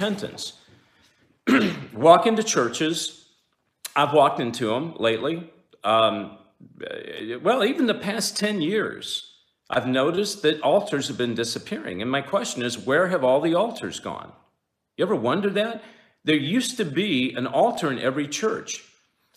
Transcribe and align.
repentance. 0.00 0.54
Walk 1.94 2.26
into 2.26 2.42
churches. 2.42 3.26
I've 3.94 4.14
walked 4.14 4.40
into 4.40 4.68
them 4.68 4.94
lately. 4.98 5.50
Um, 5.84 6.38
well, 7.42 7.64
even 7.64 7.86
the 7.86 7.94
past 7.94 8.36
10 8.36 8.62
years, 8.62 9.34
I've 9.68 9.86
noticed 9.86 10.42
that 10.42 10.60
altars 10.62 11.08
have 11.08 11.18
been 11.18 11.34
disappearing. 11.34 12.00
And 12.00 12.10
my 12.10 12.22
question 12.22 12.62
is, 12.62 12.78
where 12.78 13.08
have 13.08 13.24
all 13.24 13.40
the 13.40 13.54
altars 13.54 14.00
gone? 14.00 14.32
You 14.96 15.04
ever 15.04 15.14
wonder 15.14 15.50
that? 15.50 15.82
There 16.24 16.36
used 16.36 16.76
to 16.78 16.84
be 16.84 17.34
an 17.34 17.46
altar 17.46 17.90
in 17.90 17.98
every 17.98 18.28
church. 18.28 18.84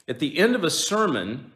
At 0.07 0.19
the 0.19 0.37
end 0.37 0.55
of 0.55 0.63
a 0.63 0.69
sermon, 0.69 1.51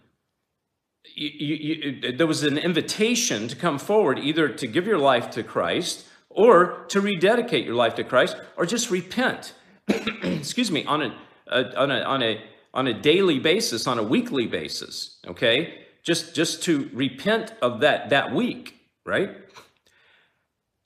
you, 1.15 1.29
you, 1.29 1.55
you, 1.55 2.17
there 2.17 2.27
was 2.27 2.43
an 2.43 2.57
invitation 2.57 3.47
to 3.47 3.55
come 3.55 3.77
forward 3.77 4.19
either 4.19 4.49
to 4.49 4.67
give 4.67 4.85
your 4.85 4.99
life 4.99 5.29
to 5.31 5.43
Christ 5.43 6.07
or 6.37 6.85
to 6.87 7.01
rededicate 7.01 7.65
your 7.65 7.75
life 7.75 7.95
to 7.95 8.03
Christ 8.03 8.37
or 8.55 8.65
just 8.65 8.91
repent. 8.91 9.53
Excuse 9.87 10.71
me, 10.71 10.85
on 10.85 11.01
a, 11.01 11.17
a, 11.47 11.75
on 11.75 11.91
a, 11.91 12.01
on 12.01 12.23
a, 12.23 12.41
on 12.73 12.87
a 12.87 12.93
daily 12.93 13.39
basis, 13.39 13.87
on 13.87 13.97
a 13.97 14.03
weekly 14.03 14.45
basis, 14.45 15.17
okay? 15.27 15.79
Just, 16.03 16.35
just 16.35 16.61
to 16.63 16.89
repent 16.93 17.53
of 17.61 17.79
that, 17.79 18.11
that 18.11 18.33
week, 18.33 18.75
right? 19.03 19.31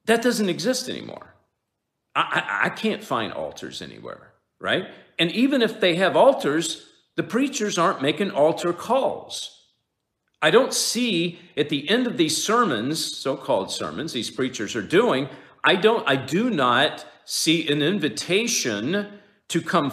That 0.05 0.21
doesn't 0.21 0.47
exist 0.47 0.87
anymore. 0.87 1.35
I, 2.15 2.21
I, 2.21 2.65
I 2.67 2.69
can't 2.69 3.03
find 3.03 3.33
altars 3.33 3.81
anywhere, 3.81 4.31
right? 4.59 4.85
And 5.19 5.31
even 5.31 5.61
if 5.61 5.81
they 5.81 5.95
have 5.95 6.15
altars, 6.15 6.87
the 7.17 7.23
preachers 7.23 7.77
aren't 7.77 8.01
making 8.01 8.31
altar 8.31 8.71
calls. 8.71 9.60
I 10.41 10.49
don't 10.49 10.73
see 10.73 11.39
at 11.55 11.69
the 11.69 11.87
end 11.89 12.07
of 12.07 12.17
these 12.17 12.43
sermons, 12.43 13.17
so-called 13.17 13.71
sermons, 13.71 14.13
these 14.13 14.31
preachers 14.31 14.75
are 14.75 14.81
doing, 14.81 15.29
I 15.63 15.75
don't, 15.75 16.07
I 16.09 16.15
do 16.15 16.49
not 16.49 17.05
see 17.25 17.67
an 17.71 17.81
invitation 17.81 19.19
to 19.49 19.61
come 19.61 19.91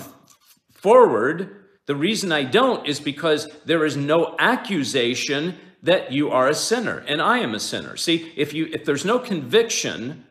forward. 0.73 1.67
The 1.87 1.97
reason 1.97 2.33
I 2.33 2.45
don't 2.45 2.87
is 2.87 3.01
because 3.01 3.49
there 3.65 3.85
is 3.85 3.97
no 3.97 4.35
accusation 4.39 5.57
that 5.83 6.13
you 6.13 6.31
are 6.31 6.49
a 6.49 6.55
sinner 6.55 7.05
and 7.07 7.21
I 7.21 7.39
am 7.39 7.55
a 7.55 7.61
sinner. 7.61 7.97
See, 7.97 8.33
if 8.37 8.53
you 8.53 8.69
if 8.73 8.85
there's 8.85 9.05
no 9.05 9.19
conviction, 9.19 10.25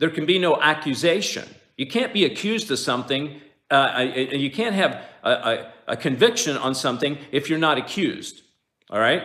there 0.00 0.10
can 0.10 0.26
be 0.26 0.38
no 0.38 0.60
accusation. 0.60 1.48
You 1.76 1.86
can't 1.86 2.12
be 2.12 2.24
accused 2.24 2.70
of 2.70 2.78
something. 2.78 3.40
Uh, 3.70 4.06
you 4.32 4.50
can't 4.50 4.74
have 4.74 5.04
a, 5.22 5.30
a, 5.30 5.72
a 5.88 5.96
conviction 5.96 6.56
on 6.56 6.74
something 6.74 7.18
if 7.30 7.48
you're 7.48 7.58
not 7.58 7.78
accused. 7.78 8.42
All 8.90 8.98
right. 8.98 9.22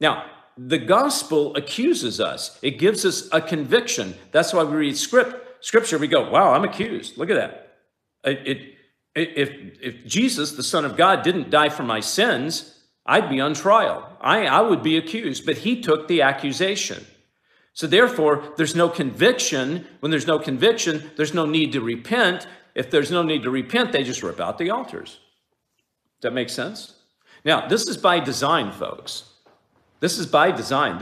Now, 0.00 0.30
the 0.58 0.78
gospel 0.78 1.54
accuses 1.56 2.20
us. 2.20 2.58
It 2.62 2.78
gives 2.78 3.04
us 3.04 3.28
a 3.32 3.40
conviction. 3.40 4.14
That's 4.32 4.52
why 4.52 4.64
we 4.64 4.76
read 4.76 4.96
script, 4.96 5.64
scripture. 5.64 5.98
We 5.98 6.08
go, 6.08 6.30
wow, 6.30 6.52
I'm 6.52 6.64
accused. 6.64 7.18
Look 7.18 7.30
at 7.30 7.36
that. 7.36 7.78
It, 8.24 8.46
it, 8.46 8.74
if, 9.14 9.50
if 9.80 10.06
Jesus, 10.06 10.52
the 10.52 10.62
Son 10.62 10.84
of 10.84 10.96
God, 10.96 11.22
didn't 11.22 11.50
die 11.50 11.68
for 11.68 11.82
my 11.82 12.00
sins, 12.00 12.78
I'd 13.04 13.28
be 13.28 13.40
on 13.40 13.54
trial. 13.54 14.16
I, 14.20 14.46
I 14.46 14.60
would 14.62 14.82
be 14.82 14.96
accused, 14.96 15.46
but 15.46 15.58
he 15.58 15.80
took 15.80 16.08
the 16.08 16.22
accusation. 16.22 17.04
So 17.72 17.86
therefore, 17.86 18.54
there's 18.56 18.74
no 18.74 18.88
conviction. 18.88 19.86
When 20.00 20.10
there's 20.10 20.26
no 20.26 20.38
conviction, 20.38 21.10
there's 21.16 21.34
no 21.34 21.44
need 21.44 21.72
to 21.72 21.80
repent. 21.80 22.46
If 22.74 22.90
there's 22.90 23.10
no 23.10 23.22
need 23.22 23.42
to 23.42 23.50
repent, 23.50 23.92
they 23.92 24.02
just 24.02 24.22
rip 24.22 24.40
out 24.40 24.58
the 24.58 24.70
altars. 24.70 25.18
Does 26.20 26.22
that 26.22 26.32
make 26.32 26.48
sense? 26.48 26.94
Now, 27.44 27.68
this 27.68 27.86
is 27.86 27.98
by 27.98 28.20
design, 28.20 28.72
folks. 28.72 29.25
This 30.00 30.18
is 30.18 30.26
by 30.26 30.50
design. 30.50 30.98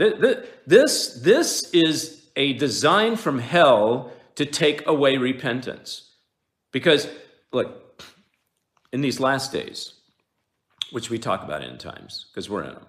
This, 0.65 1.19
this 1.21 1.69
is 1.73 2.27
a 2.35 2.53
design 2.53 3.15
from 3.15 3.39
hell 3.39 4.11
to 4.35 4.45
take 4.45 4.87
away 4.87 5.17
repentance. 5.17 6.11
Because, 6.71 7.07
look, 7.51 8.01
in 8.91 9.01
these 9.01 9.19
last 9.19 9.51
days, 9.51 9.93
which 10.91 11.09
we 11.09 11.17
talk 11.17 11.43
about 11.43 11.63
in 11.63 11.77
times, 11.77 12.27
because 12.31 12.49
we're 12.49 12.63
in 12.63 12.73
them, 12.73 12.85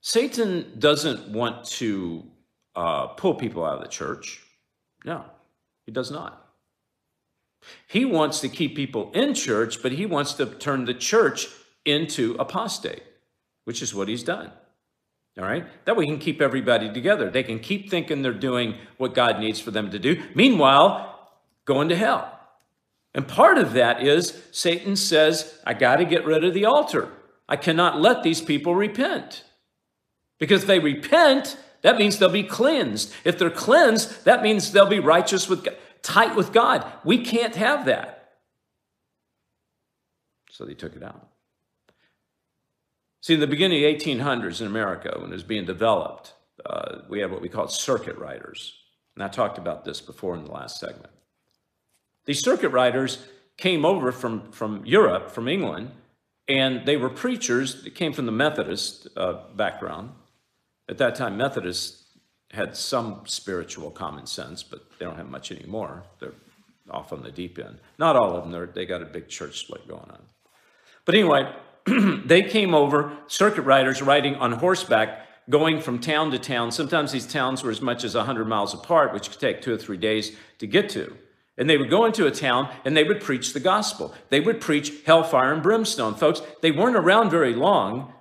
Satan 0.00 0.72
doesn't 0.78 1.28
want 1.30 1.64
to 1.64 2.24
uh, 2.74 3.08
pull 3.08 3.34
people 3.34 3.64
out 3.64 3.78
of 3.78 3.82
the 3.82 3.88
church. 3.88 4.42
No, 5.04 5.24
he 5.84 5.92
does 5.92 6.10
not. 6.10 6.46
He 7.88 8.04
wants 8.04 8.40
to 8.40 8.48
keep 8.48 8.76
people 8.76 9.10
in 9.12 9.34
church, 9.34 9.82
but 9.82 9.92
he 9.92 10.06
wants 10.06 10.34
to 10.34 10.46
turn 10.46 10.84
the 10.84 10.94
church 10.94 11.48
into 11.84 12.36
apostate, 12.38 13.02
which 13.64 13.82
is 13.82 13.94
what 13.94 14.08
he's 14.08 14.22
done. 14.22 14.52
All 15.38 15.44
right? 15.44 15.66
That 15.84 15.96
way 15.96 16.04
he 16.04 16.10
can 16.10 16.18
keep 16.18 16.40
everybody 16.40 16.92
together. 16.92 17.30
They 17.30 17.42
can 17.42 17.58
keep 17.58 17.90
thinking 17.90 18.22
they're 18.22 18.32
doing 18.32 18.76
what 18.96 19.14
God 19.14 19.38
needs 19.38 19.60
for 19.60 19.70
them 19.70 19.90
to 19.90 19.98
do. 19.98 20.22
Meanwhile, 20.34 21.30
going 21.66 21.90
to 21.90 21.96
hell. 21.96 22.32
And 23.14 23.26
part 23.26 23.58
of 23.58 23.74
that 23.74 24.02
is 24.02 24.42
Satan 24.52 24.96
says, 24.96 25.58
I 25.64 25.74
got 25.74 25.96
to 25.96 26.04
get 26.04 26.24
rid 26.24 26.44
of 26.44 26.54
the 26.54 26.64
altar. 26.64 27.10
I 27.48 27.56
cannot 27.56 28.00
let 28.00 28.22
these 28.22 28.40
people 28.40 28.74
repent. 28.74 29.44
Because 30.38 30.62
if 30.62 30.66
they 30.66 30.78
repent, 30.78 31.56
that 31.82 31.98
means 31.98 32.18
they'll 32.18 32.28
be 32.28 32.42
cleansed. 32.42 33.12
If 33.24 33.38
they're 33.38 33.50
cleansed, 33.50 34.24
that 34.24 34.42
means 34.42 34.72
they'll 34.72 34.86
be 34.86 35.00
righteous 35.00 35.48
with 35.48 35.64
God, 35.64 35.76
tight 36.02 36.34
with 36.34 36.52
God. 36.52 36.90
We 37.04 37.18
can't 37.18 37.54
have 37.56 37.86
that. 37.86 38.32
So 40.50 40.64
they 40.64 40.74
took 40.74 40.96
it 40.96 41.02
out. 41.02 41.28
See, 43.26 43.34
in 43.34 43.40
the 43.40 43.48
beginning 43.48 43.84
of 43.84 43.98
the 43.98 44.14
1800s 44.14 44.60
in 44.60 44.68
America, 44.68 45.12
when 45.18 45.30
it 45.30 45.34
was 45.34 45.42
being 45.42 45.64
developed, 45.64 46.34
uh, 46.64 46.98
we 47.08 47.18
had 47.18 47.32
what 47.32 47.40
we 47.40 47.48
called 47.48 47.72
circuit 47.72 48.16
riders. 48.18 48.72
And 49.16 49.24
I 49.24 49.26
talked 49.26 49.58
about 49.58 49.84
this 49.84 50.00
before 50.00 50.36
in 50.36 50.44
the 50.44 50.52
last 50.52 50.78
segment. 50.78 51.10
These 52.26 52.44
circuit 52.44 52.68
riders 52.68 53.26
came 53.56 53.84
over 53.84 54.12
from, 54.12 54.52
from 54.52 54.86
Europe, 54.86 55.32
from 55.32 55.48
England, 55.48 55.90
and 56.46 56.86
they 56.86 56.96
were 56.96 57.08
preachers 57.08 57.82
that 57.82 57.96
came 57.96 58.12
from 58.12 58.26
the 58.26 58.30
Methodist 58.30 59.08
uh, 59.16 59.40
background. 59.56 60.12
At 60.88 60.98
that 60.98 61.16
time, 61.16 61.36
Methodists 61.36 62.04
had 62.52 62.76
some 62.76 63.22
spiritual 63.24 63.90
common 63.90 64.26
sense, 64.26 64.62
but 64.62 64.84
they 65.00 65.04
don't 65.04 65.16
have 65.16 65.28
much 65.28 65.50
anymore. 65.50 66.04
They're 66.20 66.34
off 66.88 67.12
on 67.12 67.24
the 67.24 67.32
deep 67.32 67.58
end. 67.58 67.80
Not 67.98 68.14
all 68.14 68.36
of 68.36 68.48
them, 68.48 68.70
they 68.72 68.86
got 68.86 69.02
a 69.02 69.06
big 69.06 69.26
church 69.26 69.58
split 69.58 69.88
going 69.88 70.12
on. 70.12 70.22
But 71.04 71.16
anyway, 71.16 71.52
they 72.24 72.42
came 72.42 72.74
over, 72.74 73.16
circuit 73.26 73.62
riders 73.62 74.02
riding 74.02 74.34
on 74.36 74.52
horseback, 74.52 75.26
going 75.48 75.80
from 75.80 76.00
town 76.00 76.30
to 76.32 76.38
town. 76.38 76.72
Sometimes 76.72 77.12
these 77.12 77.26
towns 77.26 77.62
were 77.62 77.70
as 77.70 77.80
much 77.80 78.02
as 78.04 78.14
100 78.14 78.46
miles 78.46 78.74
apart, 78.74 79.12
which 79.12 79.30
could 79.30 79.40
take 79.40 79.62
two 79.62 79.74
or 79.74 79.78
three 79.78 79.96
days 79.96 80.36
to 80.58 80.66
get 80.66 80.88
to. 80.90 81.16
And 81.58 81.70
they 81.70 81.78
would 81.78 81.90
go 81.90 82.04
into 82.04 82.26
a 82.26 82.30
town 82.30 82.70
and 82.84 82.96
they 82.96 83.04
would 83.04 83.20
preach 83.20 83.52
the 83.52 83.60
gospel. 83.60 84.14
They 84.28 84.40
would 84.40 84.60
preach 84.60 84.92
hellfire 85.06 85.52
and 85.52 85.62
brimstone. 85.62 86.14
Folks, 86.14 86.42
they 86.60 86.70
weren't 86.70 86.96
around 86.96 87.30
very 87.30 87.54
long. 87.54 88.12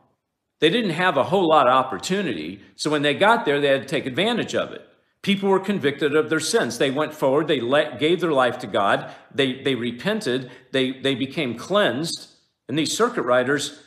They 0.59 0.69
didn't 0.69 0.91
have 0.91 1.17
a 1.17 1.23
whole 1.23 1.49
lot 1.49 1.67
of 1.67 1.73
opportunity. 1.73 2.61
So 2.75 2.89
when 2.89 3.01
they 3.01 3.13
got 3.13 3.43
there, 3.43 3.59
they 3.59 3.67
had 3.67 3.81
to 3.81 3.87
take 3.87 4.05
advantage 4.05 4.55
of 4.55 4.71
it. 4.71 4.87
People 5.21 5.49
were 5.49 5.59
convicted 5.59 6.15
of 6.15 6.29
their 6.29 6.39
sins. 6.39 6.77
They 6.77 6.91
went 6.91 7.13
forward, 7.13 7.47
they 7.47 7.59
let, 7.59 7.99
gave 7.99 8.21
their 8.21 8.31
life 8.31 8.59
to 8.59 8.67
God, 8.67 9.11
they, 9.33 9.63
they 9.63 9.73
repented, 9.73 10.51
they, 10.71 10.91
they 11.01 11.15
became 11.15 11.57
cleansed, 11.57 12.27
and 12.67 12.77
these 12.77 12.95
circuit 12.95 13.23
riders, 13.23 13.79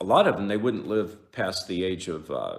a 0.00 0.04
lot 0.04 0.26
of 0.26 0.36
them, 0.36 0.48
they 0.48 0.56
wouldn't 0.56 0.86
live 0.86 1.32
past 1.32 1.66
the 1.66 1.84
age 1.84 2.08
of 2.08 2.30
uh, 2.30 2.58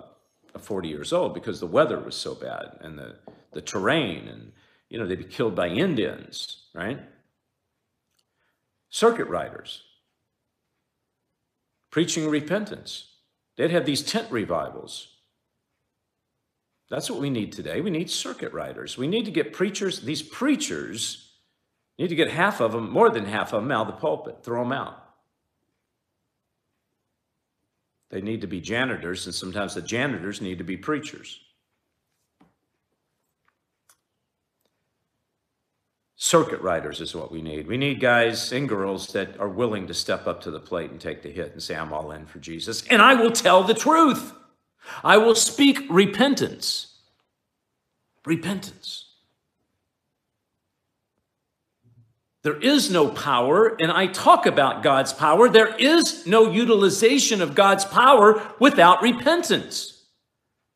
40 0.60 0.90
years 0.90 1.14
old 1.14 1.34
because 1.34 1.60
the 1.60 1.68
weather 1.68 2.00
was 2.00 2.16
so 2.16 2.36
bad 2.36 2.78
and 2.82 2.98
the, 2.98 3.16
the 3.52 3.62
terrain 3.62 4.28
and, 4.28 4.52
you 4.90 4.98
know, 4.98 5.08
they'd 5.08 5.16
be 5.16 5.24
killed 5.24 5.56
by 5.56 5.68
Indians, 5.68 6.66
right? 6.74 7.00
Circuit 8.90 9.28
riders, 9.28 9.84
preaching 11.92 12.28
repentance. 12.28 13.08
They'd 13.58 13.72
have 13.72 13.86
these 13.86 14.02
tent 14.02 14.28
revivals. 14.32 15.08
That's 16.90 17.10
what 17.10 17.22
we 17.22 17.30
need 17.30 17.54
today. 17.54 17.80
We 17.80 17.90
need 17.90 18.10
circuit 18.10 18.52
riders. 18.52 18.98
We 18.98 19.08
need 19.08 19.26
to 19.26 19.32
get 19.32 19.54
preachers, 19.54 20.02
these 20.02 20.22
preachers, 20.22 21.32
need 21.98 22.10
to 22.10 22.16
get 22.16 22.32
half 22.32 22.60
of 22.60 22.74
them, 22.74 22.90
more 22.90 23.10
than 23.10 23.26
half 23.26 23.54
of 23.54 23.62
them 23.62 23.72
out 23.72 23.88
of 23.88 23.96
the 23.96 24.02
pulpit, 24.02 24.44
throw 24.44 24.64
them 24.64 24.74
out. 24.74 25.11
They 28.12 28.22
need 28.22 28.42
to 28.42 28.48
be 28.48 28.60
janitors, 28.60 29.26
and 29.26 29.34
sometimes 29.34 29.74
the 29.74 29.82
janitors 29.82 30.42
need 30.42 30.58
to 30.58 30.64
be 30.64 30.78
preachers. 30.78 31.40
Circuit 36.18 36.62
riders 36.62 37.02
is 37.02 37.16
what 37.16 37.32
we 37.32 37.42
need. 37.42 37.68
We 37.68 37.78
need 37.78 38.00
guys 38.00 38.52
and 38.52 38.70
girls 38.70 39.08
that 39.14 39.40
are 39.40 39.50
willing 39.50 39.88
to 39.88 39.94
step 39.94 40.28
up 40.28 40.42
to 40.42 40.52
the 40.52 40.60
plate 40.60 40.92
and 40.92 41.02
take 41.02 41.24
the 41.24 41.32
hit 41.32 41.54
and 41.54 41.64
say, 41.64 41.76
I'm 41.76 41.92
all 41.92 42.12
in 42.12 42.26
for 42.26 42.38
Jesus. 42.38 42.86
And 42.88 43.02
I 43.02 43.16
will 43.16 43.32
tell 43.32 43.64
the 43.64 43.74
truth. 43.74 44.34
I 45.04 45.18
will 45.18 45.34
speak 45.34 45.80
repentance. 45.90 46.98
Repentance. 48.26 49.11
There 52.44 52.60
is 52.60 52.90
no 52.90 53.08
power, 53.08 53.78
and 53.80 53.92
I 53.92 54.08
talk 54.08 54.48
about 54.48 54.82
God's 54.82 55.14
power. 55.14 55.48
There 55.48 55.76
is 55.76 56.26
no 56.26 56.52
utilization 56.52 57.42
of 57.42 57.54
God's 57.54 57.86
power 57.86 58.42
without 58.60 59.04
repentance. 59.04 60.06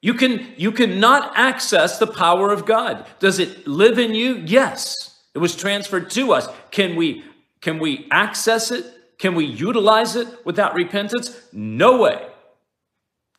You 0.02 0.14
can 0.14 0.54
you 0.58 0.72
cannot 0.72 1.32
access 1.36 1.98
the 1.98 2.06
power 2.06 2.52
of 2.52 2.68
God. 2.68 3.08
Does 3.20 3.40
it 3.40 3.68
live 3.68 3.98
in 3.98 4.14
you? 4.14 4.44
Yes. 4.46 4.94
It 5.34 5.40
was 5.40 5.56
transferred 5.56 6.12
to 6.12 6.34
us. 6.34 6.48
Can 6.70 6.96
we 6.96 7.24
can 7.62 7.80
we 7.80 8.08
access 8.12 8.70
it? 8.70 8.86
Can 9.18 9.34
we 9.34 9.46
utilize 9.46 10.16
it 10.16 10.28
without 10.46 10.76
repentance? 10.76 11.36
No 11.52 11.98
way. 11.98 12.28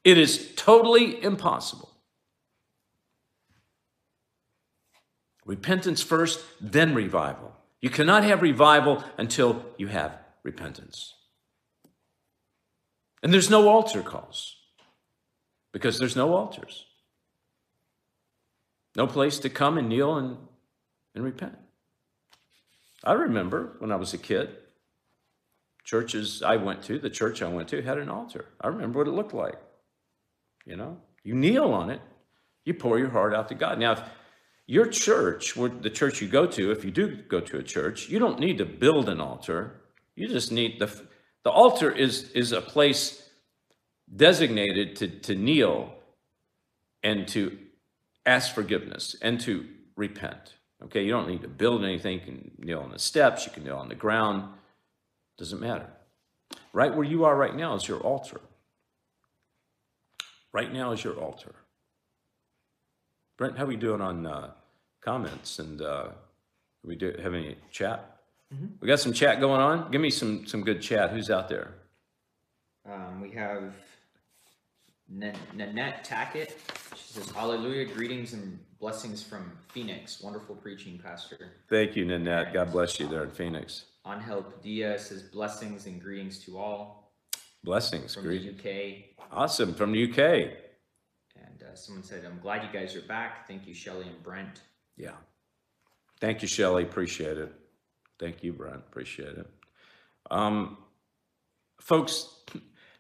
It 0.02 0.19
is 0.19 0.52
totally 0.56 1.23
impossible. 1.23 1.93
Repentance 5.44 6.02
first, 6.02 6.40
then 6.61 6.93
revival. 6.94 7.55
You 7.81 7.90
cannot 7.90 8.25
have 8.25 8.43
revival 8.43 9.05
until 9.19 9.64
you 9.76 9.88
have 9.88 10.19
repentance. 10.43 11.14
And 13.23 13.32
there's 13.32 13.50
no 13.50 13.69
altar 13.69 14.02
calls 14.02 14.56
because 15.73 15.99
there's 15.99 16.17
no 16.17 16.34
altars. 16.34 16.87
No 18.96 19.06
place 19.06 19.38
to 19.40 19.50
come 19.50 19.76
and 19.76 19.88
kneel 19.88 20.17
and, 20.17 20.37
and 21.14 21.25
repent. 21.25 21.56
I 23.05 23.12
remember 23.12 23.76
when 23.78 23.93
I 23.93 23.96
was 23.96 24.14
a 24.14 24.19
kid, 24.19 24.56
churches 25.84 26.43
I 26.43 26.56
went 26.56 26.82
to, 26.84 26.99
the 26.99 27.11
church 27.11 27.43
I 27.43 27.49
went 27.49 27.69
to 27.69 27.82
had 27.82 27.99
an 27.99 28.08
altar. 28.08 28.46
I 28.61 28.69
remember 28.69 29.00
what 29.00 29.08
it 29.08 29.12
looked 29.12 29.34
like. 29.34 29.56
You 30.64 30.76
know, 30.76 30.99
you 31.23 31.34
kneel 31.34 31.73
on 31.73 31.90
it, 31.90 32.00
you 32.64 32.75
pour 32.75 32.99
your 32.99 33.11
heart 33.11 33.34
out 33.34 33.49
to 33.49 33.55
God. 33.55 33.78
Now, 33.78 33.93
if 33.93 34.02
your 34.66 34.86
church, 34.86 35.54
the 35.54 35.90
church 35.90 36.20
you 36.20 36.28
go 36.28 36.46
to, 36.46 36.72
if 36.72 36.84
you 36.84 36.90
do 36.90 37.16
go 37.28 37.40
to 37.40 37.58
a 37.58 37.62
church, 37.62 38.08
you 38.08 38.18
don't 38.18 38.40
need 38.40 38.58
to 38.58 38.64
build 38.64 39.08
an 39.08 39.20
altar. 39.20 39.80
You 40.16 40.28
just 40.28 40.50
need 40.50 40.78
the 40.80 40.90
the 41.44 41.50
altar 41.50 41.90
is 41.90 42.30
is 42.32 42.52
a 42.52 42.60
place 42.60 43.22
designated 44.14 44.96
to, 44.96 45.08
to 45.08 45.34
kneel 45.34 45.92
and 47.02 47.28
to 47.28 47.56
ask 48.24 48.54
forgiveness 48.54 49.14
and 49.22 49.40
to 49.40 49.66
repent. 49.96 50.54
Okay, 50.84 51.04
you 51.04 51.10
don't 51.10 51.28
need 51.28 51.42
to 51.42 51.48
build 51.48 51.84
anything. 51.84 52.14
You 52.14 52.24
can 52.24 52.50
kneel 52.58 52.80
on 52.80 52.90
the 52.90 52.98
steps, 52.98 53.46
you 53.46 53.52
can 53.52 53.64
kneel 53.64 53.76
on 53.76 53.88
the 53.88 53.94
ground. 53.94 54.48
Doesn't 55.38 55.60
matter. 55.60 55.88
Right 56.72 56.94
where 56.94 57.04
you 57.04 57.24
are 57.24 57.36
right 57.36 57.54
now 57.54 57.74
is 57.74 57.86
your 57.86 58.00
altar. 58.00 58.40
Right 60.52 60.72
now 60.72 60.92
is 60.92 61.04
your 61.04 61.14
altar. 61.14 61.54
Brent, 63.36 63.58
how 63.58 63.64
are 63.64 63.66
we 63.66 63.76
doing 63.76 64.00
on 64.00 64.26
uh, 64.26 64.50
comments? 65.02 65.58
And 65.58 65.82
uh, 65.82 66.08
we 66.82 66.96
do 66.96 67.14
have 67.22 67.34
any 67.34 67.56
chat? 67.70 68.20
Mm-hmm. 68.54 68.66
We 68.80 68.88
got 68.88 69.00
some 69.00 69.12
chat 69.12 69.40
going 69.40 69.60
on. 69.60 69.90
Give 69.90 70.00
me 70.00 70.10
some 70.10 70.46
some 70.46 70.62
good 70.62 70.80
chat. 70.80 71.10
Who's 71.10 71.30
out 71.30 71.48
there? 71.48 71.74
Um, 72.90 73.20
we 73.20 73.30
have 73.32 73.74
Nanette 75.08 76.06
Tackett. 76.06 76.52
She 76.96 77.12
says, 77.14 77.30
"Hallelujah! 77.30 77.86
Greetings 77.86 78.32
and 78.32 78.58
blessings 78.78 79.22
from 79.22 79.52
Phoenix. 79.68 80.22
Wonderful 80.22 80.54
preaching, 80.54 80.98
Pastor." 80.98 81.50
Thank 81.68 81.96
you, 81.96 82.04
Nanette. 82.04 82.54
God 82.54 82.72
bless 82.72 82.98
you 82.98 83.08
there 83.08 83.24
in 83.24 83.30
Phoenix. 83.32 83.86
Angel 84.06 84.42
Padilla 84.42 84.98
says, 84.98 85.22
"Blessings 85.24 85.86
and 85.86 86.00
greetings 86.00 86.38
to 86.44 86.56
all." 86.56 87.12
Blessings. 87.64 88.14
From 88.14 88.22
Greet. 88.22 88.62
the 88.62 88.70
UK. 88.70 89.26
Awesome 89.32 89.74
from 89.74 89.90
the 89.92 90.04
UK. 90.04 90.65
Someone 91.76 92.05
said, 92.05 92.25
"I'm 92.25 92.40
glad 92.40 92.62
you 92.62 92.73
guys 92.73 92.96
are 92.96 93.02
back. 93.02 93.46
Thank 93.46 93.67
you, 93.67 93.75
Shelly 93.75 94.06
and 94.06 94.23
Brent." 94.23 94.62
Yeah. 94.96 95.17
Thank 96.20 96.43
you, 96.43 96.49
Shelly. 96.49 96.82
Appreciate 96.82 97.37
it. 97.37 97.52
Thank 98.19 98.43
you, 98.43 98.52
Brent. 98.52 98.78
Appreciate 98.78 99.37
it. 99.37 99.46
Um, 100.31 100.78
folks, 101.81 102.28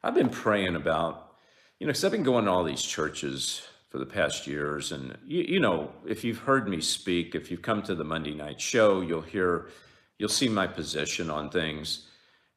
I've 0.02 0.14
been 0.14 0.28
praying 0.28 0.76
about, 0.76 1.36
you 1.78 1.86
know, 1.86 1.90
because 1.90 2.04
I've 2.04 2.12
been 2.12 2.22
going 2.22 2.44
to 2.44 2.50
all 2.50 2.64
these 2.64 2.82
churches 2.82 3.62
for 3.88 3.98
the 3.98 4.06
past 4.06 4.46
years. 4.46 4.92
And, 4.92 5.16
you, 5.24 5.42
you 5.42 5.60
know, 5.60 5.92
if 6.06 6.24
you've 6.24 6.40
heard 6.40 6.68
me 6.68 6.80
speak, 6.80 7.34
if 7.34 7.50
you've 7.50 7.62
come 7.62 7.82
to 7.84 7.94
the 7.94 8.04
Monday 8.04 8.34
night 8.34 8.60
show, 8.60 9.00
you'll 9.00 9.22
hear, 9.22 9.70
you'll 10.18 10.28
see 10.28 10.48
my 10.48 10.66
position 10.66 11.30
on 11.30 11.50
things. 11.50 12.08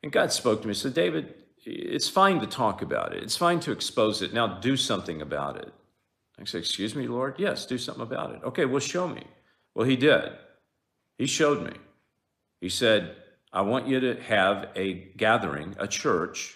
And 0.04 0.12
God 0.12 0.32
spoke 0.34 0.62
to 0.62 0.68
me, 0.68 0.74
said, 0.74 0.94
David, 0.94 1.34
it's 1.66 2.10
fine 2.10 2.40
to 2.42 2.48
talk 2.48 2.82
about 2.82 3.14
it. 3.14 3.24
It's 3.24 3.38
fine 3.38 3.60
to 3.62 3.72
expose 3.72 4.22
it. 4.22 4.34
Now 4.34 4.60
do 4.60 4.76
something 4.76 5.22
about 5.22 5.58
it. 5.58 5.74
I 6.40 6.46
said, 6.46 6.60
Excuse 6.60 6.96
me, 6.96 7.08
Lord? 7.08 7.36
Yes, 7.38 7.66
do 7.66 7.78
something 7.78 8.04
about 8.04 8.34
it. 8.34 8.42
Okay, 8.44 8.66
well, 8.66 8.80
show 8.80 9.08
me. 9.08 9.24
Well, 9.76 9.88
he 9.88 9.96
did. 9.96 10.32
He 11.18 11.26
showed 11.26 11.64
me. 11.64 11.74
He 12.62 12.70
said, 12.70 13.16
I 13.52 13.62
want 13.62 13.88
you 13.88 14.00
to 14.00 14.22
have 14.22 14.70
a 14.76 14.94
gathering, 15.18 15.76
a 15.80 15.88
church. 15.88 16.56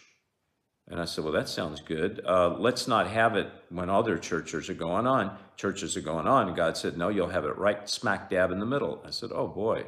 And 0.87 0.99
I 0.99 1.05
said, 1.05 1.23
Well, 1.23 1.33
that 1.33 1.49
sounds 1.49 1.81
good. 1.81 2.21
Uh, 2.25 2.55
let's 2.57 2.87
not 2.87 3.07
have 3.07 3.35
it 3.35 3.49
when 3.69 3.89
other 3.89 4.17
churches 4.17 4.69
are 4.69 4.73
going 4.73 5.07
on. 5.07 5.37
Churches 5.55 5.95
are 5.95 6.01
going 6.01 6.27
on. 6.27 6.47
And 6.47 6.55
God 6.55 6.77
said, 6.77 6.97
No, 6.97 7.09
you'll 7.09 7.29
have 7.29 7.45
it 7.45 7.57
right 7.57 7.89
smack 7.89 8.29
dab 8.29 8.51
in 8.51 8.59
the 8.59 8.65
middle. 8.65 9.01
I 9.05 9.11
said, 9.11 9.31
Oh, 9.33 9.47
boy. 9.47 9.85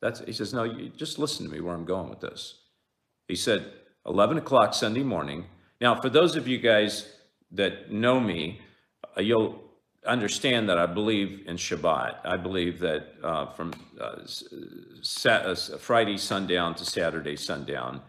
That's, 0.00 0.20
he 0.20 0.32
says, 0.32 0.52
No, 0.52 0.64
you 0.64 0.90
just 0.90 1.18
listen 1.18 1.46
to 1.46 1.52
me 1.52 1.60
where 1.60 1.74
I'm 1.74 1.84
going 1.84 2.10
with 2.10 2.20
this. 2.20 2.58
He 3.28 3.36
said, 3.36 3.72
11 4.06 4.36
o'clock 4.38 4.74
Sunday 4.74 5.04
morning. 5.04 5.46
Now, 5.80 6.00
for 6.00 6.08
those 6.08 6.34
of 6.34 6.48
you 6.48 6.58
guys 6.58 7.08
that 7.52 7.92
know 7.92 8.18
me, 8.18 8.60
you'll 9.18 9.62
understand 10.06 10.68
that 10.68 10.78
I 10.78 10.86
believe 10.86 11.46
in 11.46 11.56
Shabbat. 11.56 12.18
I 12.24 12.36
believe 12.36 12.80
that 12.80 13.06
uh, 13.22 13.46
from 13.52 13.72
uh, 14.00 14.24
uh, 15.28 15.54
Friday 15.54 16.16
sundown 16.16 16.74
to 16.74 16.84
Saturday 16.84 17.36
sundown 17.36 18.00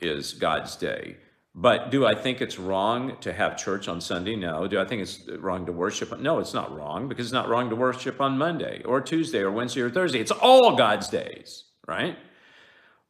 is 0.00 0.32
God's 0.32 0.76
day. 0.76 1.16
But 1.54 1.90
do 1.90 2.04
I 2.04 2.14
think 2.14 2.40
it's 2.40 2.58
wrong 2.58 3.16
to 3.20 3.32
have 3.32 3.56
church 3.56 3.86
on 3.86 4.00
Sunday? 4.00 4.34
No. 4.34 4.66
Do 4.66 4.80
I 4.80 4.84
think 4.84 5.02
it's 5.02 5.28
wrong 5.38 5.66
to 5.66 5.72
worship? 5.72 6.18
No, 6.18 6.40
it's 6.40 6.54
not 6.54 6.74
wrong 6.74 7.08
because 7.08 7.26
it's 7.26 7.32
not 7.32 7.48
wrong 7.48 7.70
to 7.70 7.76
worship 7.76 8.20
on 8.20 8.36
Monday 8.36 8.82
or 8.84 9.00
Tuesday 9.00 9.38
or 9.38 9.52
Wednesday 9.52 9.82
or 9.82 9.90
Thursday. 9.90 10.18
It's 10.18 10.32
all 10.32 10.74
God's 10.76 11.08
days, 11.08 11.64
right? 11.86 12.18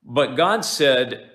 But 0.05 0.37
God 0.37 0.63
said, 0.63 1.31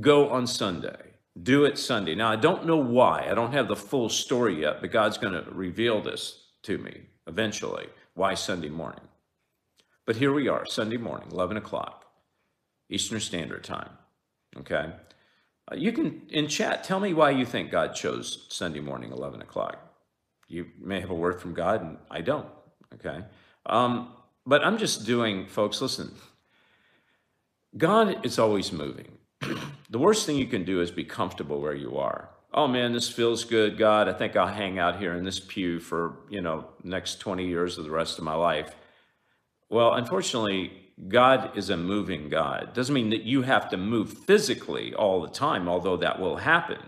go 0.00 0.30
on 0.30 0.48
Sunday. 0.48 1.09
Do 1.40 1.64
it 1.64 1.78
Sunday. 1.78 2.14
Now, 2.14 2.30
I 2.30 2.36
don't 2.36 2.66
know 2.66 2.76
why. 2.76 3.26
I 3.30 3.34
don't 3.34 3.52
have 3.52 3.68
the 3.68 3.76
full 3.76 4.08
story 4.08 4.62
yet, 4.62 4.80
but 4.80 4.90
God's 4.90 5.18
going 5.18 5.32
to 5.32 5.50
reveal 5.50 6.02
this 6.02 6.46
to 6.62 6.78
me 6.78 7.02
eventually. 7.26 7.86
Why 8.14 8.34
Sunday 8.34 8.68
morning? 8.68 9.00
But 10.06 10.16
here 10.16 10.32
we 10.32 10.48
are, 10.48 10.66
Sunday 10.66 10.96
morning, 10.96 11.28
11 11.30 11.56
o'clock, 11.56 12.04
Eastern 12.88 13.20
Standard 13.20 13.62
Time. 13.62 13.90
Okay? 14.58 14.92
Uh, 15.70 15.76
you 15.76 15.92
can, 15.92 16.22
in 16.30 16.48
chat, 16.48 16.82
tell 16.82 16.98
me 16.98 17.14
why 17.14 17.30
you 17.30 17.46
think 17.46 17.70
God 17.70 17.94
chose 17.94 18.46
Sunday 18.48 18.80
morning, 18.80 19.12
11 19.12 19.40
o'clock. 19.40 19.78
You 20.48 20.66
may 20.80 21.00
have 21.00 21.10
a 21.10 21.14
word 21.14 21.40
from 21.40 21.54
God, 21.54 21.82
and 21.82 21.98
I 22.10 22.22
don't. 22.22 22.48
Okay? 22.94 23.24
Um, 23.66 24.12
but 24.44 24.64
I'm 24.64 24.78
just 24.78 25.06
doing, 25.06 25.46
folks, 25.46 25.80
listen. 25.80 26.12
God 27.76 28.26
is 28.26 28.38
always 28.38 28.72
moving. 28.72 29.19
The 29.90 29.98
worst 29.98 30.26
thing 30.26 30.36
you 30.36 30.46
can 30.46 30.64
do 30.64 30.80
is 30.80 30.90
be 30.90 31.04
comfortable 31.04 31.60
where 31.60 31.74
you 31.74 31.98
are. 31.98 32.28
Oh 32.52 32.66
man, 32.66 32.92
this 32.92 33.08
feels 33.08 33.44
good, 33.44 33.78
God. 33.78 34.08
I 34.08 34.12
think 34.12 34.36
I'll 34.36 34.46
hang 34.46 34.78
out 34.78 34.98
here 34.98 35.14
in 35.14 35.24
this 35.24 35.38
pew 35.38 35.78
for, 35.78 36.16
you 36.28 36.40
know, 36.40 36.66
next 36.82 37.20
20 37.20 37.46
years 37.46 37.78
of 37.78 37.84
the 37.84 37.90
rest 37.90 38.18
of 38.18 38.24
my 38.24 38.34
life. 38.34 38.74
Well, 39.68 39.94
unfortunately, 39.94 40.72
God 41.08 41.56
is 41.56 41.70
a 41.70 41.76
moving 41.76 42.28
God. 42.28 42.74
Doesn't 42.74 42.94
mean 42.94 43.10
that 43.10 43.22
you 43.22 43.42
have 43.42 43.68
to 43.70 43.76
move 43.76 44.12
physically 44.12 44.92
all 44.94 45.22
the 45.22 45.28
time, 45.28 45.68
although 45.68 45.96
that 45.98 46.20
will 46.20 46.36
happen. 46.36 46.78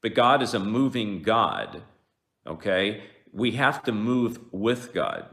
But 0.00 0.14
God 0.14 0.42
is 0.42 0.54
a 0.54 0.58
moving 0.58 1.22
God. 1.22 1.82
Okay? 2.46 3.02
We 3.32 3.52
have 3.52 3.82
to 3.84 3.92
move 3.92 4.38
with 4.52 4.92
God. 4.94 5.26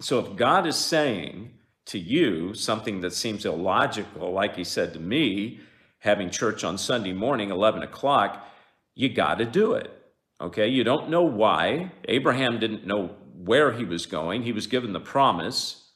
So 0.00 0.18
if 0.18 0.36
God 0.36 0.66
is 0.66 0.76
saying, 0.76 1.52
to 1.86 1.98
you 1.98 2.54
something 2.54 3.00
that 3.00 3.12
seems 3.12 3.44
illogical, 3.44 4.32
like 4.32 4.56
he 4.56 4.64
said 4.64 4.92
to 4.92 5.00
me, 5.00 5.60
having 5.98 6.30
church 6.30 6.64
on 6.64 6.78
Sunday 6.78 7.12
morning, 7.12 7.50
11 7.50 7.82
o'clock, 7.82 8.46
you 8.94 9.08
got 9.08 9.36
to 9.36 9.44
do 9.44 9.74
it. 9.74 9.92
Okay, 10.40 10.68
you 10.68 10.84
don't 10.84 11.08
know 11.08 11.22
why. 11.22 11.92
Abraham 12.08 12.58
didn't 12.58 12.86
know 12.86 13.14
where 13.34 13.72
he 13.72 13.84
was 13.84 14.06
going. 14.06 14.42
He 14.42 14.52
was 14.52 14.66
given 14.66 14.92
the 14.92 15.00
promise, 15.00 15.90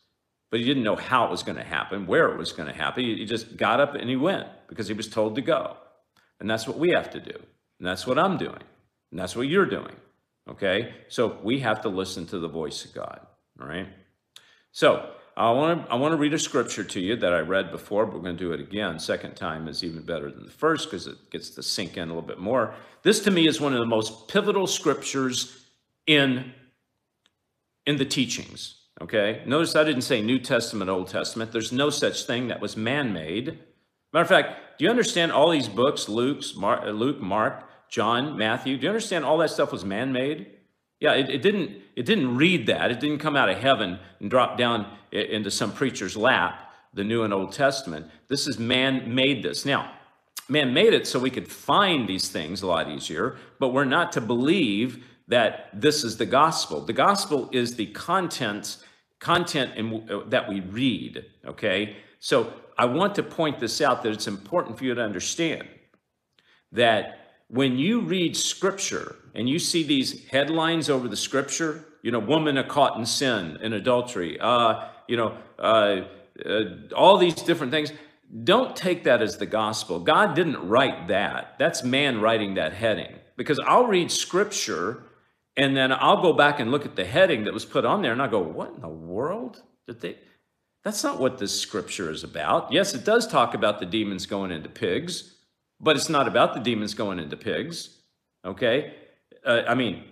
but 0.50 0.60
he 0.60 0.66
didn't 0.66 0.82
know 0.82 0.96
how 0.96 1.26
it 1.26 1.30
was 1.30 1.42
going 1.42 1.58
to 1.58 1.64
happen, 1.64 2.06
where 2.06 2.30
it 2.30 2.38
was 2.38 2.52
going 2.52 2.68
to 2.68 2.74
happen. 2.74 3.04
He 3.04 3.24
just 3.26 3.56
got 3.56 3.80
up 3.80 3.94
and 3.94 4.08
he 4.08 4.16
went 4.16 4.46
because 4.68 4.88
he 4.88 4.94
was 4.94 5.08
told 5.08 5.34
to 5.34 5.42
go. 5.42 5.76
And 6.38 6.48
that's 6.48 6.66
what 6.66 6.78
we 6.78 6.90
have 6.90 7.10
to 7.10 7.20
do. 7.20 7.36
And 7.78 7.86
that's 7.86 8.06
what 8.06 8.18
I'm 8.18 8.38
doing. 8.38 8.62
And 9.10 9.20
that's 9.20 9.36
what 9.36 9.48
you're 9.48 9.66
doing. 9.66 9.94
Okay, 10.48 10.94
so 11.08 11.38
we 11.42 11.60
have 11.60 11.82
to 11.82 11.88
listen 11.88 12.26
to 12.26 12.38
the 12.38 12.48
voice 12.48 12.84
of 12.84 12.94
God. 12.94 13.20
All 13.60 13.68
right. 13.68 13.86
So, 14.72 15.10
I 15.40 15.52
want 15.52 15.86
to 15.86 15.92
I 15.92 15.94
want 15.94 16.12
to 16.12 16.18
read 16.18 16.34
a 16.34 16.38
scripture 16.38 16.84
to 16.84 17.00
you 17.00 17.16
that 17.16 17.32
I 17.32 17.38
read 17.40 17.70
before, 17.70 18.04
but 18.04 18.16
we're 18.16 18.22
going 18.22 18.36
to 18.36 18.44
do 18.44 18.52
it 18.52 18.60
again. 18.60 18.98
Second 18.98 19.36
time 19.36 19.68
is 19.68 19.82
even 19.82 20.02
better 20.02 20.30
than 20.30 20.44
the 20.44 20.50
first 20.50 20.90
because 20.90 21.06
it 21.06 21.30
gets 21.30 21.48
to 21.50 21.62
sink 21.62 21.96
in 21.96 22.04
a 22.04 22.06
little 22.06 22.20
bit 22.20 22.38
more. 22.38 22.74
This 23.02 23.20
to 23.20 23.30
me 23.30 23.48
is 23.48 23.58
one 23.58 23.72
of 23.72 23.78
the 23.78 23.86
most 23.86 24.28
pivotal 24.28 24.66
scriptures 24.66 25.66
in 26.06 26.52
in 27.86 27.96
the 27.96 28.04
teachings. 28.04 28.76
Okay, 29.00 29.42
notice 29.46 29.74
I 29.74 29.84
didn't 29.84 30.02
say 30.02 30.20
New 30.20 30.38
Testament, 30.38 30.90
Old 30.90 31.08
Testament. 31.08 31.52
There's 31.52 31.72
no 31.72 31.88
such 31.88 32.24
thing 32.24 32.48
that 32.48 32.60
was 32.60 32.76
man-made. 32.76 33.58
Matter 34.12 34.22
of 34.22 34.28
fact, 34.28 34.78
do 34.78 34.84
you 34.84 34.90
understand 34.90 35.32
all 35.32 35.48
these 35.48 35.68
books? 35.68 36.06
Luke's, 36.06 36.54
Luke, 36.54 37.20
Mark, 37.20 37.64
John, 37.88 38.36
Matthew. 38.36 38.76
Do 38.76 38.82
you 38.82 38.90
understand 38.90 39.24
all 39.24 39.38
that 39.38 39.48
stuff 39.48 39.72
was 39.72 39.86
man-made? 39.86 40.48
Yeah, 41.00 41.14
it, 41.14 41.30
it, 41.30 41.40
didn't, 41.40 41.78
it 41.96 42.04
didn't 42.04 42.36
read 42.36 42.66
that. 42.66 42.90
It 42.90 43.00
didn't 43.00 43.20
come 43.20 43.36
out 43.36 43.48
of 43.48 43.56
heaven 43.56 43.98
and 44.20 44.28
drop 44.28 44.58
down 44.58 44.86
into 45.12 45.50
some 45.50 45.72
preacher's 45.72 46.16
lap, 46.16 46.72
the 46.94 47.04
New 47.04 47.22
and 47.22 47.32
Old 47.32 47.52
Testament. 47.52 48.06
This 48.28 48.46
is 48.46 48.58
man 48.58 49.14
made 49.14 49.42
this. 49.42 49.64
Now, 49.64 49.92
man 50.48 50.74
made 50.74 50.92
it 50.92 51.06
so 51.06 51.18
we 51.18 51.30
could 51.30 51.48
find 51.48 52.08
these 52.08 52.28
things 52.28 52.62
a 52.62 52.66
lot 52.66 52.88
easier, 52.90 53.36
but 53.58 53.68
we're 53.68 53.84
not 53.84 54.12
to 54.12 54.20
believe 54.20 55.04
that 55.28 55.70
this 55.72 56.02
is 56.02 56.16
the 56.16 56.26
gospel. 56.26 56.80
The 56.80 56.92
gospel 56.92 57.48
is 57.52 57.76
the 57.76 57.86
content 57.86 58.78
content 59.20 59.76
in, 59.76 60.24
that 60.30 60.48
we 60.48 60.60
read, 60.60 61.24
okay? 61.46 61.96
So 62.18 62.54
I 62.78 62.86
want 62.86 63.14
to 63.16 63.22
point 63.22 63.60
this 63.60 63.80
out 63.80 64.02
that 64.02 64.12
it's 64.12 64.26
important 64.26 64.78
for 64.78 64.84
you 64.84 64.94
to 64.94 65.02
understand 65.02 65.68
that 66.72 67.18
when 67.48 67.78
you 67.78 68.00
read 68.00 68.36
scripture 68.36 69.16
and 69.34 69.48
you 69.48 69.58
see 69.58 69.82
these 69.82 70.26
headlines 70.28 70.88
over 70.88 71.06
the 71.06 71.16
scripture, 71.16 71.84
you 72.02 72.10
know, 72.10 72.18
woman 72.18 72.56
are 72.56 72.64
caught 72.64 72.96
in 72.96 73.04
sin, 73.04 73.58
in 73.60 73.74
adultery, 73.74 74.40
uh, 74.40 74.88
you 75.10 75.16
know, 75.16 75.36
uh, 75.58 76.02
uh, 76.46 76.64
all 76.94 77.18
these 77.18 77.34
different 77.34 77.72
things, 77.72 77.92
don't 78.44 78.76
take 78.76 79.04
that 79.04 79.20
as 79.20 79.38
the 79.38 79.46
gospel. 79.46 79.98
God 79.98 80.34
didn't 80.34 80.68
write 80.68 81.08
that. 81.08 81.56
That's 81.58 81.82
man 81.82 82.20
writing 82.20 82.54
that 82.54 82.72
heading. 82.72 83.16
Because 83.36 83.58
I'll 83.66 83.86
read 83.86 84.12
scripture 84.12 85.02
and 85.56 85.76
then 85.76 85.90
I'll 85.92 86.22
go 86.22 86.32
back 86.32 86.60
and 86.60 86.70
look 86.70 86.86
at 86.86 86.94
the 86.94 87.04
heading 87.04 87.44
that 87.44 87.52
was 87.52 87.64
put 87.64 87.84
on 87.84 88.02
there 88.02 88.12
and 88.12 88.22
I 88.22 88.28
go, 88.28 88.38
what 88.38 88.72
in 88.74 88.80
the 88.80 88.88
world 88.88 89.62
did 89.88 90.00
they? 90.00 90.16
That's 90.84 91.02
not 91.02 91.18
what 91.18 91.38
this 91.38 91.60
scripture 91.60 92.10
is 92.10 92.22
about. 92.22 92.72
Yes, 92.72 92.94
it 92.94 93.04
does 93.04 93.26
talk 93.26 93.52
about 93.54 93.80
the 93.80 93.86
demons 93.86 94.26
going 94.26 94.52
into 94.52 94.68
pigs, 94.68 95.34
but 95.80 95.96
it's 95.96 96.08
not 96.08 96.28
about 96.28 96.54
the 96.54 96.60
demons 96.60 96.94
going 96.94 97.18
into 97.18 97.36
pigs. 97.36 97.98
Okay, 98.44 98.94
uh, 99.44 99.62
I 99.68 99.74
mean, 99.74 100.04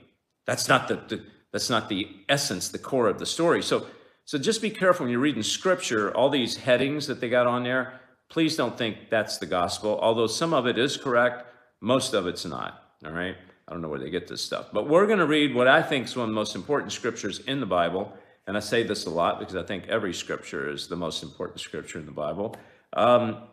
that's 0.44 0.68
not 0.68 0.88
the, 0.88 0.96
the 1.08 1.24
that's 1.52 1.70
not 1.70 1.88
the 1.88 2.08
essence, 2.28 2.68
the 2.68 2.78
core 2.78 3.08
of 3.08 3.18
the 3.18 3.24
story. 3.24 3.62
So, 3.62 3.86
so 4.28 4.36
just 4.36 4.60
be 4.60 4.68
careful 4.68 5.04
when 5.04 5.10
you're 5.10 5.22
reading 5.22 5.42
scripture. 5.42 6.14
All 6.14 6.28
these 6.28 6.54
headings 6.54 7.06
that 7.06 7.18
they 7.18 7.30
got 7.30 7.46
on 7.46 7.62
there, 7.62 7.98
please 8.28 8.56
don't 8.56 8.76
think 8.76 9.08
that's 9.08 9.38
the 9.38 9.46
gospel. 9.46 9.98
Although 10.02 10.26
some 10.26 10.52
of 10.52 10.66
it 10.66 10.76
is 10.76 10.98
correct, 10.98 11.46
most 11.80 12.12
of 12.12 12.26
it's 12.26 12.44
not. 12.44 12.92
All 13.06 13.12
right, 13.12 13.36
I 13.66 13.72
don't 13.72 13.80
know 13.80 13.88
where 13.88 13.98
they 13.98 14.10
get 14.10 14.28
this 14.28 14.44
stuff, 14.44 14.66
but 14.70 14.86
we're 14.86 15.06
going 15.06 15.20
to 15.20 15.26
read 15.26 15.54
what 15.54 15.66
I 15.66 15.80
think 15.80 16.04
is 16.04 16.14
one 16.14 16.24
of 16.24 16.28
the 16.28 16.34
most 16.34 16.54
important 16.54 16.92
scriptures 16.92 17.38
in 17.38 17.58
the 17.58 17.64
Bible. 17.64 18.12
And 18.46 18.54
I 18.54 18.60
say 18.60 18.82
this 18.82 19.06
a 19.06 19.10
lot 19.10 19.38
because 19.38 19.56
I 19.56 19.62
think 19.62 19.86
every 19.88 20.12
scripture 20.12 20.70
is 20.70 20.88
the 20.88 20.96
most 20.96 21.22
important 21.22 21.60
scripture 21.60 21.98
in 21.98 22.04
the 22.04 22.12
Bible. 22.12 22.54
Um, 22.92 23.44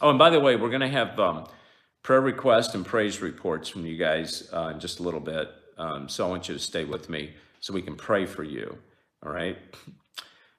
oh, 0.00 0.10
and 0.10 0.20
by 0.20 0.30
the 0.30 0.38
way, 0.38 0.54
we're 0.54 0.68
going 0.68 0.82
to 0.82 0.88
have 0.88 1.18
um, 1.18 1.48
prayer 2.04 2.20
requests 2.20 2.76
and 2.76 2.86
praise 2.86 3.20
reports 3.20 3.68
from 3.68 3.84
you 3.84 3.96
guys 3.96 4.48
uh, 4.52 4.70
in 4.72 4.78
just 4.78 5.00
a 5.00 5.02
little 5.02 5.18
bit. 5.18 5.50
Um, 5.78 6.08
so 6.08 6.24
I 6.24 6.30
want 6.30 6.46
you 6.46 6.54
to 6.54 6.60
stay 6.60 6.84
with 6.84 7.10
me 7.10 7.34
so 7.58 7.74
we 7.74 7.82
can 7.82 7.96
pray 7.96 8.24
for 8.24 8.44
you. 8.44 8.78
All 9.26 9.32
right. 9.32 9.58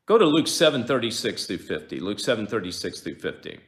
Go 0.06 0.18
to 0.18 0.26
Luke 0.26 0.48
7 0.48 0.84
36 0.84 1.46
through 1.46 1.58
50. 1.60 2.00
Luke 2.02 2.20
7 2.20 2.48
36 2.48 3.00
through 3.00 3.16
50. 3.16 3.60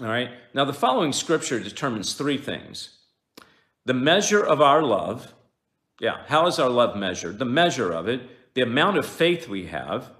All 0.00 0.06
right. 0.06 0.30
Now, 0.54 0.64
the 0.64 0.72
following 0.72 1.12
scripture 1.12 1.60
determines 1.60 2.14
three 2.14 2.38
things 2.38 2.96
the 3.84 3.94
measure 3.94 4.42
of 4.42 4.62
our 4.62 4.82
love. 4.82 5.34
Yeah. 6.00 6.22
How 6.26 6.46
is 6.46 6.58
our 6.58 6.70
love 6.70 6.96
measured? 6.96 7.38
The 7.38 7.44
measure 7.44 7.92
of 7.92 8.08
it, 8.08 8.22
the 8.54 8.62
amount 8.62 8.96
of 8.96 9.04
faith 9.04 9.46
we 9.46 9.66
have, 9.66 10.10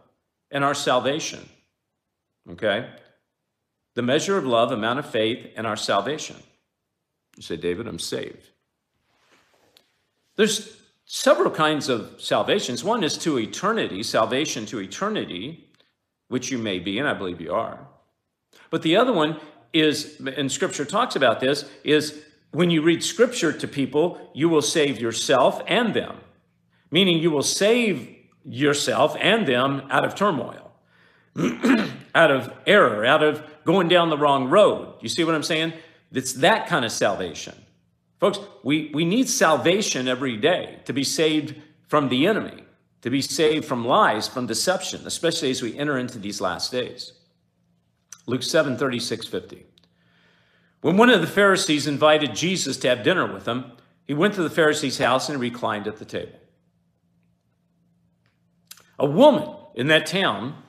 and 0.50 0.62
our 0.62 0.74
salvation. 0.74 1.48
Okay. 2.50 2.90
The 3.94 4.02
measure 4.02 4.36
of 4.36 4.44
love, 4.44 4.70
amount 4.70 4.98
of 4.98 5.10
faith, 5.10 5.46
and 5.56 5.66
our 5.66 5.76
salvation. 5.76 6.36
You 7.36 7.42
say, 7.42 7.56
David, 7.56 7.86
I'm 7.86 7.98
saved. 7.98 8.50
There's 10.36 10.79
several 11.12 11.50
kinds 11.50 11.88
of 11.88 12.14
salvations. 12.18 12.84
One 12.84 13.02
is 13.02 13.18
to 13.18 13.36
eternity, 13.36 14.04
salvation 14.04 14.64
to 14.66 14.78
eternity, 14.78 15.68
which 16.28 16.52
you 16.52 16.58
may 16.58 16.78
be, 16.78 17.00
and 17.00 17.08
I 17.08 17.14
believe 17.14 17.40
you 17.40 17.52
are. 17.52 17.88
But 18.70 18.82
the 18.82 18.94
other 18.94 19.12
one 19.12 19.40
is, 19.72 20.20
and 20.36 20.52
scripture 20.52 20.84
talks 20.84 21.16
about 21.16 21.40
this, 21.40 21.68
is 21.82 22.22
when 22.52 22.70
you 22.70 22.82
read 22.82 23.02
scripture 23.02 23.52
to 23.52 23.66
people, 23.66 24.30
you 24.34 24.48
will 24.48 24.62
save 24.62 25.00
yourself 25.00 25.60
and 25.66 25.94
them, 25.94 26.18
meaning 26.92 27.18
you 27.18 27.32
will 27.32 27.42
save 27.42 28.16
yourself 28.44 29.16
and 29.18 29.48
them 29.48 29.82
out 29.90 30.04
of 30.04 30.14
turmoil, 30.14 30.70
out 32.14 32.30
of 32.30 32.52
error, 32.68 33.04
out 33.04 33.24
of 33.24 33.42
going 33.64 33.88
down 33.88 34.10
the 34.10 34.18
wrong 34.18 34.48
road. 34.48 34.94
You 35.00 35.08
see 35.08 35.24
what 35.24 35.34
I'm 35.34 35.42
saying? 35.42 35.72
It's 36.12 36.34
that 36.34 36.68
kind 36.68 36.84
of 36.84 36.92
salvation. 36.92 37.56
Folks, 38.20 38.38
we, 38.62 38.90
we 38.92 39.06
need 39.06 39.28
salvation 39.28 40.06
every 40.06 40.36
day 40.36 40.80
to 40.84 40.92
be 40.92 41.02
saved 41.02 41.56
from 41.88 42.10
the 42.10 42.26
enemy, 42.26 42.62
to 43.00 43.08
be 43.08 43.22
saved 43.22 43.64
from 43.64 43.86
lies, 43.86 44.28
from 44.28 44.46
deception, 44.46 45.06
especially 45.06 45.50
as 45.50 45.62
we 45.62 45.76
enter 45.78 45.98
into 45.98 46.18
these 46.18 46.40
last 46.40 46.70
days. 46.70 47.14
Luke 48.26 48.42
7 48.42 48.76
36, 48.76 49.26
50. 49.26 49.66
When 50.82 50.98
one 50.98 51.10
of 51.10 51.22
the 51.22 51.26
Pharisees 51.26 51.86
invited 51.86 52.34
Jesus 52.34 52.76
to 52.78 52.88
have 52.88 53.02
dinner 53.02 53.30
with 53.30 53.48
him, 53.48 53.72
he 54.06 54.14
went 54.14 54.34
to 54.34 54.42
the 54.42 54.50
Pharisee's 54.50 54.98
house 54.98 55.28
and 55.28 55.40
reclined 55.40 55.86
at 55.86 55.96
the 55.96 56.04
table. 56.04 56.38
A 58.98 59.06
woman 59.06 59.48
in 59.74 59.86
that 59.86 60.06
town 60.06 60.62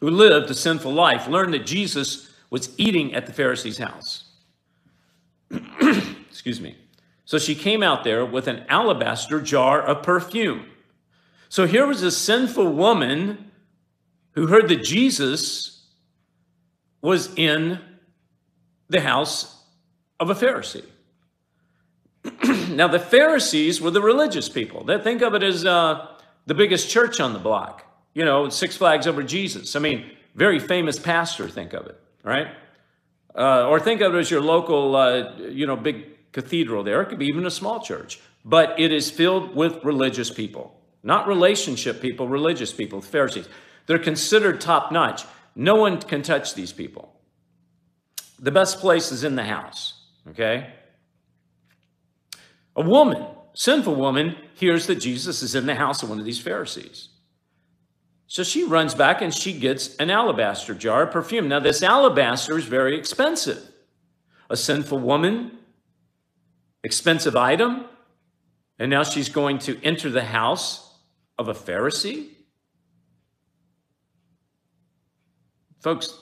who 0.00 0.08
lived 0.08 0.50
a 0.50 0.54
sinful 0.54 0.92
life 0.92 1.26
learned 1.26 1.54
that 1.54 1.66
Jesus 1.66 2.32
was 2.48 2.70
eating 2.78 3.14
at 3.14 3.26
the 3.26 3.32
Pharisee's 3.32 3.78
house. 3.78 4.24
Excuse 6.36 6.60
me. 6.60 6.76
So 7.24 7.38
she 7.38 7.54
came 7.54 7.82
out 7.82 8.04
there 8.04 8.26
with 8.26 8.46
an 8.46 8.66
alabaster 8.68 9.40
jar 9.40 9.80
of 9.80 10.02
perfume. 10.02 10.66
So 11.48 11.66
here 11.66 11.86
was 11.86 12.02
a 12.02 12.10
sinful 12.10 12.74
woman 12.74 13.50
who 14.32 14.48
heard 14.48 14.68
that 14.68 14.84
Jesus 14.84 15.86
was 17.00 17.34
in 17.36 17.80
the 18.90 19.00
house 19.00 19.62
of 20.20 20.28
a 20.28 20.34
Pharisee. 20.34 20.84
now, 22.68 22.86
the 22.86 23.00
Pharisees 23.00 23.80
were 23.80 23.90
the 23.90 24.02
religious 24.02 24.50
people. 24.50 24.84
They 24.84 24.98
think 24.98 25.22
of 25.22 25.32
it 25.32 25.42
as 25.42 25.64
uh, 25.64 26.06
the 26.44 26.54
biggest 26.54 26.90
church 26.90 27.18
on 27.18 27.32
the 27.32 27.38
block, 27.38 27.86
you 28.12 28.26
know, 28.26 28.50
Six 28.50 28.76
Flags 28.76 29.06
over 29.06 29.22
Jesus. 29.22 29.74
I 29.74 29.78
mean, 29.78 30.10
very 30.34 30.58
famous 30.58 30.98
pastor, 30.98 31.48
think 31.48 31.72
of 31.72 31.86
it, 31.86 31.98
right? 32.22 32.48
Uh, 33.34 33.66
or 33.68 33.80
think 33.80 34.02
of 34.02 34.14
it 34.14 34.18
as 34.18 34.30
your 34.30 34.42
local, 34.42 34.96
uh, 34.96 35.32
you 35.38 35.66
know, 35.66 35.76
big 35.76 36.15
cathedral 36.36 36.84
there. 36.84 37.00
It 37.00 37.08
could 37.08 37.18
be 37.18 37.28
even 37.28 37.46
a 37.46 37.50
small 37.50 37.80
church, 37.80 38.20
but 38.44 38.78
it 38.78 38.92
is 38.92 39.10
filled 39.10 39.56
with 39.56 39.82
religious 39.82 40.30
people, 40.30 40.78
not 41.02 41.26
relationship 41.26 42.02
people, 42.02 42.28
religious 42.28 42.74
people, 42.74 43.00
the 43.00 43.06
Pharisees. 43.06 43.48
They're 43.86 43.98
considered 43.98 44.60
top 44.60 44.92
notch. 44.92 45.24
No 45.54 45.76
one 45.76 45.98
can 45.98 46.20
touch 46.20 46.52
these 46.52 46.74
people. 46.74 47.18
The 48.38 48.50
best 48.50 48.80
place 48.80 49.12
is 49.12 49.24
in 49.24 49.34
the 49.34 49.44
house, 49.44 49.98
okay? 50.28 50.74
A 52.76 52.82
woman, 52.82 53.24
sinful 53.54 53.94
woman, 53.94 54.36
hears 54.56 54.86
that 54.88 54.96
Jesus 54.96 55.42
is 55.42 55.54
in 55.54 55.64
the 55.64 55.76
house 55.76 56.02
of 56.02 56.10
one 56.10 56.18
of 56.18 56.26
these 56.26 56.40
Pharisees. 56.40 57.08
So 58.26 58.42
she 58.42 58.62
runs 58.62 58.94
back 58.94 59.22
and 59.22 59.32
she 59.32 59.58
gets 59.58 59.96
an 59.96 60.10
alabaster 60.10 60.74
jar 60.74 61.04
of 61.04 61.12
perfume. 61.12 61.48
Now, 61.48 61.60
this 61.60 61.82
alabaster 61.82 62.58
is 62.58 62.66
very 62.66 62.94
expensive. 62.98 63.70
A 64.50 64.56
sinful 64.56 64.98
woman, 64.98 65.52
expensive 66.86 67.34
item, 67.36 67.84
and 68.78 68.88
now 68.90 69.02
she's 69.02 69.28
going 69.28 69.58
to 69.58 69.82
enter 69.82 70.08
the 70.08 70.24
house 70.24 70.94
of 71.36 71.48
a 71.48 71.54
Pharisee. 71.54 72.28
Folks, 75.80 76.16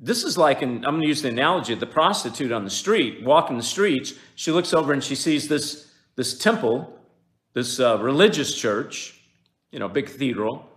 this 0.00 0.24
is 0.24 0.36
like, 0.36 0.62
an, 0.62 0.84
I'm 0.84 0.94
going 0.94 1.02
to 1.02 1.08
use 1.08 1.22
the 1.22 1.28
analogy 1.28 1.72
of 1.72 1.80
the 1.80 1.86
prostitute 1.86 2.52
on 2.52 2.64
the 2.64 2.70
street, 2.70 3.24
walking 3.24 3.56
the 3.56 3.62
streets. 3.62 4.14
She 4.34 4.50
looks 4.50 4.74
over 4.74 4.92
and 4.92 5.02
she 5.02 5.14
sees 5.14 5.48
this, 5.48 5.92
this 6.16 6.36
temple, 6.36 6.98
this 7.54 7.78
uh, 7.78 7.98
religious 7.98 8.54
church, 8.54 9.20
you 9.70 9.78
know, 9.78 9.88
big 9.88 10.06
cathedral. 10.06 10.68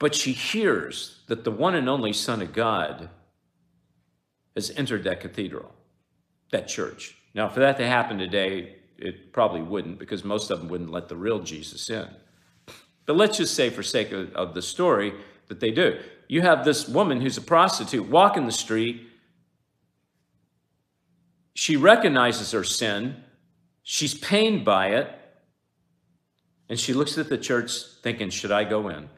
But 0.00 0.14
she 0.14 0.32
hears 0.32 1.22
that 1.28 1.44
the 1.44 1.50
one 1.50 1.74
and 1.76 1.88
only 1.88 2.12
Son 2.12 2.42
of 2.42 2.52
God 2.52 3.10
has 4.56 4.70
entered 4.70 5.04
that 5.04 5.20
cathedral, 5.20 5.72
that 6.50 6.66
church. 6.66 7.16
Now, 7.34 7.48
for 7.48 7.60
that 7.60 7.76
to 7.78 7.86
happen 7.86 8.18
today, 8.18 8.76
it 8.98 9.32
probably 9.32 9.62
wouldn't 9.62 9.98
because 9.98 10.24
most 10.24 10.50
of 10.50 10.58
them 10.58 10.68
wouldn't 10.68 10.90
let 10.90 11.08
the 11.08 11.16
real 11.16 11.40
Jesus 11.40 11.88
in. 11.88 12.08
But 13.06 13.16
let's 13.16 13.38
just 13.38 13.54
say, 13.54 13.70
for 13.70 13.82
sake 13.82 14.12
of, 14.12 14.32
of 14.34 14.54
the 14.54 14.62
story, 14.62 15.14
that 15.48 15.60
they 15.60 15.70
do. 15.72 15.98
You 16.28 16.42
have 16.42 16.64
this 16.64 16.88
woman 16.88 17.20
who's 17.20 17.36
a 17.36 17.42
prostitute 17.42 18.08
walking 18.08 18.46
the 18.46 18.52
street. 18.52 19.08
She 21.54 21.76
recognizes 21.76 22.52
her 22.52 22.62
sin. 22.62 23.16
She's 23.82 24.14
pained 24.14 24.64
by 24.64 24.90
it. 24.90 25.10
And 26.68 26.78
she 26.78 26.92
looks 26.94 27.18
at 27.18 27.28
the 27.28 27.36
church 27.36 27.72
thinking, 28.02 28.30
Should 28.30 28.52
I 28.52 28.62
go 28.62 28.88
in? 28.88 29.08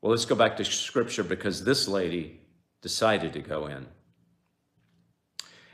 Well, 0.00 0.10
let's 0.10 0.24
go 0.24 0.34
back 0.34 0.56
to 0.56 0.64
scripture 0.64 1.22
because 1.22 1.62
this 1.62 1.86
lady 1.86 2.40
decided 2.80 3.34
to 3.34 3.40
go 3.40 3.66
in. 3.66 3.86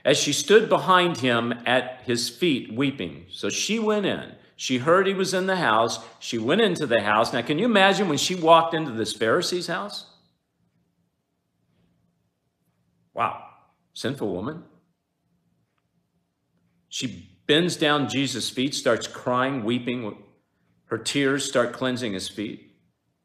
As 0.08 0.16
she 0.16 0.32
stood 0.32 0.70
behind 0.70 1.18
him 1.18 1.52
at 1.66 2.00
his 2.06 2.30
feet 2.30 2.72
weeping, 2.72 3.26
so 3.30 3.50
she 3.50 3.78
went 3.78 4.06
in. 4.06 4.32
She 4.56 4.78
heard 4.78 5.06
he 5.06 5.12
was 5.12 5.34
in 5.34 5.46
the 5.46 5.56
house. 5.56 5.98
She 6.18 6.38
went 6.38 6.62
into 6.62 6.86
the 6.86 7.02
house. 7.02 7.34
Now, 7.34 7.42
can 7.42 7.58
you 7.58 7.66
imagine 7.66 8.08
when 8.08 8.16
she 8.16 8.34
walked 8.34 8.72
into 8.72 8.92
this 8.92 9.12
Pharisee's 9.12 9.66
house? 9.66 10.06
Wow, 13.12 13.44
sinful 13.92 14.32
woman. 14.32 14.64
She 16.88 17.28
bends 17.46 17.76
down 17.76 18.08
Jesus' 18.08 18.48
feet, 18.48 18.74
starts 18.74 19.06
crying, 19.06 19.62
weeping. 19.62 20.16
Her 20.86 20.96
tears 20.96 21.46
start 21.46 21.74
cleansing 21.74 22.14
his 22.14 22.30
feet. 22.30 22.72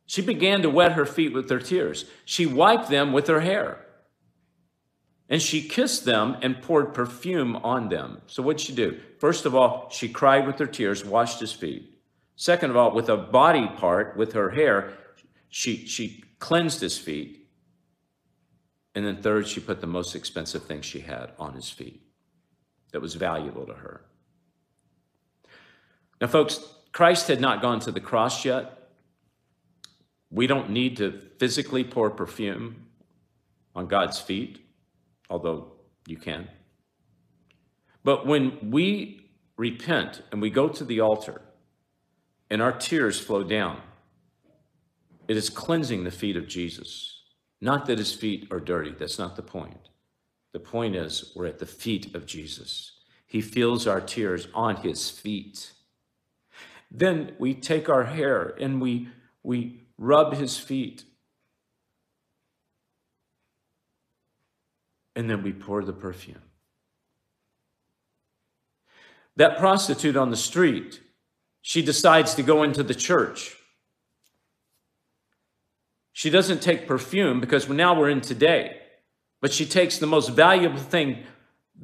She 0.05 0.21
began 0.21 0.61
to 0.63 0.69
wet 0.69 0.91
her 0.91 1.05
feet 1.05 1.31
with 1.31 1.49
her 1.49 1.59
tears. 1.59 2.03
She 2.25 2.45
wiped 2.45 2.89
them 2.89 3.13
with 3.13 3.27
her 3.27 3.39
hair. 3.39 3.82
And 5.29 5.41
she 5.41 5.67
kissed 5.67 6.05
them 6.05 6.37
and 6.41 6.61
poured 6.61 6.93
perfume 6.93 7.55
on 7.57 7.89
them. 7.89 8.21
So 8.27 8.43
what'd 8.43 8.59
she 8.59 8.73
do? 8.75 8.99
First 9.19 9.45
of 9.45 9.55
all, 9.55 9.89
she 9.89 10.09
cried 10.09 10.45
with 10.45 10.59
her 10.59 10.67
tears, 10.67 11.05
washed 11.05 11.39
his 11.39 11.51
feet. 11.51 11.97
Second 12.35 12.71
of 12.71 12.77
all, 12.77 12.93
with 12.93 13.09
a 13.09 13.17
body 13.17 13.67
part, 13.67 14.17
with 14.17 14.33
her 14.33 14.49
hair, 14.49 14.93
she, 15.49 15.85
she 15.85 16.23
cleansed 16.39 16.81
his 16.81 16.97
feet. 16.97 17.47
And 18.95 19.05
then 19.05 19.21
third, 19.21 19.47
she 19.47 19.59
put 19.59 19.81
the 19.81 19.87
most 19.87 20.15
expensive 20.15 20.65
thing 20.65 20.81
she 20.81 20.99
had 20.99 21.31
on 21.39 21.53
his 21.53 21.69
feet 21.69 22.01
that 22.91 23.01
was 23.01 23.15
valuable 23.15 23.65
to 23.65 23.73
her. 23.73 24.01
Now, 26.21 26.27
folks, 26.27 26.59
Christ 26.91 27.27
had 27.27 27.41
not 27.41 27.61
gone 27.61 27.79
to 27.81 27.91
the 27.91 27.99
cross 27.99 28.45
yet. 28.45 28.89
We 30.29 30.47
don't 30.47 30.69
need 30.69 30.97
to 30.97 31.19
physically 31.37 31.83
pour 31.83 32.09
perfume 32.09 32.87
on 33.75 33.87
God's 33.87 34.19
feet, 34.19 34.62
although 35.33 35.71
you 36.05 36.15
can. 36.15 36.47
But 38.03 38.27
when 38.27 38.69
we 38.69 39.31
repent 39.57 40.21
and 40.31 40.39
we 40.39 40.51
go 40.51 40.69
to 40.69 40.85
the 40.85 40.99
altar 40.99 41.41
and 42.51 42.61
our 42.61 42.71
tears 42.71 43.19
flow 43.19 43.43
down, 43.43 43.81
it 45.27 45.35
is 45.35 45.49
cleansing 45.49 46.03
the 46.03 46.11
feet 46.11 46.37
of 46.37 46.47
Jesus. 46.47 47.23
Not 47.59 47.87
that 47.87 47.97
his 47.97 48.13
feet 48.13 48.47
are 48.51 48.59
dirty, 48.59 48.91
that's 48.91 49.17
not 49.17 49.35
the 49.35 49.41
point. 49.41 49.89
The 50.51 50.59
point 50.59 50.95
is, 50.95 51.31
we're 51.35 51.47
at 51.47 51.57
the 51.57 51.65
feet 51.65 52.13
of 52.13 52.27
Jesus. 52.27 52.91
He 53.25 53.41
feels 53.41 53.87
our 53.87 54.01
tears 54.01 54.47
on 54.53 54.75
his 54.75 55.09
feet. 55.09 55.71
Then 56.91 57.33
we 57.39 57.55
take 57.55 57.89
our 57.89 58.03
hair 58.03 58.53
and 58.59 58.79
we, 58.79 59.07
we 59.41 59.81
rub 59.97 60.35
his 60.35 60.59
feet. 60.59 61.05
And 65.15 65.29
then 65.29 65.43
we 65.43 65.53
pour 65.53 65.83
the 65.83 65.93
perfume. 65.93 66.41
That 69.35 69.57
prostitute 69.57 70.15
on 70.15 70.29
the 70.29 70.37
street, 70.37 71.01
she 71.61 71.81
decides 71.81 72.35
to 72.35 72.43
go 72.43 72.63
into 72.63 72.83
the 72.83 72.95
church. 72.95 73.55
She 76.11 76.29
doesn't 76.29 76.61
take 76.61 76.87
perfume 76.87 77.39
because 77.39 77.67
now 77.67 77.99
we're 77.99 78.09
in 78.09 78.21
today, 78.21 78.77
but 79.41 79.51
she 79.51 79.65
takes 79.65 79.97
the 79.97 80.05
most 80.05 80.29
valuable 80.29 80.77
thing, 80.79 81.23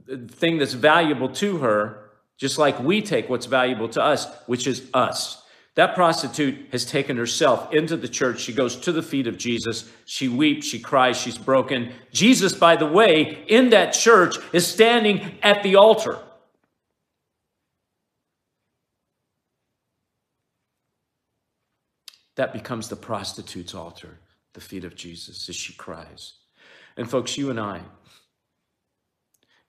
the 0.05 0.27
thing 0.27 0.59
that's 0.59 0.73
valuable 0.73 1.29
to 1.29 1.57
her 1.57 2.09
just 2.39 2.57
like 2.57 2.79
we 2.79 3.01
take 3.01 3.29
what's 3.29 3.45
valuable 3.45 3.89
to 3.89 4.01
us, 4.01 4.25
which 4.47 4.65
is 4.65 4.89
us. 4.93 5.43
That 5.75 5.95
prostitute 5.95 6.67
has 6.71 6.83
taken 6.83 7.17
herself 7.17 7.73
into 7.73 7.95
the 7.95 8.07
church. 8.07 8.41
She 8.41 8.53
goes 8.53 8.75
to 8.77 8.91
the 8.91 9.03
feet 9.03 9.27
of 9.27 9.37
Jesus. 9.37 9.89
She 10.05 10.27
weeps, 10.27 10.65
she 10.65 10.79
cries, 10.79 11.17
she's 11.17 11.37
broken. 11.37 11.93
Jesus, 12.11 12.53
by 12.53 12.75
the 12.75 12.87
way, 12.87 13.45
in 13.47 13.69
that 13.69 13.93
church 13.93 14.37
is 14.51 14.67
standing 14.67 15.37
at 15.41 15.63
the 15.63 15.75
altar. 15.75 16.19
That 22.35 22.53
becomes 22.53 22.87
the 22.87 22.95
prostitute's 22.95 23.75
altar, 23.75 24.19
the 24.53 24.61
feet 24.61 24.85
of 24.85 24.95
Jesus, 24.95 25.49
as 25.49 25.55
she 25.55 25.73
cries. 25.73 26.33
And 26.97 27.09
folks, 27.09 27.37
you 27.37 27.49
and 27.49 27.59
I, 27.59 27.81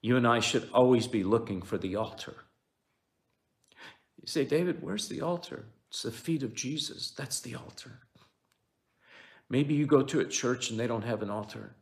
you 0.02 0.16
and 0.16 0.26
I 0.26 0.40
should 0.40 0.68
always 0.72 1.06
be 1.06 1.24
looking 1.24 1.62
for 1.62 1.78
the 1.78 1.96
altar. 1.96 2.34
You 4.20 4.26
say, 4.26 4.44
David, 4.44 4.82
where's 4.82 5.08
the 5.08 5.20
altar? 5.20 5.66
It's 5.90 6.02
the 6.02 6.12
feet 6.12 6.42
of 6.42 6.54
Jesus. 6.54 7.10
That's 7.10 7.40
the 7.40 7.56
altar. 7.56 7.98
Maybe 9.48 9.74
you 9.74 9.86
go 9.86 10.02
to 10.02 10.20
a 10.20 10.24
church 10.24 10.70
and 10.70 10.78
they 10.78 10.86
don't 10.86 11.02
have 11.02 11.22
an 11.22 11.30
altar. 11.30 11.74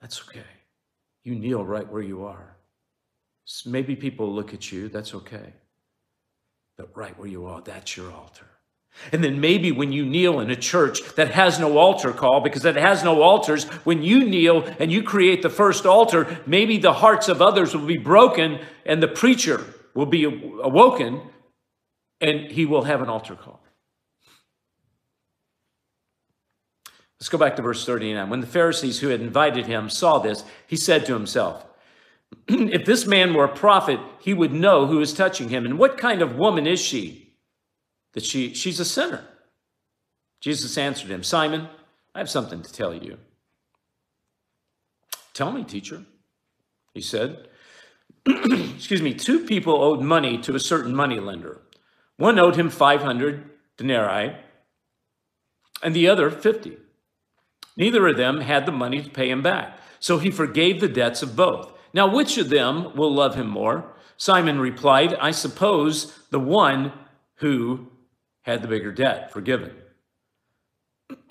That's 0.00 0.22
okay. 0.28 0.44
You 1.24 1.34
kneel 1.34 1.64
right 1.64 1.90
where 1.90 2.02
you 2.02 2.24
are. 2.24 2.56
Maybe 3.64 3.96
people 3.96 4.32
look 4.32 4.54
at 4.54 4.70
you, 4.70 4.88
that's 4.88 5.14
okay. 5.14 5.52
But 6.76 6.96
right 6.96 7.18
where 7.18 7.28
you 7.28 7.46
are, 7.46 7.60
that's 7.60 7.96
your 7.96 8.12
altar. 8.12 8.46
And 9.12 9.22
then 9.22 9.40
maybe 9.40 9.72
when 9.72 9.92
you 9.92 10.06
kneel 10.06 10.40
in 10.40 10.50
a 10.50 10.56
church 10.56 11.02
that 11.16 11.32
has 11.32 11.58
no 11.58 11.76
altar 11.76 12.12
call, 12.12 12.40
because 12.40 12.64
it 12.64 12.76
has 12.76 13.02
no 13.04 13.22
altars, 13.22 13.64
when 13.84 14.02
you 14.02 14.24
kneel 14.24 14.62
and 14.78 14.90
you 14.90 15.02
create 15.02 15.42
the 15.42 15.50
first 15.50 15.86
altar, 15.86 16.38
maybe 16.46 16.78
the 16.78 16.92
hearts 16.92 17.28
of 17.28 17.42
others 17.42 17.74
will 17.74 17.86
be 17.86 17.98
broken 17.98 18.60
and 18.84 19.02
the 19.02 19.08
preacher 19.08 19.64
will 19.96 20.06
be 20.06 20.22
awoken 20.24 21.20
and 22.20 22.52
he 22.52 22.64
will 22.64 22.84
have 22.84 23.02
an 23.02 23.08
altar 23.08 23.34
call. 23.34 23.60
Let's 27.18 27.28
go 27.28 27.38
back 27.38 27.56
to 27.56 27.62
verse 27.62 27.84
39. 27.84 28.30
When 28.30 28.40
the 28.40 28.46
Pharisees 28.46 29.00
who 29.00 29.08
had 29.08 29.20
invited 29.20 29.66
him 29.66 29.90
saw 29.90 30.18
this, 30.18 30.44
he 30.68 30.76
said 30.76 31.04
to 31.06 31.14
himself, 31.14 31.66
If 32.48 32.84
this 32.84 33.06
man 33.06 33.34
were 33.34 33.44
a 33.44 33.56
prophet, 33.56 33.98
he 34.20 34.34
would 34.34 34.52
know 34.52 34.86
who 34.86 35.00
is 35.00 35.12
touching 35.12 35.48
him. 35.48 35.64
And 35.64 35.78
what 35.78 35.98
kind 35.98 36.22
of 36.22 36.36
woman 36.36 36.66
is 36.68 36.78
she? 36.78 37.26
that 38.16 38.24
she, 38.24 38.54
she's 38.54 38.80
a 38.80 38.84
sinner. 38.84 39.22
Jesus 40.40 40.78
answered 40.78 41.10
him, 41.10 41.22
Simon, 41.22 41.68
I 42.14 42.18
have 42.18 42.30
something 42.30 42.62
to 42.62 42.72
tell 42.72 42.94
you. 42.94 43.18
Tell 45.34 45.52
me, 45.52 45.64
teacher, 45.64 46.02
he 46.94 47.02
said. 47.02 47.46
Excuse 48.74 49.02
me, 49.02 49.14
two 49.14 49.44
people 49.46 49.82
owed 49.82 50.00
money 50.00 50.38
to 50.38 50.54
a 50.54 50.60
certain 50.60 50.94
money 50.94 51.20
lender. 51.20 51.60
One 52.16 52.38
owed 52.38 52.56
him 52.56 52.70
500 52.70 53.50
denarii 53.76 54.36
and 55.82 55.94
the 55.94 56.08
other 56.08 56.30
50. 56.30 56.78
Neither 57.76 58.08
of 58.08 58.16
them 58.16 58.40
had 58.40 58.66
the 58.66 58.72
money 58.72 59.02
to 59.02 59.10
pay 59.10 59.30
him 59.30 59.42
back. 59.42 59.78
So 60.00 60.18
he 60.18 60.30
forgave 60.30 60.80
the 60.80 60.88
debts 60.88 61.22
of 61.22 61.36
both. 61.36 61.72
Now, 61.92 62.12
which 62.12 62.38
of 62.38 62.48
them 62.48 62.94
will 62.96 63.12
love 63.12 63.34
him 63.34 63.48
more? 63.48 63.92
Simon 64.16 64.58
replied, 64.58 65.14
I 65.14 65.30
suppose 65.30 66.18
the 66.30 66.40
one 66.40 66.92
who 67.36 67.88
had 68.42 68.62
the 68.62 68.68
bigger 68.68 68.92
debt 68.92 69.32
forgiven. 69.32 69.72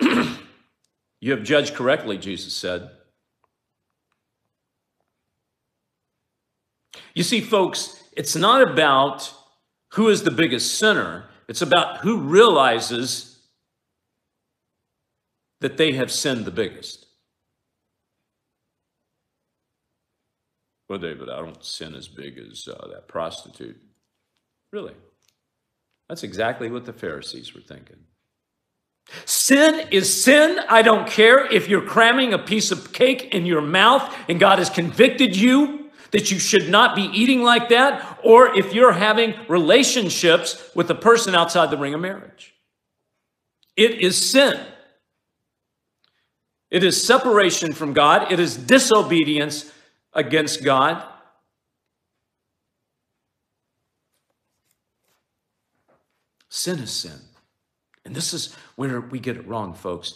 you 0.00 1.30
have 1.32 1.42
judged 1.42 1.74
correctly, 1.74 2.16
Jesus 2.16 2.54
said. 2.54 2.90
You 7.16 7.22
see, 7.22 7.40
folks, 7.40 8.04
it's 8.12 8.36
not 8.36 8.60
about 8.60 9.32
who 9.94 10.08
is 10.08 10.22
the 10.22 10.30
biggest 10.30 10.74
sinner, 10.74 11.24
it's 11.48 11.62
about 11.62 11.98
who 11.98 12.18
realizes 12.18 13.38
that 15.60 15.78
they 15.78 15.92
have 15.92 16.12
sinned 16.12 16.44
the 16.44 16.50
biggest. 16.50 17.06
Well, 20.90 20.98
David, 20.98 21.30
I 21.30 21.36
don't 21.36 21.64
sin 21.64 21.94
as 21.94 22.06
big 22.06 22.38
as 22.38 22.68
uh, 22.68 22.86
that 22.88 23.08
prostitute. 23.08 23.80
Really? 24.70 24.94
That's 26.10 26.22
exactly 26.22 26.70
what 26.70 26.84
the 26.84 26.92
Pharisees 26.92 27.54
were 27.54 27.62
thinking. 27.62 27.96
Sin 29.24 29.88
is 29.90 30.22
sin. 30.22 30.60
I 30.68 30.82
don't 30.82 31.08
care 31.08 31.50
if 31.50 31.66
you're 31.66 31.86
cramming 31.86 32.34
a 32.34 32.38
piece 32.38 32.70
of 32.70 32.92
cake 32.92 33.34
in 33.34 33.46
your 33.46 33.62
mouth 33.62 34.14
and 34.28 34.38
God 34.38 34.58
has 34.58 34.68
convicted 34.68 35.34
you 35.34 35.85
that 36.12 36.30
you 36.30 36.38
should 36.38 36.68
not 36.68 36.94
be 36.94 37.02
eating 37.02 37.42
like 37.42 37.68
that, 37.70 38.20
or 38.22 38.56
if 38.56 38.72
you're 38.74 38.92
having 38.92 39.34
relationships 39.48 40.70
with 40.74 40.90
a 40.90 40.94
person 40.94 41.34
outside 41.34 41.70
the 41.70 41.76
ring 41.76 41.94
of 41.94 42.00
marriage. 42.00 42.54
It 43.76 44.00
is 44.00 44.16
sin. 44.16 44.58
It 46.70 46.82
is 46.82 47.02
separation 47.02 47.72
from 47.72 47.92
God. 47.92 48.32
It 48.32 48.40
is 48.40 48.56
disobedience 48.56 49.70
against 50.12 50.64
God. 50.64 51.02
Sin 56.48 56.78
is 56.78 56.90
sin. 56.90 57.20
And 58.04 58.14
this 58.14 58.32
is 58.32 58.54
where 58.76 59.00
we 59.00 59.18
get 59.18 59.36
it 59.36 59.46
wrong, 59.46 59.74
folks. 59.74 60.14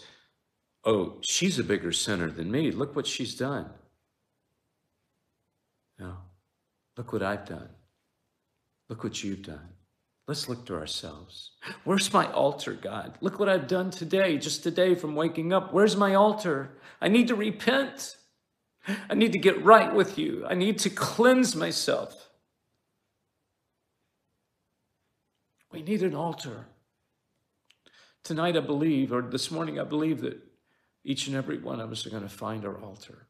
Oh, 0.84 1.18
she's 1.20 1.58
a 1.58 1.64
bigger 1.64 1.92
sinner 1.92 2.30
than 2.30 2.50
me. 2.50 2.70
Look 2.70 2.96
what 2.96 3.06
she's 3.06 3.34
done. 3.34 3.68
No. 6.00 6.16
Look 6.96 7.12
what 7.12 7.22
I've 7.22 7.46
done. 7.46 7.68
Look 8.88 9.04
what 9.04 9.22
you've 9.22 9.42
done. 9.42 9.68
Let's 10.26 10.48
look 10.48 10.64
to 10.66 10.74
ourselves. 10.74 11.52
Where's 11.84 12.12
my 12.12 12.30
altar, 12.32 12.72
God? 12.72 13.18
Look 13.20 13.38
what 13.38 13.48
I've 13.48 13.66
done 13.66 13.90
today, 13.90 14.38
just 14.38 14.62
today 14.62 14.94
from 14.94 15.14
waking 15.14 15.52
up. 15.52 15.72
Where's 15.72 15.96
my 15.96 16.14
altar? 16.14 16.70
I 17.00 17.08
need 17.08 17.28
to 17.28 17.34
repent. 17.34 18.16
I 19.08 19.14
need 19.14 19.32
to 19.32 19.38
get 19.38 19.62
right 19.64 19.94
with 19.94 20.18
you. 20.18 20.46
I 20.48 20.54
need 20.54 20.78
to 20.80 20.90
cleanse 20.90 21.54
myself. 21.54 22.30
We 25.72 25.82
need 25.82 26.02
an 26.02 26.14
altar. 26.14 26.66
Tonight, 28.22 28.56
I 28.56 28.60
believe, 28.60 29.12
or 29.12 29.22
this 29.22 29.50
morning, 29.50 29.78
I 29.78 29.84
believe 29.84 30.20
that 30.20 30.40
each 31.04 31.26
and 31.26 31.36
every 31.36 31.58
one 31.58 31.80
of 31.80 31.90
us 31.90 32.06
are 32.06 32.10
going 32.10 32.22
to 32.22 32.28
find 32.28 32.64
our 32.64 32.78
altar. 32.80 33.26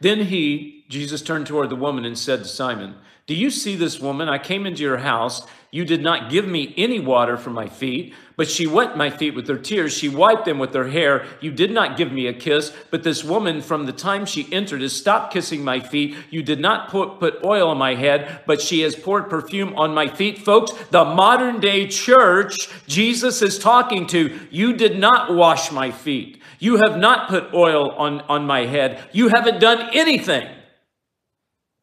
Then 0.00 0.26
he, 0.26 0.79
Jesus, 0.90 1.22
turned 1.22 1.46
toward 1.46 1.70
the 1.70 1.76
woman 1.76 2.04
and 2.04 2.18
said 2.18 2.40
to 2.40 2.48
Simon, 2.48 2.96
Do 3.28 3.34
you 3.36 3.48
see 3.50 3.76
this 3.76 4.00
woman? 4.00 4.28
I 4.28 4.38
came 4.38 4.66
into 4.66 4.82
your 4.82 4.98
house. 4.98 5.46
You 5.70 5.84
did 5.84 6.02
not 6.02 6.32
give 6.32 6.48
me 6.48 6.74
any 6.76 6.98
water 6.98 7.36
for 7.36 7.50
my 7.50 7.68
feet, 7.68 8.12
but 8.34 8.50
she 8.50 8.66
wet 8.66 8.96
my 8.96 9.08
feet 9.08 9.36
with 9.36 9.46
her 9.46 9.56
tears. 9.56 9.96
She 9.96 10.08
wiped 10.08 10.46
them 10.46 10.58
with 10.58 10.74
her 10.74 10.88
hair. 10.88 11.24
You 11.40 11.52
did 11.52 11.70
not 11.70 11.96
give 11.96 12.10
me 12.10 12.26
a 12.26 12.32
kiss, 12.32 12.72
but 12.90 13.04
this 13.04 13.22
woman, 13.22 13.62
from 13.62 13.86
the 13.86 13.92
time 13.92 14.26
she 14.26 14.52
entered, 14.52 14.80
has 14.80 14.92
stopped 14.92 15.32
kissing 15.32 15.62
my 15.62 15.78
feet. 15.78 16.16
You 16.28 16.42
did 16.42 16.58
not 16.58 16.88
put, 16.88 17.20
put 17.20 17.44
oil 17.44 17.68
on 17.68 17.78
my 17.78 17.94
head, 17.94 18.40
but 18.44 18.60
she 18.60 18.80
has 18.80 18.96
poured 18.96 19.30
perfume 19.30 19.76
on 19.76 19.94
my 19.94 20.08
feet. 20.08 20.40
Folks, 20.40 20.72
the 20.90 21.04
modern 21.04 21.60
day 21.60 21.86
church, 21.86 22.68
Jesus 22.88 23.42
is 23.42 23.60
talking 23.60 24.08
to, 24.08 24.40
you 24.50 24.72
did 24.72 24.98
not 24.98 25.32
wash 25.32 25.70
my 25.70 25.92
feet. 25.92 26.42
You 26.58 26.78
have 26.78 26.98
not 26.98 27.28
put 27.28 27.54
oil 27.54 27.92
on, 27.92 28.22
on 28.22 28.44
my 28.44 28.66
head. 28.66 29.04
You 29.12 29.28
haven't 29.28 29.60
done 29.60 29.88
anything 29.92 30.48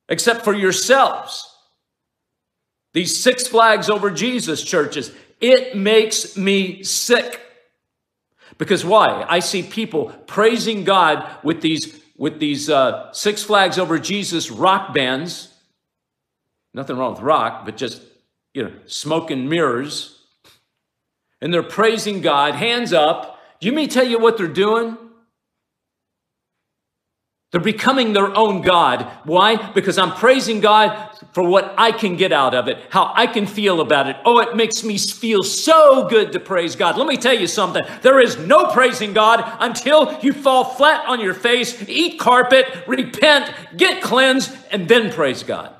except 0.09 0.43
for 0.43 0.53
yourselves. 0.53 1.49
These 2.93 3.17
six 3.17 3.47
flags 3.47 3.89
over 3.89 4.09
Jesus 4.09 4.63
churches, 4.63 5.11
it 5.39 5.75
makes 5.75 6.37
me 6.37 6.83
sick. 6.83 7.41
Because 8.57 8.83
why? 8.83 9.25
I 9.27 9.39
see 9.39 9.61
people 9.61 10.07
praising 10.25 10.83
God 10.83 11.29
with 11.43 11.61
these 11.61 12.01
with 12.17 12.39
these 12.39 12.67
uh, 12.67 13.11
six 13.13 13.43
flags 13.43 13.77
over 13.77 13.99
Jesus 13.99 14.49
rock 14.49 14.93
bands. 14.93 15.53
Nothing 16.73 16.97
wrong 16.97 17.13
with 17.13 17.21
rock, 17.21 17.63
but 17.63 17.77
just 17.77 18.01
you 18.55 18.63
know, 18.63 18.73
smoke 18.87 19.29
and 19.29 19.47
mirrors. 19.47 20.19
And 21.41 21.53
they're 21.53 21.61
praising 21.61 22.21
God, 22.21 22.55
hands 22.55 22.91
up, 22.91 23.37
you 23.59 23.71
mean 23.71 23.89
tell 23.89 24.05
you 24.05 24.19
what 24.19 24.37
they're 24.37 24.47
doing? 24.47 24.97
They're 27.51 27.61
becoming 27.61 28.11
their 28.11 28.35
own 28.35 28.61
God. 28.61 29.09
Why? 29.23 29.55
Because 29.71 29.97
I'm 29.97 30.11
praising 30.11 30.59
God 30.59 31.17
for 31.31 31.47
what 31.47 31.73
I 31.77 31.93
can 31.93 32.17
get 32.17 32.33
out 32.33 32.53
of 32.53 32.67
it, 32.67 32.77
how 32.89 33.13
I 33.15 33.25
can 33.25 33.47
feel 33.47 33.79
about 33.79 34.07
it. 34.07 34.17
Oh, 34.25 34.39
it 34.39 34.57
makes 34.57 34.83
me 34.83 34.97
feel 34.97 35.43
so 35.43 36.09
good 36.09 36.33
to 36.33 36.41
praise 36.41 36.75
God. 36.75 36.97
Let 36.97 37.07
me 37.07 37.15
tell 37.15 37.33
you 37.33 37.47
something. 37.47 37.85
There 38.01 38.19
is 38.19 38.37
no 38.37 38.65
praising 38.65 39.13
God 39.13 39.45
until 39.61 40.19
you 40.21 40.33
fall 40.33 40.65
flat 40.65 41.07
on 41.07 41.21
your 41.21 41.33
face, 41.33 41.87
eat 41.87 42.19
carpet, 42.19 42.65
repent, 42.85 43.53
get 43.77 44.03
cleansed, 44.03 44.53
and 44.69 44.89
then 44.89 45.13
praise 45.13 45.43
God. 45.43 45.73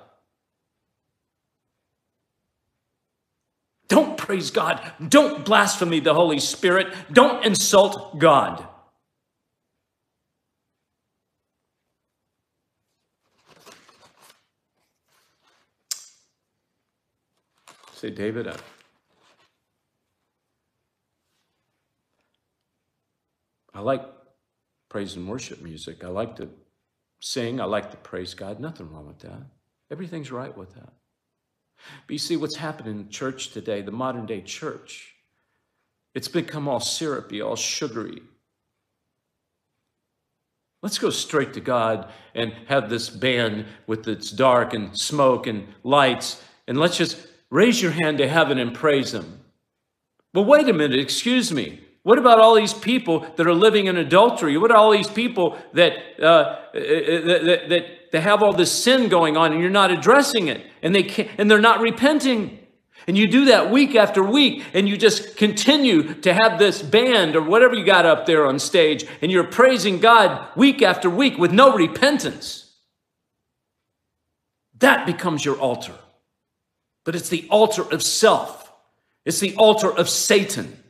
Don't 3.89 4.17
praise 4.17 4.51
God. 4.51 4.79
Don't 5.05 5.43
blaspheme 5.43 6.01
the 6.01 6.13
Holy 6.13 6.39
Spirit. 6.39 6.93
Don't 7.11 7.45
insult 7.45 8.19
God. 8.19 8.65
David, 18.11 18.47
I, 18.47 18.55
I 23.73 23.79
like 23.81 24.03
praise 24.89 25.15
and 25.15 25.27
worship 25.27 25.61
music. 25.61 26.03
I 26.03 26.07
like 26.07 26.35
to 26.37 26.49
sing. 27.19 27.59
I 27.61 27.65
like 27.65 27.91
to 27.91 27.97
praise 27.97 28.33
God. 28.33 28.59
Nothing 28.59 28.91
wrong 28.91 29.07
with 29.07 29.19
that. 29.19 29.41
Everything's 29.91 30.31
right 30.31 30.55
with 30.55 30.73
that. 30.75 30.93
But 32.05 32.13
you 32.13 32.19
see 32.19 32.37
what's 32.37 32.55
happening 32.55 32.99
in 32.99 33.09
church 33.09 33.51
today, 33.51 33.81
the 33.81 33.91
modern 33.91 34.25
day 34.25 34.41
church, 34.41 35.13
it's 36.15 36.27
become 36.27 36.67
all 36.67 36.79
syrupy, 36.79 37.41
all 37.41 37.55
sugary. 37.55 38.21
Let's 40.81 40.97
go 40.97 41.09
straight 41.09 41.53
to 41.53 41.59
God 41.59 42.09
and 42.33 42.53
have 42.67 42.89
this 42.89 43.09
band 43.09 43.65
with 43.87 44.07
its 44.07 44.31
dark 44.31 44.73
and 44.73 44.97
smoke 44.97 45.47
and 45.47 45.67
lights, 45.83 46.43
and 46.67 46.79
let's 46.79 46.97
just 46.97 47.27
raise 47.49 47.81
your 47.81 47.91
hand 47.91 48.17
to 48.19 48.27
heaven 48.27 48.57
and 48.57 48.73
praise 48.73 49.13
Him. 49.13 49.39
But 50.33 50.43
wait 50.43 50.67
a 50.69 50.73
minute, 50.73 50.99
excuse 50.99 51.51
me. 51.51 51.81
What 52.03 52.19
about 52.19 52.39
all 52.39 52.55
these 52.55 52.73
people 52.73 53.25
that 53.35 53.45
are 53.47 53.53
living 53.53 53.87
in 53.87 53.97
adultery? 53.97 54.57
What 54.57 54.71
are 54.71 54.77
all 54.77 54.91
these 54.91 55.09
people 55.09 55.57
that, 55.73 55.93
uh, 56.21 56.57
that, 56.73 57.41
that, 57.45 57.69
that 57.69 57.85
they 58.13 58.21
have 58.21 58.41
all 58.41 58.53
this 58.53 58.71
sin 58.71 59.09
going 59.09 59.35
on 59.35 59.51
and 59.51 59.59
you're 59.59 59.69
not 59.69 59.91
addressing 59.91 60.47
it 60.47 60.65
and 60.81 60.95
they 60.95 61.03
can't, 61.03 61.29
and 61.37 61.51
they're 61.51 61.59
not 61.59 61.81
repenting? 61.81 62.59
And 63.07 63.17
you 63.17 63.27
do 63.27 63.45
that 63.45 63.71
week 63.71 63.95
after 63.95 64.21
week, 64.23 64.63
and 64.73 64.89
you 64.89 64.97
just 64.97 65.37
continue 65.37 66.13
to 66.15 66.33
have 66.33 66.59
this 66.59 66.81
band 66.81 67.35
or 67.35 67.41
whatever 67.41 67.73
you 67.73 67.85
got 67.85 68.05
up 68.05 68.25
there 68.25 68.45
on 68.45 68.59
stage, 68.59 69.05
and 69.21 69.31
you're 69.31 69.45
praising 69.45 69.99
God 69.99 70.49
week 70.57 70.81
after 70.81 71.09
week 71.09 71.37
with 71.37 71.53
no 71.53 71.73
repentance. 71.73 72.73
That 74.79 75.05
becomes 75.05 75.45
your 75.45 75.57
altar. 75.57 75.93
But 77.07 77.15
it's 77.15 77.29
the 77.29 77.47
altar 77.49 77.83
of 77.93 78.03
self, 78.03 78.69
it's 79.23 79.39
the 79.39 79.55
altar 79.55 79.89
of 79.89 80.09
Satan. 80.09 80.83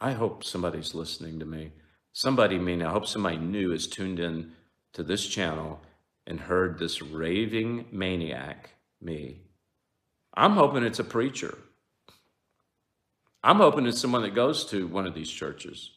I 0.00 0.12
hope 0.12 0.44
somebody's 0.44 0.94
listening 0.94 1.40
to 1.40 1.46
me. 1.46 1.72
Somebody, 2.12 2.54
I 2.54 2.60
mean, 2.60 2.80
I 2.80 2.92
hope 2.92 3.08
somebody 3.08 3.38
new 3.38 3.72
is 3.72 3.88
tuned 3.88 4.20
in 4.20 4.52
to 4.92 5.02
this 5.02 5.26
channel 5.26 5.80
and 6.28 6.38
heard 6.38 6.78
this 6.78 7.02
raving 7.02 7.86
maniac, 7.90 8.70
me. 9.00 9.40
I'm 10.32 10.52
hoping 10.52 10.84
it's 10.84 11.00
a 11.00 11.04
preacher. 11.04 11.58
I'm 13.42 13.56
hoping 13.56 13.84
it's 13.84 14.00
someone 14.00 14.22
that 14.22 14.36
goes 14.36 14.64
to 14.66 14.86
one 14.86 15.08
of 15.08 15.14
these 15.14 15.28
churches 15.28 15.90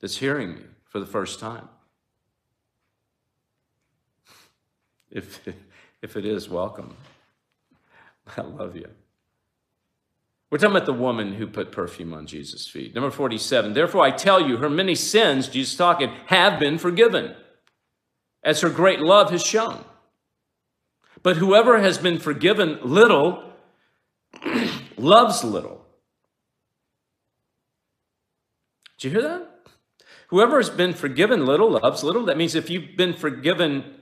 that's 0.00 0.18
hearing 0.18 0.54
me 0.54 0.62
for 0.84 1.00
the 1.00 1.06
first 1.06 1.40
time. 1.40 1.68
If, 5.10 5.40
if 6.04 6.18
it 6.18 6.26
is, 6.26 6.50
welcome. 6.50 6.94
I 8.36 8.42
love 8.42 8.76
you. 8.76 8.88
We're 10.50 10.58
talking 10.58 10.76
about 10.76 10.86
the 10.86 10.92
woman 10.92 11.32
who 11.32 11.46
put 11.46 11.72
perfume 11.72 12.12
on 12.12 12.26
Jesus' 12.26 12.68
feet. 12.68 12.94
Number 12.94 13.10
47. 13.10 13.72
Therefore, 13.72 14.04
I 14.04 14.10
tell 14.10 14.46
you, 14.46 14.58
her 14.58 14.68
many 14.68 14.94
sins, 14.94 15.48
Jesus 15.48 15.74
talking, 15.74 16.12
have 16.26 16.60
been 16.60 16.76
forgiven, 16.76 17.34
as 18.42 18.60
her 18.60 18.68
great 18.68 19.00
love 19.00 19.30
has 19.30 19.42
shown. 19.42 19.82
But 21.22 21.38
whoever 21.38 21.80
has 21.80 21.96
been 21.96 22.18
forgiven 22.18 22.78
little 22.84 23.52
loves 24.98 25.42
little. 25.42 25.86
Did 28.98 29.04
you 29.04 29.20
hear 29.20 29.28
that? 29.28 29.50
Whoever 30.28 30.58
has 30.58 30.68
been 30.68 30.92
forgiven 30.92 31.46
little 31.46 31.70
loves 31.70 32.04
little. 32.04 32.26
That 32.26 32.36
means 32.36 32.54
if 32.54 32.68
you've 32.68 32.94
been 32.94 33.14
forgiven 33.14 33.93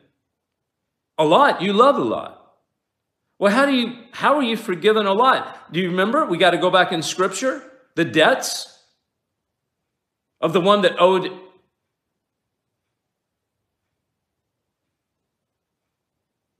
a 1.18 1.24
lot, 1.24 1.62
you 1.62 1.72
love 1.72 1.96
a 1.96 2.04
lot. 2.04 2.38
Well, 3.38 3.52
how 3.52 3.66
do 3.66 3.72
you 3.72 3.96
how 4.12 4.36
are 4.36 4.42
you 4.42 4.56
forgiven 4.56 5.06
a 5.06 5.12
lot? 5.12 5.72
Do 5.72 5.80
you 5.80 5.90
remember? 5.90 6.24
We 6.24 6.38
got 6.38 6.50
to 6.50 6.58
go 6.58 6.70
back 6.70 6.92
in 6.92 7.02
scripture, 7.02 7.62
the 7.96 8.04
debts 8.04 8.78
of 10.40 10.52
the 10.52 10.60
one 10.60 10.82
that 10.82 11.00
owed 11.00 11.30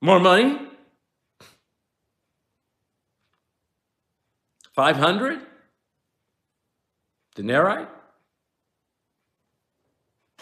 more 0.01 0.19
money? 0.19 0.59
500 4.75 5.39
denarii? 7.35 7.87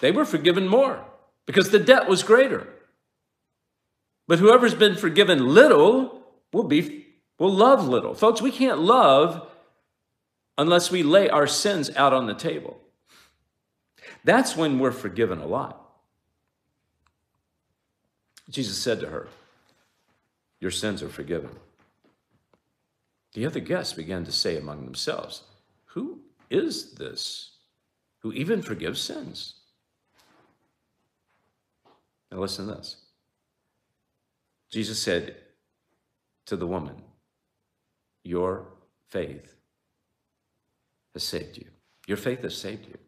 They 0.01 0.11
were 0.11 0.25
forgiven 0.25 0.66
more 0.66 1.05
because 1.44 1.70
the 1.70 1.79
debt 1.79 2.09
was 2.09 2.23
greater. 2.23 2.66
But 4.31 4.38
whoever's 4.38 4.77
been 4.77 4.95
forgiven 4.95 5.55
little 5.55 6.23
We'll 6.53 6.62
be 6.62 7.07
we'll 7.37 7.53
love 7.53 7.88
little. 7.88 8.14
Folks, 8.14 8.40
we 8.40 8.53
can't 8.53 8.79
love 8.79 9.49
unless 10.57 10.88
we 10.93 11.03
lay 11.03 11.29
our 11.29 11.49
sins 11.49 11.90
out 11.97 12.12
on 12.12 12.27
the 12.27 12.35
table. 12.35 12.79
That's 14.23 14.57
when 14.57 14.79
we're 14.79 14.93
forgiven 14.93 15.40
a 15.40 15.47
lot. 15.47 15.85
Jesus 18.49 18.79
said 18.79 19.01
to 19.01 19.09
her, 19.09 19.27
Your 20.61 20.71
sins 20.71 21.03
are 21.03 21.09
forgiven. 21.09 21.51
The 23.33 23.47
other 23.47 23.61
guests 23.61 23.95
began 23.95 24.25
to 24.27 24.33
say 24.33 24.57
among 24.57 24.85
themselves, 24.85 25.43
Who 25.87 26.21
is 26.51 26.93
this 26.93 27.57
who 28.21 28.33
even 28.33 28.62
forgives 28.62 29.01
sins? 29.01 29.55
Now 32.31 32.38
listen 32.38 32.69
to 32.69 32.75
this. 32.75 32.99
Jesus 34.70 35.00
said, 35.00 35.37
to 36.50 36.56
the 36.56 36.66
woman, 36.66 36.96
Your 38.24 38.66
faith 39.09 39.54
has 41.14 41.22
saved 41.22 41.59
you. 41.59 41.66
Your 42.09 42.16
faith 42.16 42.42
has 42.42 42.56
saved 42.56 42.87
you. 42.87 42.98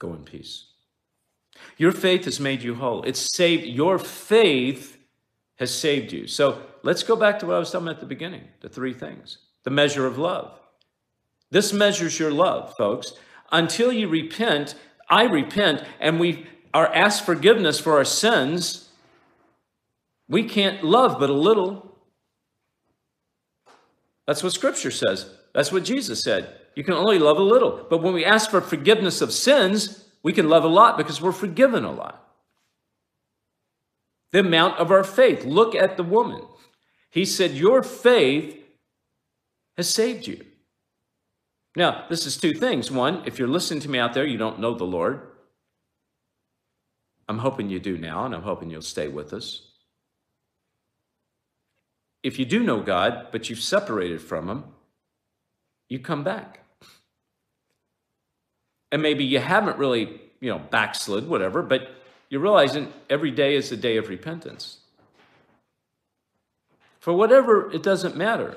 Go 0.00 0.12
in 0.12 0.24
peace. 0.24 0.66
Your 1.76 1.92
faith 1.92 2.24
has 2.24 2.40
made 2.40 2.62
you 2.62 2.74
whole. 2.74 3.04
It's 3.04 3.20
saved. 3.20 3.64
Your 3.64 3.98
faith 3.98 4.98
has 5.56 5.72
saved 5.72 6.12
you. 6.12 6.26
So 6.26 6.60
let's 6.82 7.04
go 7.04 7.14
back 7.14 7.38
to 7.38 7.46
what 7.46 7.54
I 7.54 7.60
was 7.60 7.70
talking 7.70 7.86
at 7.86 8.00
the 8.00 8.06
beginning 8.06 8.42
the 8.60 8.68
three 8.68 8.92
things 8.92 9.38
the 9.62 9.70
measure 9.70 10.04
of 10.04 10.18
love. 10.18 10.58
This 11.50 11.72
measures 11.72 12.18
your 12.18 12.32
love, 12.32 12.74
folks. 12.76 13.12
Until 13.52 13.92
you 13.92 14.08
repent, 14.08 14.74
I 15.08 15.24
repent, 15.24 15.84
and 16.00 16.18
we 16.18 16.46
are 16.74 16.92
asked 16.92 17.24
forgiveness 17.24 17.78
for 17.80 17.96
our 17.96 18.04
sins, 18.04 18.90
we 20.28 20.42
can't 20.42 20.82
love 20.84 21.18
but 21.20 21.30
a 21.30 21.34
little. 21.34 21.96
That's 24.26 24.42
what 24.42 24.52
Scripture 24.52 24.90
says. 24.90 25.30
That's 25.54 25.70
what 25.70 25.84
Jesus 25.84 26.22
said. 26.22 26.52
You 26.74 26.82
can 26.82 26.94
only 26.94 27.18
love 27.18 27.38
a 27.38 27.42
little. 27.42 27.86
But 27.88 28.02
when 28.02 28.12
we 28.12 28.24
ask 28.24 28.50
for 28.50 28.60
forgiveness 28.60 29.20
of 29.20 29.32
sins, 29.32 30.04
we 30.22 30.32
can 30.32 30.48
love 30.48 30.64
a 30.64 30.68
lot 30.68 30.98
because 30.98 31.20
we're 31.20 31.32
forgiven 31.32 31.84
a 31.84 31.92
lot. 31.92 32.20
The 34.32 34.40
amount 34.40 34.80
of 34.80 34.90
our 34.90 35.04
faith. 35.04 35.44
Look 35.44 35.76
at 35.76 35.96
the 35.96 36.02
woman. 36.02 36.42
He 37.10 37.24
said, 37.24 37.52
Your 37.52 37.84
faith 37.84 38.58
has 39.76 39.88
saved 39.88 40.26
you. 40.26 40.44
Now, 41.76 42.06
this 42.08 42.26
is 42.26 42.36
two 42.36 42.54
things. 42.54 42.90
One, 42.90 43.22
if 43.26 43.38
you're 43.38 43.46
listening 43.46 43.80
to 43.80 43.90
me 43.90 43.98
out 43.98 44.14
there, 44.14 44.26
you 44.26 44.38
don't 44.38 44.58
know 44.58 44.74
the 44.74 44.84
Lord. 44.84 45.20
I'm 47.28 47.38
hoping 47.38 47.70
you 47.70 47.80
do 47.80 47.96
now, 47.96 48.24
and 48.24 48.34
I'm 48.34 48.42
hoping 48.42 48.70
you'll 48.70 48.82
stay 48.82 49.08
with 49.08 49.32
us. 49.32 49.62
If 52.22 52.38
you 52.38 52.44
do 52.44 52.62
know 52.62 52.80
God, 52.80 53.28
but 53.32 53.50
you've 53.50 53.60
separated 53.60 54.20
from 54.20 54.48
Him, 54.48 54.64
you 55.88 55.98
come 55.98 56.24
back. 56.24 56.60
And 58.90 59.02
maybe 59.02 59.24
you 59.24 59.40
haven't 59.40 59.78
really, 59.78 60.20
you 60.40 60.50
know, 60.50 60.58
backslid, 60.58 61.28
whatever, 61.28 61.62
but 61.62 61.88
you're 62.28 62.40
realizing 62.40 62.92
every 63.10 63.30
day 63.30 63.54
is 63.56 63.70
a 63.72 63.76
day 63.76 63.96
of 63.96 64.08
repentance. 64.08 64.78
For 67.00 67.12
whatever, 67.12 67.70
it 67.70 67.82
doesn't 67.82 68.16
matter. 68.16 68.56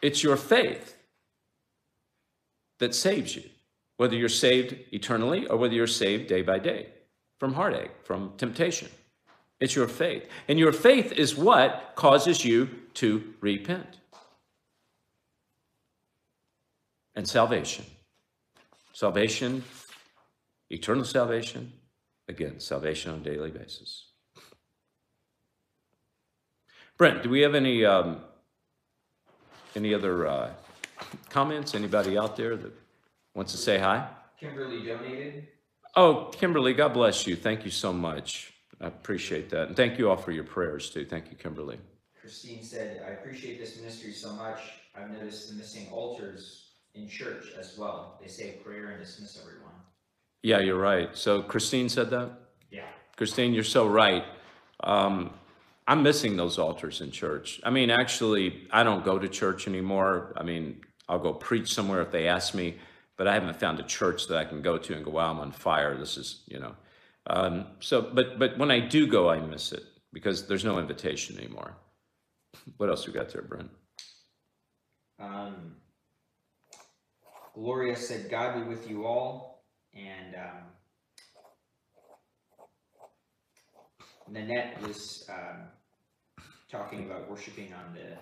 It's 0.00 0.22
your 0.22 0.36
faith 0.36 0.96
that 2.78 2.94
saves 2.94 3.36
you, 3.36 3.44
whether 3.96 4.14
you're 4.14 4.28
saved 4.28 4.76
eternally 4.92 5.46
or 5.46 5.56
whether 5.56 5.74
you're 5.74 5.86
saved 5.86 6.28
day 6.28 6.42
by 6.42 6.58
day 6.58 6.88
from 7.38 7.54
heartache, 7.54 7.90
from 8.04 8.32
temptation. 8.36 8.88
It's 9.60 9.74
your 9.74 9.88
faith. 9.88 10.28
And 10.48 10.58
your 10.58 10.72
faith 10.72 11.12
is 11.12 11.36
what 11.36 11.92
causes 11.94 12.44
you 12.44 12.68
to 12.94 13.34
repent. 13.40 13.98
And 17.14 17.26
salvation. 17.26 17.84
Salvation, 18.92 19.64
eternal 20.70 21.04
salvation, 21.04 21.72
again, 22.28 22.60
salvation 22.60 23.12
on 23.12 23.20
a 23.20 23.22
daily 23.22 23.50
basis. 23.50 24.06
Brent, 26.98 27.22
do 27.22 27.28
we 27.28 27.40
have 27.40 27.54
any 27.54 27.84
um, 27.84 28.20
any 29.74 29.92
other 29.92 30.26
uh, 30.26 30.50
comments? 31.28 31.74
Anybody 31.74 32.16
out 32.16 32.36
there 32.36 32.56
that 32.56 32.72
wants 33.36 33.52
to 33.52 33.58
say 33.58 33.78
hi? 33.78 34.08
Kimberly 34.40 34.84
donated. 34.84 35.48
Oh, 35.94 36.30
Kimberly, 36.32 36.72
God 36.72 36.94
bless 36.94 37.26
you. 37.26 37.36
Thank 37.36 37.64
you 37.64 37.70
so 37.70 37.92
much. 37.92 38.52
I 38.80 38.86
appreciate 38.86 39.50
that. 39.50 39.68
And 39.68 39.76
thank 39.76 39.98
you 39.98 40.10
all 40.10 40.16
for 40.16 40.32
your 40.32 40.44
prayers 40.44 40.90
too. 40.90 41.04
Thank 41.04 41.30
you, 41.30 41.36
Kimberly. 41.36 41.78
Christine 42.18 42.62
said, 42.62 43.02
I 43.06 43.10
appreciate 43.12 43.60
this 43.60 43.76
ministry 43.78 44.12
so 44.12 44.32
much. 44.32 44.58
I've 44.94 45.10
noticed 45.10 45.50
the 45.50 45.54
missing 45.54 45.86
altars 45.92 46.70
in 46.94 47.08
church 47.08 47.52
as 47.58 47.78
well. 47.78 48.18
They 48.20 48.28
say 48.28 48.58
prayer 48.64 48.90
and 48.90 48.98
dismiss 48.98 49.38
everyone. 49.40 49.74
Yeah, 50.42 50.60
you're 50.60 50.78
right. 50.78 51.16
So 51.16 51.42
Christine 51.42 51.88
said 51.88 52.10
that? 52.10 52.30
Yeah. 52.70 52.84
Christine, 53.16 53.52
you're 53.52 53.64
so 53.64 53.86
right. 53.86 54.24
Um, 54.82 55.30
I'm 55.86 56.02
missing 56.02 56.36
those 56.36 56.58
altars 56.58 57.00
in 57.00 57.10
church. 57.10 57.60
I 57.64 57.70
mean, 57.70 57.90
actually, 57.90 58.66
I 58.70 58.82
don't 58.82 59.04
go 59.04 59.18
to 59.18 59.28
church 59.28 59.68
anymore. 59.68 60.34
I 60.36 60.42
mean, 60.42 60.80
I'll 61.08 61.18
go 61.18 61.32
preach 61.32 61.72
somewhere 61.72 62.02
if 62.02 62.10
they 62.10 62.28
ask 62.28 62.54
me, 62.54 62.76
but 63.16 63.26
I 63.26 63.34
haven't 63.34 63.58
found 63.58 63.80
a 63.80 63.84
church 63.84 64.26
that 64.28 64.38
I 64.38 64.44
can 64.44 64.62
go 64.62 64.78
to 64.78 64.94
and 64.94 65.04
go, 65.04 65.10
wow, 65.10 65.30
I'm 65.30 65.40
on 65.40 65.52
fire. 65.52 65.96
This 65.96 66.16
is, 66.16 66.42
you 66.46 66.58
know. 66.58 66.74
Um, 67.28 67.66
so, 67.80 68.02
but 68.02 68.38
but 68.38 68.56
when 68.58 68.70
I 68.70 68.80
do 68.80 69.06
go, 69.06 69.30
I 69.30 69.40
miss 69.40 69.72
it 69.72 69.82
because 70.12 70.46
there's 70.46 70.64
no 70.64 70.78
invitation 70.78 71.38
anymore. 71.38 71.76
What 72.76 72.88
else 72.88 73.06
we 73.06 73.12
got 73.12 73.30
there, 73.30 73.42
Brent? 73.42 73.70
Um, 75.18 75.76
Gloria 77.54 77.96
said, 77.96 78.30
God 78.30 78.54
be 78.54 78.68
with 78.68 78.88
you 78.88 79.06
all. 79.06 79.64
And 79.94 80.34
um, 80.34 80.62
Nanette 84.28 84.80
was 84.82 85.28
um, 85.30 85.62
talking 86.70 87.06
about 87.06 87.30
worshiping 87.30 87.72
on 87.72 87.94
the 87.94 88.16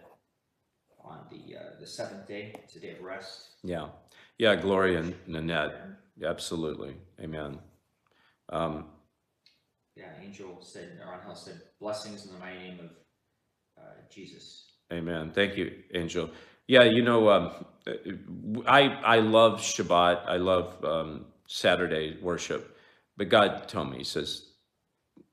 on 1.03 1.19
the 1.31 1.57
uh, 1.57 1.81
the 1.81 1.87
seventh 1.87 2.29
day. 2.29 2.55
It's 2.63 2.77
a 2.77 2.81
day 2.81 2.93
of 2.93 3.03
rest. 3.03 3.49
Yeah, 3.65 3.89
yeah, 4.39 4.57
Gloria 4.57 5.01
and 5.01 5.15
Nanette. 5.27 5.75
Absolutely, 6.25 6.97
Amen. 7.21 7.59
Um, 8.51 8.87
Yeah, 9.97 10.11
Angel 10.23 10.59
said, 10.63 11.01
or 11.05 11.15
Angel 11.15 11.35
said, 11.35 11.61
blessings 11.81 12.27
in 12.27 12.33
the 12.33 12.39
mighty 12.39 12.59
name 12.59 12.81
of 12.81 12.91
uh, 13.83 13.91
Jesus. 14.11 14.73
Amen. 14.93 15.33
Thank 15.35 15.57
you, 15.57 15.73
Angel. 15.95 16.31
Yeah, 16.67 16.85
you 16.85 17.03
know, 17.03 17.29
um, 17.31 17.65
I 18.67 18.83
I 19.05 19.19
love 19.21 19.61
Shabbat. 19.61 20.27
I 20.27 20.37
love 20.37 20.83
um, 20.85 21.27
Saturday 21.47 22.17
worship, 22.23 22.77
but 23.17 23.29
God 23.29 23.69
told 23.69 23.91
me, 23.91 23.99
He 23.99 24.05
says, 24.05 24.43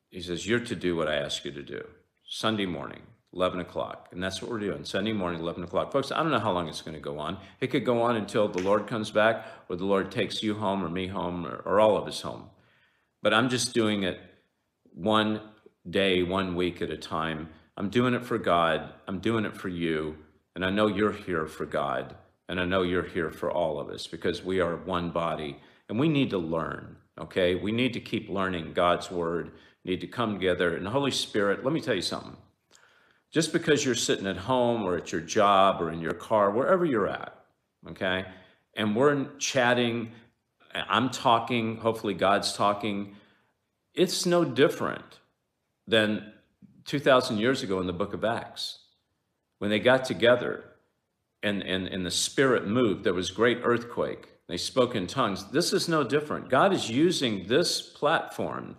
He 0.10 0.22
says, 0.22 0.46
you're 0.48 0.60
to 0.66 0.76
do 0.76 0.96
what 0.96 1.08
I 1.08 1.16
ask 1.18 1.46
you 1.46 1.52
to 1.52 1.64
do. 1.64 1.82
Sunday 2.26 2.66
morning, 2.66 3.02
eleven 3.34 3.60
o'clock, 3.60 4.10
and 4.12 4.22
that's 4.22 4.42
what 4.42 4.52
we're 4.52 4.60
doing. 4.60 4.84
Sunday 4.84 5.14
morning, 5.14 5.40
eleven 5.40 5.64
o'clock, 5.64 5.92
folks. 5.92 6.12
I 6.12 6.18
don't 6.18 6.32
know 6.32 6.40
how 6.40 6.52
long 6.52 6.68
it's 6.68 6.82
going 6.82 6.96
to 6.96 7.02
go 7.02 7.20
on. 7.20 7.38
It 7.60 7.68
could 7.68 7.86
go 7.86 8.02
on 8.02 8.16
until 8.16 8.48
the 8.48 8.62
Lord 8.62 8.88
comes 8.88 9.12
back, 9.12 9.46
or 9.70 9.76
the 9.76 9.86
Lord 9.86 10.12
takes 10.12 10.44
you 10.44 10.56
home, 10.56 10.84
or 10.84 10.90
me 10.90 11.08
home, 11.08 11.46
or, 11.46 11.62
or 11.66 11.80
all 11.80 11.98
of 11.98 12.08
us 12.08 12.22
home. 12.22 12.50
But 13.22 13.34
I'm 13.34 13.50
just 13.50 13.74
doing 13.74 14.04
it 14.04 14.20
one 14.94 15.42
day, 15.90 16.24
one 16.24 16.56
week 16.56 16.82
at 16.82 16.90
a 16.90 16.98
time. 16.98 17.50
I'm 17.78 17.90
doing 17.90 18.14
it 18.14 18.26
for 18.26 18.38
God. 18.38 18.94
I'm 19.08 19.20
doing 19.20 19.46
it 19.46 19.56
for 19.56 19.70
you. 19.70 20.18
And 20.56 20.66
I 20.66 20.70
know 20.70 20.88
you're 20.88 21.14
here 21.14 21.48
for 21.48 21.66
God. 21.66 22.16
And 22.50 22.60
I 22.60 22.66
know 22.66 22.82
you're 22.82 23.04
here 23.04 23.32
for 23.32 23.50
all 23.50 23.80
of 23.80 23.90
us 23.90 24.08
because 24.08 24.44
we 24.44 24.60
are 24.60 24.76
one 24.76 25.10
body 25.12 25.58
and 25.88 25.98
we 25.98 26.10
need 26.10 26.32
to 26.32 26.38
learn, 26.38 26.98
okay? 27.18 27.56
We 27.56 27.72
need 27.72 27.94
to 27.94 28.02
keep 28.02 28.28
learning 28.28 28.74
God's 28.74 29.10
word, 29.10 29.52
need 29.86 30.02
to 30.02 30.08
come 30.08 30.34
together. 30.34 30.76
And 30.76 30.86
the 30.86 30.90
Holy 30.90 31.12
Spirit, 31.12 31.64
let 31.64 31.72
me 31.72 31.80
tell 31.80 31.96
you 31.96 32.02
something. 32.02 32.36
Just 33.32 33.54
because 33.54 33.86
you're 33.86 33.96
sitting 33.96 34.28
at 34.28 34.36
home 34.38 34.84
or 34.84 34.98
at 34.98 35.12
your 35.12 35.22
job 35.22 35.82
or 35.82 35.90
in 35.92 36.02
your 36.02 36.14
car, 36.14 36.52
wherever 36.52 36.84
you're 36.84 37.08
at, 37.08 37.34
okay? 37.90 38.26
And 38.76 38.96
we're 38.96 39.26
chatting, 39.38 40.12
I'm 40.74 41.10
talking, 41.10 41.78
hopefully 41.78 42.14
God's 42.14 42.54
talking, 42.54 43.16
it's 43.94 44.26
no 44.26 44.44
different 44.44 45.20
than 45.88 46.34
2,000 46.86 47.38
years 47.38 47.64
ago 47.64 47.80
in 47.80 47.88
the 47.88 47.94
book 47.94 48.14
of 48.14 48.26
Acts 48.26 48.80
when 49.60 49.70
they 49.70 49.80
got 49.80 50.04
together 50.04 50.66
and, 51.44 51.62
and, 51.62 51.88
and 51.88 52.06
the 52.06 52.12
Spirit 52.12 52.68
moved. 52.68 53.04
There 53.04 53.14
was 53.14 53.32
great 53.32 53.60
earthquake. 53.64 54.28
They 54.48 54.58
spoke 54.58 54.96
in 54.96 55.08
tongues. 55.08 55.50
This 55.52 55.72
is 55.72 55.88
no 55.88 56.04
different. 56.04 56.50
God 56.50 56.74
is 56.74 56.90
using 56.90 57.48
this 57.48 57.82
platform, 57.82 58.76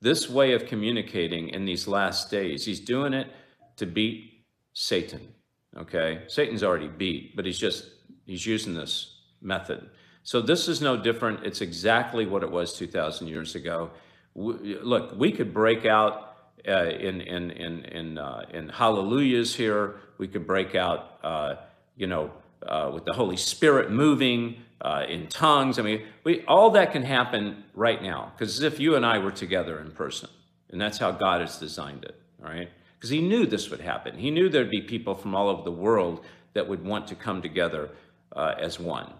this 0.00 0.28
way 0.28 0.52
of 0.52 0.66
communicating 0.66 1.48
in 1.48 1.64
these 1.64 1.88
last 1.88 2.30
days. 2.30 2.66
He's 2.66 2.80
doing 2.80 3.14
it 3.14 3.28
to 3.76 3.86
beat 3.86 4.44
Satan. 4.72 5.34
Okay? 5.76 6.22
Satan's 6.28 6.62
already 6.62 6.88
beat, 6.88 7.36
but 7.36 7.44
he's 7.44 7.58
just, 7.58 7.90
he's 8.26 8.46
using 8.46 8.74
this 8.74 9.20
method. 9.40 9.88
So 10.22 10.40
this 10.40 10.68
is 10.68 10.80
no 10.80 10.96
different. 10.96 11.44
It's 11.44 11.60
exactly 11.60 12.26
what 12.26 12.42
it 12.42 12.50
was 12.50 12.72
2,000 12.72 13.28
years 13.28 13.54
ago. 13.54 13.90
We, 14.34 14.78
look, 14.80 15.14
we 15.16 15.32
could 15.32 15.52
break 15.52 15.84
out 15.84 16.34
uh, 16.66 16.86
in 16.86 17.20
in 17.20 17.50
in 17.50 17.84
in, 17.84 18.18
uh, 18.18 18.46
in 18.52 18.68
hallelujahs 18.68 19.54
here. 19.54 19.96
We 20.18 20.28
could 20.28 20.46
break 20.46 20.74
out, 20.74 21.18
uh, 21.22 21.56
you 21.96 22.06
know, 22.06 22.30
uh, 22.66 22.90
with 22.92 23.04
the 23.04 23.12
Holy 23.12 23.36
Spirit 23.36 23.90
moving 23.90 24.56
uh, 24.80 25.04
in 25.08 25.26
tongues. 25.26 25.78
I 25.78 25.82
mean, 25.82 26.02
we 26.24 26.42
all 26.46 26.70
that 26.70 26.92
can 26.92 27.02
happen 27.02 27.64
right 27.74 28.02
now 28.02 28.32
because 28.34 28.62
if 28.62 28.80
you 28.80 28.96
and 28.96 29.04
I 29.04 29.18
were 29.18 29.30
together 29.30 29.78
in 29.80 29.90
person, 29.90 30.30
and 30.70 30.80
that's 30.80 30.98
how 30.98 31.10
God 31.10 31.40
has 31.42 31.58
designed 31.58 32.04
it. 32.04 32.18
All 32.42 32.50
right, 32.50 32.70
because 33.04 33.10
He 33.10 33.20
knew 33.20 33.44
this 33.44 33.68
would 33.68 33.82
happen. 33.82 34.16
He 34.16 34.30
knew 34.30 34.48
there'd 34.48 34.70
be 34.70 34.80
people 34.80 35.14
from 35.14 35.34
all 35.34 35.50
over 35.50 35.62
the 35.62 35.70
world 35.70 36.24
that 36.54 36.66
would 36.66 36.82
want 36.82 37.06
to 37.08 37.14
come 37.14 37.42
together 37.42 37.90
uh, 38.34 38.54
as 38.58 38.80
one, 38.80 39.12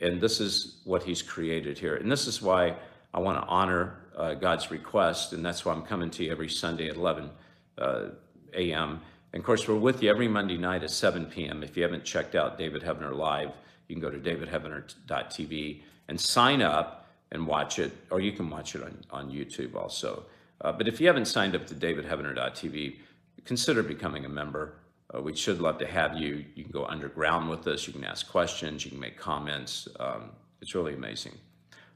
and 0.00 0.18
this 0.18 0.40
is 0.40 0.78
what 0.84 1.02
He's 1.02 1.20
created 1.20 1.78
here, 1.78 1.96
and 1.96 2.10
this 2.10 2.26
is 2.26 2.40
why 2.40 2.74
I 3.12 3.20
want 3.20 3.38
to 3.38 3.46
honor 3.46 3.96
uh, 4.16 4.32
God's 4.32 4.70
request, 4.70 5.34
and 5.34 5.44
that's 5.44 5.62
why 5.66 5.74
I'm 5.74 5.82
coming 5.82 6.08
to 6.12 6.24
you 6.24 6.32
every 6.32 6.48
Sunday 6.48 6.88
at 6.88 6.96
11 6.96 7.28
uh, 7.76 8.06
a.m. 8.54 9.00
And 9.34 9.40
of 9.40 9.44
course, 9.44 9.68
we're 9.68 9.76
with 9.76 10.02
you 10.02 10.08
every 10.08 10.26
Monday 10.26 10.56
night 10.56 10.82
at 10.82 10.90
7 10.90 11.26
p.m. 11.26 11.62
If 11.62 11.76
you 11.76 11.82
haven't 11.82 12.04
checked 12.04 12.34
out 12.34 12.56
David 12.56 12.80
Heavener 12.80 13.14
Live, 13.14 13.50
you 13.88 13.94
can 13.94 14.00
go 14.00 14.10
to 14.10 14.18
davidheavener.tv 14.18 15.82
and 16.08 16.18
sign 16.18 16.62
up 16.62 17.06
and 17.30 17.46
watch 17.46 17.78
it, 17.78 17.92
or 18.10 18.20
you 18.20 18.32
can 18.32 18.48
watch 18.48 18.74
it 18.74 18.82
on, 18.82 18.96
on 19.10 19.30
YouTube 19.30 19.74
also. 19.74 20.24
Uh, 20.62 20.72
but 20.72 20.88
if 20.88 20.98
you 20.98 21.06
haven't 21.06 21.26
signed 21.26 21.54
up 21.54 21.66
to 21.66 21.74
davidheavener.tv, 21.74 22.96
consider 23.44 23.82
becoming 23.82 24.24
a 24.24 24.28
member. 24.28 24.74
Uh, 25.14 25.22
we 25.22 25.34
should 25.34 25.60
love 25.60 25.78
to 25.78 25.86
have 25.86 26.16
you. 26.16 26.44
You 26.54 26.64
can 26.64 26.72
go 26.72 26.84
underground 26.84 27.48
with 27.48 27.66
us. 27.66 27.86
You 27.86 27.92
can 27.92 28.04
ask 28.04 28.28
questions. 28.28 28.84
You 28.84 28.90
can 28.90 29.00
make 29.00 29.16
comments. 29.16 29.88
Um, 29.98 30.30
it's 30.60 30.74
really 30.74 30.94
amazing. 30.94 31.32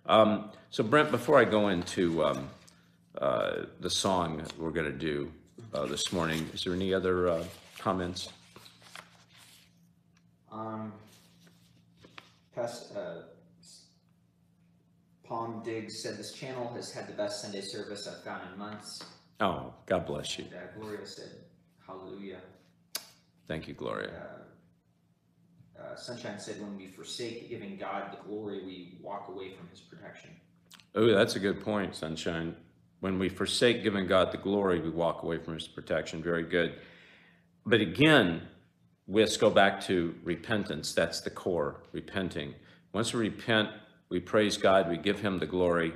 Um, 0.06 0.50
so, 0.70 0.82
Brent, 0.82 1.10
before 1.10 1.38
I 1.38 1.44
go 1.44 1.68
into 1.68 2.24
um, 2.24 2.48
uh, 3.18 3.66
the 3.80 3.90
song 3.90 4.42
we're 4.58 4.70
going 4.70 4.90
to 4.90 4.98
do 4.98 5.30
uh, 5.74 5.86
this 5.86 6.12
morning, 6.12 6.48
is 6.54 6.64
there 6.64 6.72
any 6.72 6.94
other 6.94 7.28
uh, 7.28 7.44
comments? 7.78 8.30
Um, 10.50 10.92
Past, 12.54 12.94
uh, 12.96 13.22
Palm 15.24 15.62
Diggs 15.64 16.02
said 16.02 16.18
this 16.18 16.32
channel 16.32 16.70
has 16.74 16.92
had 16.92 17.08
the 17.08 17.14
best 17.14 17.40
Sunday 17.40 17.62
service 17.62 18.06
I've 18.06 18.22
found 18.22 18.42
in 18.52 18.58
months. 18.58 19.02
Oh, 19.42 19.74
God 19.86 20.06
bless 20.06 20.38
you. 20.38 20.44
Uh, 20.54 20.78
Gloria 20.78 21.04
said, 21.04 21.30
Hallelujah. 21.84 22.38
Thank 23.48 23.66
you, 23.66 23.74
Gloria. 23.74 24.12
Uh, 25.76 25.82
uh, 25.82 25.96
Sunshine 25.96 26.38
said, 26.38 26.60
when 26.60 26.76
we 26.76 26.86
forsake 26.86 27.50
giving 27.50 27.76
God 27.76 28.12
the 28.12 28.28
glory, 28.28 28.64
we 28.64 28.98
walk 29.02 29.28
away 29.28 29.50
from 29.50 29.68
His 29.68 29.80
protection. 29.80 30.30
Oh, 30.94 31.12
that's 31.12 31.34
a 31.36 31.40
good 31.40 31.60
point, 31.60 31.96
Sunshine. 31.96 32.54
When 33.00 33.18
we 33.18 33.28
forsake 33.28 33.82
giving 33.82 34.06
God 34.06 34.30
the 34.30 34.38
glory, 34.38 34.80
we 34.80 34.90
walk 34.90 35.24
away 35.24 35.38
from 35.38 35.54
his 35.54 35.66
protection. 35.66 36.22
Very 36.22 36.44
good. 36.44 36.76
But 37.66 37.80
again, 37.80 38.42
let's 39.08 39.36
go 39.36 39.50
back 39.50 39.80
to 39.82 40.14
repentance. 40.22 40.92
That's 40.94 41.20
the 41.20 41.30
core, 41.30 41.82
repenting. 41.90 42.54
Once 42.92 43.12
we 43.12 43.20
repent, 43.20 43.70
we 44.08 44.20
praise 44.20 44.56
God, 44.56 44.88
we 44.88 44.98
give 44.98 45.18
him 45.18 45.38
the 45.38 45.46
glory, 45.46 45.94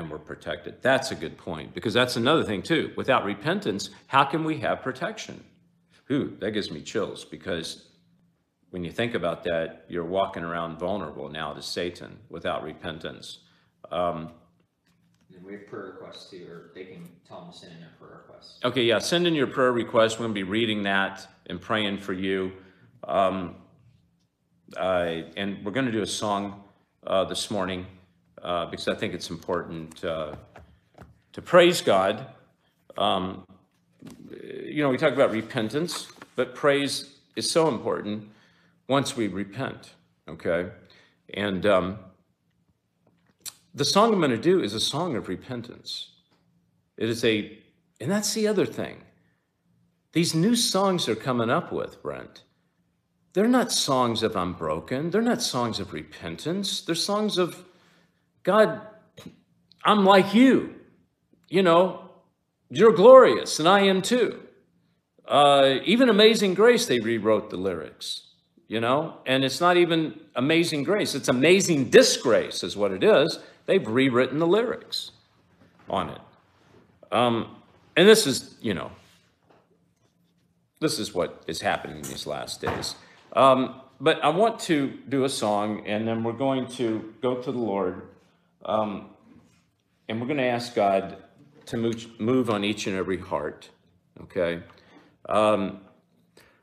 and 0.00 0.10
we're 0.10 0.18
protected. 0.18 0.82
That's 0.82 1.12
a 1.12 1.14
good 1.14 1.36
point 1.38 1.74
because 1.74 1.94
that's 1.94 2.16
another 2.16 2.42
thing 2.42 2.62
too. 2.62 2.92
Without 2.96 3.24
repentance, 3.24 3.90
how 4.08 4.24
can 4.24 4.42
we 4.42 4.58
have 4.58 4.82
protection? 4.82 5.44
Ooh, 6.10 6.36
that 6.40 6.50
gives 6.50 6.70
me 6.72 6.80
chills 6.80 7.24
because 7.24 7.86
when 8.70 8.82
you 8.82 8.90
think 8.90 9.14
about 9.14 9.44
that, 9.44 9.84
you're 9.88 10.04
walking 10.04 10.42
around 10.42 10.78
vulnerable 10.78 11.28
now 11.28 11.52
to 11.52 11.62
Satan 11.62 12.18
without 12.28 12.64
repentance. 12.64 13.40
Um, 13.92 14.30
And 15.32 15.44
we 15.44 15.52
have 15.52 15.66
prayer 15.68 15.92
requests 15.92 16.30
too, 16.30 16.46
or 16.50 16.70
they 16.74 16.84
can 16.84 17.08
tell 17.28 17.42
them 17.42 17.52
to 17.52 17.56
send 17.58 17.72
in 17.74 17.80
their 17.80 17.92
prayer 17.98 18.24
requests. 18.26 18.58
Okay, 18.64 18.82
yeah, 18.82 18.98
send 18.98 19.26
in 19.26 19.34
your 19.34 19.46
prayer 19.46 19.72
requests. 19.72 20.14
We're 20.18 20.24
going 20.24 20.34
to 20.34 20.44
be 20.44 20.50
reading 20.50 20.82
that 20.84 21.28
and 21.46 21.60
praying 21.60 21.98
for 21.98 22.12
you. 22.12 22.52
Um, 23.04 23.56
uh, 24.76 25.22
and 25.36 25.64
we're 25.64 25.72
going 25.72 25.86
to 25.86 25.92
do 25.92 26.02
a 26.02 26.06
song 26.06 26.64
uh, 27.06 27.24
this 27.24 27.50
morning 27.50 27.86
uh, 28.42 28.66
because 28.66 28.88
I 28.88 28.94
think 28.94 29.14
it's 29.14 29.30
important 29.30 30.04
uh, 30.04 30.34
to 31.32 31.42
praise 31.42 31.80
God. 31.80 32.26
Um, 32.96 33.46
you 34.42 34.82
know, 34.82 34.90
we 34.90 34.96
talk 34.96 35.12
about 35.12 35.30
repentance, 35.30 36.08
but 36.36 36.54
praise 36.54 37.16
is 37.36 37.50
so 37.50 37.68
important 37.68 38.28
once 38.88 39.16
we 39.16 39.28
repent, 39.28 39.94
okay? 40.28 40.70
And 41.34 41.64
um, 41.66 41.98
the 43.74 43.84
song 43.84 44.12
I'm 44.12 44.18
going 44.18 44.30
to 44.30 44.38
do 44.38 44.62
is 44.62 44.74
a 44.74 44.80
song 44.80 45.16
of 45.16 45.28
repentance. 45.28 46.10
It 46.96 47.08
is 47.08 47.24
a, 47.24 47.58
and 48.00 48.10
that's 48.10 48.34
the 48.34 48.48
other 48.48 48.66
thing. 48.66 48.98
These 50.12 50.34
new 50.34 50.56
songs 50.56 51.06
they're 51.06 51.14
coming 51.14 51.50
up 51.50 51.70
with, 51.70 52.02
Brent, 52.02 52.42
they're 53.32 53.46
not 53.46 53.70
songs 53.70 54.24
of 54.24 54.36
I'm 54.36 54.54
broken. 54.54 55.10
They're 55.10 55.22
not 55.22 55.40
songs 55.40 55.78
of 55.78 55.92
repentance. 55.92 56.80
They're 56.80 56.96
songs 56.96 57.38
of, 57.38 57.64
God, 58.42 58.80
I'm 59.84 60.04
like 60.04 60.34
you. 60.34 60.74
You 61.48 61.62
know, 61.62 62.10
you're 62.70 62.92
glorious, 62.92 63.58
and 63.58 63.68
I 63.68 63.80
am 63.80 64.02
too. 64.02 64.40
Uh, 65.26 65.78
even 65.84 66.08
Amazing 66.08 66.54
Grace, 66.54 66.86
they 66.86 67.00
rewrote 67.00 67.50
the 67.50 67.56
lyrics, 67.56 68.22
you 68.68 68.80
know, 68.80 69.14
and 69.26 69.44
it's 69.44 69.60
not 69.60 69.76
even 69.76 70.18
Amazing 70.34 70.84
Grace. 70.84 71.14
It's 71.14 71.28
Amazing 71.28 71.90
Disgrace, 71.90 72.62
is 72.62 72.76
what 72.76 72.92
it 72.92 73.04
is. 73.04 73.38
They've 73.66 73.86
rewritten 73.86 74.38
the 74.38 74.46
lyrics 74.46 75.12
on 75.88 76.10
it. 76.10 76.20
Um, 77.12 77.56
and 77.96 78.08
this 78.08 78.26
is, 78.26 78.56
you 78.60 78.74
know, 78.74 78.90
this 80.80 80.98
is 80.98 81.14
what 81.14 81.42
is 81.46 81.60
happening 81.60 81.96
in 81.98 82.02
these 82.02 82.26
last 82.26 82.60
days. 82.60 82.94
Um, 83.34 83.80
but 84.00 84.24
I 84.24 84.30
want 84.30 84.58
to 84.60 84.98
do 85.08 85.24
a 85.24 85.28
song, 85.28 85.86
and 85.86 86.08
then 86.08 86.24
we're 86.24 86.32
going 86.32 86.66
to 86.72 87.14
go 87.20 87.36
to 87.36 87.52
the 87.52 87.58
Lord, 87.58 88.02
um, 88.64 89.10
and 90.08 90.20
we're 90.20 90.26
going 90.26 90.38
to 90.38 90.44
ask 90.44 90.74
God 90.74 91.16
to 91.66 91.76
move, 91.76 92.20
move 92.20 92.50
on 92.50 92.64
each 92.64 92.86
and 92.86 92.96
every 92.96 93.18
heart. 93.18 93.70
Okay. 94.22 94.62
Um, 95.28 95.80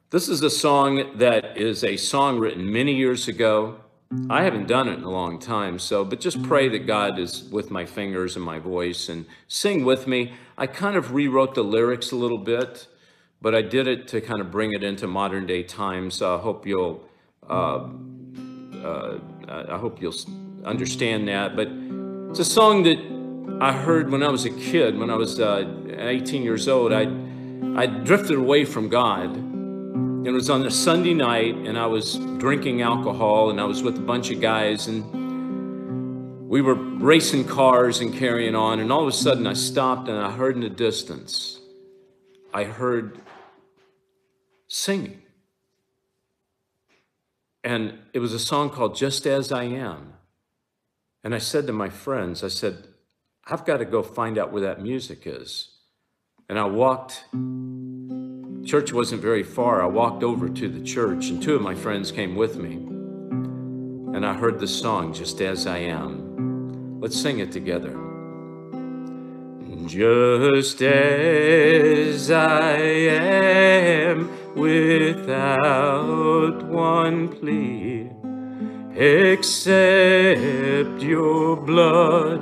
this 0.10 0.30
is 0.30 0.42
a 0.42 0.50
song 0.50 1.18
that 1.18 1.58
is 1.58 1.84
a 1.84 1.98
song 1.98 2.40
written 2.40 2.72
many 2.72 2.94
years 2.94 3.28
ago. 3.28 3.78
I 4.30 4.44
haven't 4.44 4.68
done 4.68 4.88
it 4.88 5.00
in 5.00 5.04
a 5.04 5.10
long 5.10 5.38
time, 5.38 5.80
so, 5.80 6.06
but 6.06 6.22
just 6.22 6.42
pray 6.44 6.70
that 6.70 6.88
God 6.88 7.20
is 7.20 7.44
with 7.44 7.72
my 7.72 7.86
fingers 7.86 8.38
and 8.38 8.46
my 8.46 8.58
voice 8.58 9.10
and 9.10 9.26
sing 9.50 9.84
with 9.84 10.08
me. 10.08 10.34
I 10.58 10.66
kind 10.66 10.96
of 10.96 11.14
rewrote 11.14 11.56
the 11.56 11.64
lyrics 11.64 12.12
a 12.12 12.16
little 12.16 12.38
bit, 12.38 12.88
but 13.42 13.54
I 13.54 13.62
did 13.62 13.86
it 13.88 14.08
to 14.10 14.22
kind 14.22 14.40
of 14.40 14.50
bring 14.50 14.72
it 14.72 14.82
into 14.82 15.08
modern 15.08 15.46
day 15.46 15.64
times. 15.64 16.16
So 16.16 16.36
I 16.36 16.40
hope 16.40 16.66
you'll, 16.66 17.04
uh, 17.50 17.90
uh, 18.82 19.20
I 19.48 19.78
hope 19.78 20.02
you'll 20.02 20.16
understand 20.64 21.28
that. 21.28 21.58
But 21.58 21.68
it's 22.40 22.50
a 22.50 22.54
song 22.54 22.84
that 22.84 23.00
I 23.60 23.74
heard 23.74 24.12
when 24.12 24.22
I 24.22 24.30
was 24.30 24.46
a 24.46 24.52
kid, 24.52 24.98
when 25.00 25.10
I 25.10 25.16
was 25.16 25.40
uh, 25.40 25.66
18 25.88 26.44
years 26.44 26.68
old. 26.68 26.94
I, 26.94 27.02
I 27.76 27.88
drifted 27.88 28.38
away 28.38 28.64
from 28.64 28.90
God 28.90 29.48
it 30.28 30.32
was 30.32 30.50
on 30.50 30.66
a 30.66 30.70
Sunday 30.70 31.14
night, 31.14 31.56
and 31.56 31.80
I 31.80 31.86
was 31.86 32.18
drinking 32.38 32.82
alcohol, 32.82 33.50
and 33.50 33.62
I 33.62 33.64
was 33.64 33.82
with 33.82 33.98
a 33.98 34.02
bunch 34.02 34.30
of 34.30 34.42
guys, 34.42 34.88
and 34.88 36.50
we 36.50 36.62
were 36.62 36.74
racing 36.74 37.48
cars 37.48 38.02
and 38.02 38.14
carrying 38.14 38.54
on. 38.54 38.82
And 38.82 38.92
all 38.92 39.04
of 39.04 39.08
a 39.08 39.14
sudden, 39.14 39.48
I 39.48 39.54
stopped, 39.54 40.10
and 40.10 40.18
I 40.18 40.30
heard 40.32 40.56
in 40.56 40.62
the 40.62 40.70
distance, 40.70 41.62
I 42.54 42.66
heard 42.66 43.22
singing. 44.68 45.22
And 47.64 47.98
it 48.12 48.20
was 48.20 48.34
a 48.34 48.40
song 48.40 48.70
called 48.70 48.98
Just 48.98 49.26
As 49.26 49.54
I 49.54 49.64
Am. 49.64 50.17
And 51.28 51.36
I 51.36 51.40
said 51.40 51.68
to 51.68 51.74
my 51.74 51.90
friends, 51.90 52.42
I 52.42 52.48
said, 52.48 52.88
I've 53.44 53.66
got 53.66 53.80
to 53.80 53.86
go 53.86 54.02
find 54.02 54.38
out 54.38 54.54
where 54.54 54.62
that 54.62 54.82
music 54.82 55.24
is. 55.26 55.68
And 56.48 56.58
I 56.58 56.64
walked 56.64 57.26
Church 58.64 58.94
wasn't 58.94 59.22
very 59.22 59.44
far. 59.44 59.84
I 59.84 59.88
walked 59.88 60.24
over 60.24 60.48
to 60.48 60.70
the 60.70 60.80
church, 60.80 61.28
and 61.28 61.44
two 61.44 61.54
of 61.54 61.62
my 61.62 61.76
friends 61.76 62.14
came 62.14 62.38
with 62.38 62.56
me. 62.56 62.76
And 64.16 64.26
I 64.26 64.36
heard 64.36 64.62
the 64.62 64.70
song, 64.70 65.14
Just 65.14 65.42
As 65.42 65.68
I 65.68 65.80
Am. 65.80 67.02
Let's 67.02 67.20
sing 67.20 67.40
it 67.40 67.52
together. 67.52 67.92
Just 69.86 70.82
as 70.82 72.32
I 72.32 72.78
am, 72.78 74.30
without 74.56 76.64
one 76.64 77.28
plea, 77.28 78.12
except 78.98 80.42
your 81.04 81.56
blood 81.56 82.42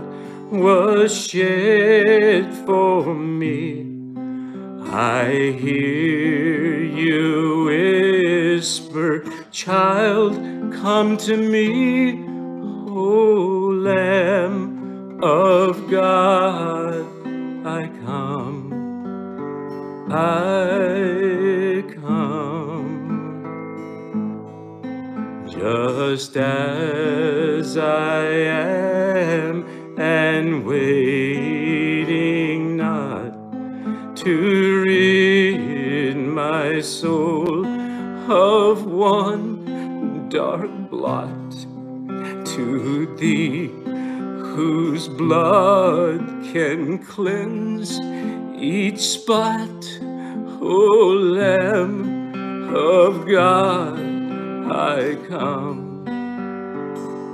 was 0.51 1.27
shed 1.27 2.53
for 2.65 3.13
me. 3.13 3.85
I 4.87 5.57
hear 5.59 6.81
you 6.81 7.65
whisper, 7.65 9.25
child, 9.51 10.35
come 10.71 11.17
to 11.17 11.35
me, 11.35 12.23
O 12.87 13.71
Lamb 13.83 15.19
of 15.21 15.89
God, 15.89 17.05
I 17.65 17.87
come, 18.05 18.71
I 20.09 21.83
come, 22.01 22.54
just 25.65 26.37
as 26.37 27.75
I 27.75 28.23
am, 28.23 29.65
and 29.97 30.63
waiting 30.63 31.97
not 32.77 33.33
to 34.17 34.83
rid 34.83 36.17
my 36.17 36.81
soul 36.81 37.65
of 38.31 38.85
one 38.85 40.29
dark 40.29 40.69
blot 40.91 41.51
to 42.53 43.15
thee 43.17 43.71
whose 44.53 45.07
blood 45.07 46.19
can 46.53 46.99
cleanse 47.03 47.99
each 48.55 48.99
spot 48.99 49.99
o 50.61 51.07
lamb 51.37 52.75
of 52.75 53.25
god 53.27 54.14
i 54.71 55.15
come 55.27 55.95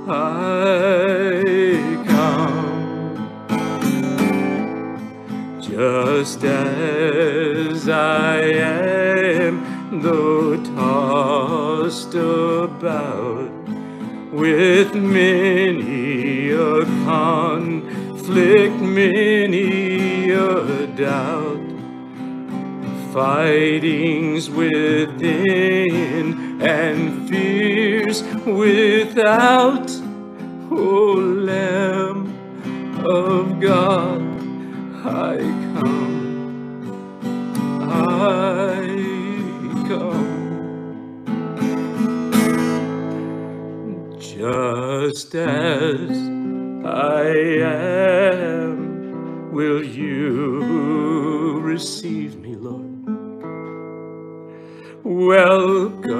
I 0.08 2.04
come. 2.06 3.48
Just 5.60 6.42
as 6.42 7.88
I 7.88 8.40
am, 8.40 10.00
though 10.02 10.56
tossed 10.74 12.14
about 12.14 13.50
with 14.32 14.94
many 14.94 16.50
a 16.50 16.84
conflict, 17.04 18.74
many 18.80 20.30
a 20.32 20.86
doubt 20.88 21.60
fightings 23.12 24.50
within 24.50 26.41
and 26.62 27.28
fears 27.28 28.22
without. 28.46 29.90
O 30.70 31.14
Lamb 31.14 32.32
of 33.04 33.60
God, 33.60 34.22
I 35.04 35.38
come, 35.74 36.22
I 37.82 38.86
come. 39.88 40.32
Just 44.18 45.34
as 45.34 46.10
I 46.86 47.26
am, 47.64 49.52
will 49.52 49.84
you 49.84 51.60
receive 51.60 52.36
me? 52.36 52.41
Welcome, 55.04 56.10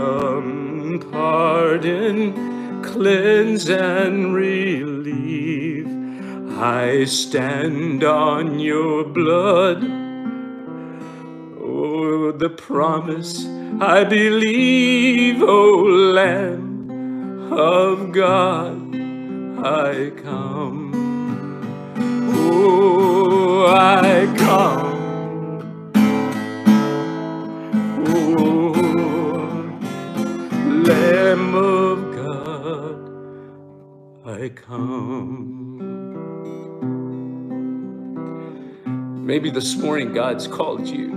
pardon, 1.12 2.83
cleanse 2.83 3.70
and 3.70 4.35
relieve. 4.35 5.87
I 6.59 7.05
stand 7.05 8.05
on 8.05 8.59
your 8.59 9.05
blood. 9.05 9.85
Oh, 11.61 12.33
the 12.33 12.51
promise 12.51 13.47
I 13.80 14.05
believe, 14.05 15.43
O 15.43 15.83
Lamb 15.83 17.53
of 17.53 18.12
God, 18.12 18.97
I 19.64 20.11
come. 20.22 21.16
Oh, 22.18 23.66
I 23.68 24.26
come. 24.39 25.20
Oh, 28.07 28.72
Lamb 30.83 31.55
of 31.55 32.12
God, 32.16 32.99
I 34.26 34.49
come. 34.49 35.78
Maybe 39.24 39.51
this 39.51 39.76
morning 39.76 40.12
God's 40.12 40.49
called 40.49 40.89
you 40.89 41.12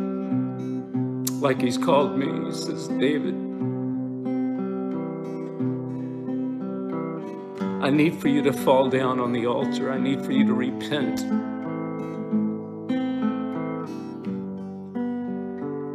like 1.42 1.62
He's 1.64 1.80
called 1.80 2.16
me. 2.16 2.46
He 2.46 2.52
says, 2.56 2.90
David, 2.90 3.34
I 7.84 7.90
need 7.90 8.22
for 8.22 8.28
you 8.28 8.44
to 8.44 8.54
fall 8.54 8.88
down 8.88 9.20
on 9.20 9.32
the 9.34 9.48
altar. 9.48 9.92
I 9.92 9.98
need 9.98 10.24
for 10.24 10.32
you 10.32 10.46
to 10.46 10.54
repent. 10.54 11.22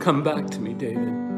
Come 0.03 0.25
back 0.25 0.51
to 0.51 0.59
me, 0.59 0.75
David. 0.75 1.30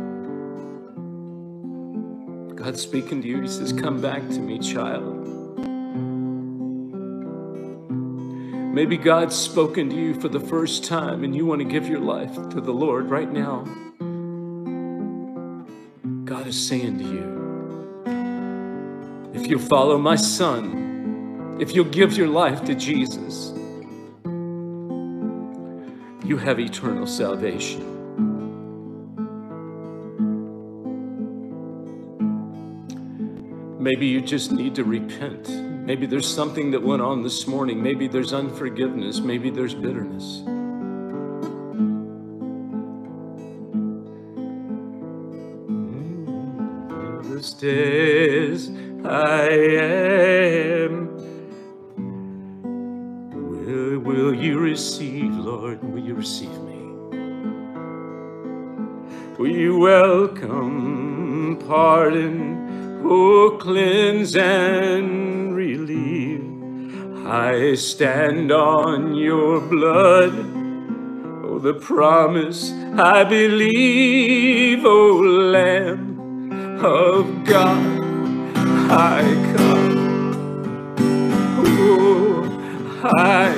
God's 2.62 2.80
speaking 2.80 3.20
to 3.22 3.26
you. 3.26 3.40
He 3.40 3.48
says, 3.48 3.72
Come 3.72 4.00
back 4.00 4.20
to 4.20 4.38
me, 4.38 4.60
child. 4.60 5.26
Maybe 8.72 8.96
God's 8.96 9.34
spoken 9.34 9.90
to 9.90 9.96
you 9.96 10.14
for 10.20 10.28
the 10.28 10.38
first 10.38 10.84
time 10.84 11.24
and 11.24 11.34
you 11.34 11.44
want 11.44 11.58
to 11.58 11.64
give 11.64 11.88
your 11.88 11.98
life 11.98 12.32
to 12.50 12.60
the 12.60 12.70
Lord 12.70 13.10
right 13.10 13.28
now. 13.28 13.64
God 16.24 16.46
is 16.46 16.68
saying 16.68 16.98
to 16.98 17.04
you, 17.04 17.42
if 19.34 19.48
you'll 19.48 19.58
follow 19.58 19.98
my 19.98 20.14
son, 20.14 21.56
if 21.60 21.74
you'll 21.74 21.84
give 21.86 22.16
your 22.16 22.28
life 22.28 22.62
to 22.66 22.76
Jesus, 22.76 23.52
you 26.24 26.36
have 26.36 26.60
eternal 26.60 27.08
salvation. 27.08 27.91
Maybe 33.82 34.06
you 34.06 34.20
just 34.20 34.52
need 34.52 34.76
to 34.76 34.84
repent. 34.84 35.48
Maybe 35.48 36.06
there's 36.06 36.32
something 36.32 36.70
that 36.70 36.80
went 36.80 37.02
on 37.02 37.24
this 37.24 37.48
morning. 37.48 37.82
Maybe 37.82 38.06
there's 38.06 38.32
unforgiveness. 38.32 39.18
Maybe 39.18 39.50
there's 39.50 39.74
bitterness. 39.74 40.44
Mm-hmm. 45.66 47.34
Just 47.34 47.64
as 47.64 48.70
I 49.04 49.48
am, 50.86 51.16
will, 53.34 53.98
will 53.98 54.32
you 54.32 54.60
receive, 54.60 55.34
Lord? 55.34 55.82
Will 55.82 55.98
you 55.98 56.14
receive 56.14 56.56
me? 56.60 56.78
We 59.38 59.70
welcome 59.70 61.12
pardon, 61.66 62.51
cleanse 63.62 64.34
and 64.34 65.54
relieve. 65.54 66.42
I 67.24 67.74
stand 67.76 68.50
on 68.50 69.14
your 69.14 69.60
blood, 69.60 70.34
oh, 71.44 71.60
the 71.60 71.74
promise 71.74 72.72
I 72.98 73.22
believe, 73.22 74.80
oh, 74.84 75.20
Lamb 75.54 76.82
of 76.84 77.44
God, 77.44 78.00
I 78.90 79.22
come, 79.54 79.94
oh, 81.64 83.02
I 83.04 83.51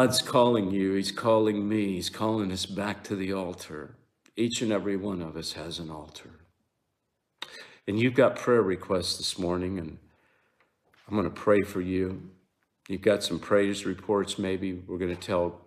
God's 0.00 0.22
calling 0.22 0.70
you. 0.70 0.94
He's 0.94 1.12
calling 1.12 1.68
me. 1.68 1.96
He's 1.96 2.08
calling 2.08 2.50
us 2.52 2.64
back 2.64 3.04
to 3.04 3.14
the 3.14 3.34
altar. 3.34 3.96
Each 4.34 4.62
and 4.62 4.72
every 4.72 4.96
one 4.96 5.20
of 5.20 5.36
us 5.36 5.52
has 5.52 5.78
an 5.78 5.90
altar. 5.90 6.30
And 7.86 8.00
you've 8.00 8.14
got 8.14 8.34
prayer 8.34 8.62
requests 8.62 9.18
this 9.18 9.38
morning, 9.38 9.78
and 9.78 9.98
I'm 11.06 11.16
going 11.16 11.28
to 11.28 11.30
pray 11.30 11.60
for 11.60 11.82
you. 11.82 12.30
You've 12.88 13.02
got 13.02 13.22
some 13.22 13.38
praise 13.38 13.84
reports, 13.84 14.38
maybe. 14.38 14.72
We're 14.72 14.96
going 14.96 15.14
to 15.14 15.20
tell 15.20 15.60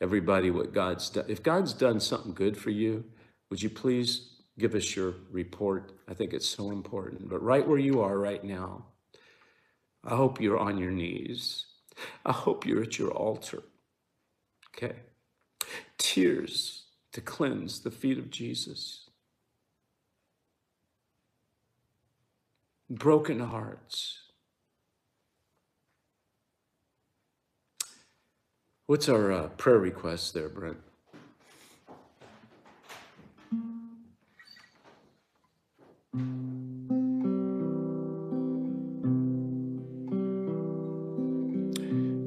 everybody 0.00 0.52
what 0.52 0.72
God's 0.72 1.10
done. 1.10 1.24
If 1.26 1.42
God's 1.42 1.72
done 1.72 1.98
something 1.98 2.34
good 2.34 2.56
for 2.56 2.70
you, 2.70 3.02
would 3.50 3.60
you 3.60 3.68
please 3.68 4.42
give 4.60 4.76
us 4.76 4.94
your 4.94 5.14
report? 5.32 5.90
I 6.08 6.14
think 6.14 6.34
it's 6.34 6.48
so 6.48 6.70
important. 6.70 7.28
But 7.28 7.42
right 7.42 7.66
where 7.66 7.80
you 7.80 8.00
are 8.00 8.16
right 8.16 8.44
now, 8.44 8.84
I 10.04 10.14
hope 10.14 10.40
you're 10.40 10.60
on 10.60 10.78
your 10.78 10.92
knees. 10.92 11.66
I 12.24 12.30
hope 12.30 12.64
you're 12.64 12.84
at 12.84 12.96
your 12.96 13.10
altar. 13.10 13.64
Okay. 14.74 14.96
Tears 15.98 16.84
to 17.12 17.20
cleanse 17.20 17.80
the 17.80 17.90
feet 17.90 18.18
of 18.18 18.30
Jesus. 18.30 19.10
Broken 22.90 23.40
hearts. 23.40 24.18
What's 28.86 29.08
our 29.08 29.32
uh, 29.32 29.48
prayer 29.48 29.78
request 29.78 30.34
there, 30.34 30.48
Brent? 30.48 30.76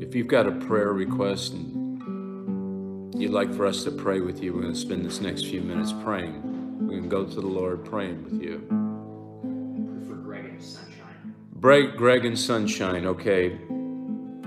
If 0.01 0.15
you've 0.15 0.27
got 0.27 0.47
a 0.47 0.51
prayer 0.53 0.93
request 0.93 1.53
and 1.53 1.74
you'd 3.15 3.31
like 3.31 3.53
for 3.53 3.65
us 3.65 3.83
to 3.85 3.91
pray 3.91 4.19
with 4.19 4.43
you, 4.43 4.53
we're 4.53 4.61
going 4.61 4.73
to 4.73 4.79
spend 4.79 5.05
this 5.05 5.21
next 5.21 5.45
few 5.45 5.61
minutes 5.61 5.93
praying. 6.03 6.41
We're 6.81 6.99
going 6.99 7.03
to 7.03 7.09
go 7.09 7.25
to 7.25 7.41
the 7.41 7.47
Lord 7.47 7.85
praying 7.85 8.23
with 8.23 8.41
you. 8.41 8.59
For 10.07 10.15
Greg 10.15 10.45
and 10.45 10.61
Sunshine. 10.61 11.35
Greg, 11.59 11.95
Greg 11.95 12.25
and 12.25 12.37
Sunshine, 12.37 13.05
okay. 13.05 13.57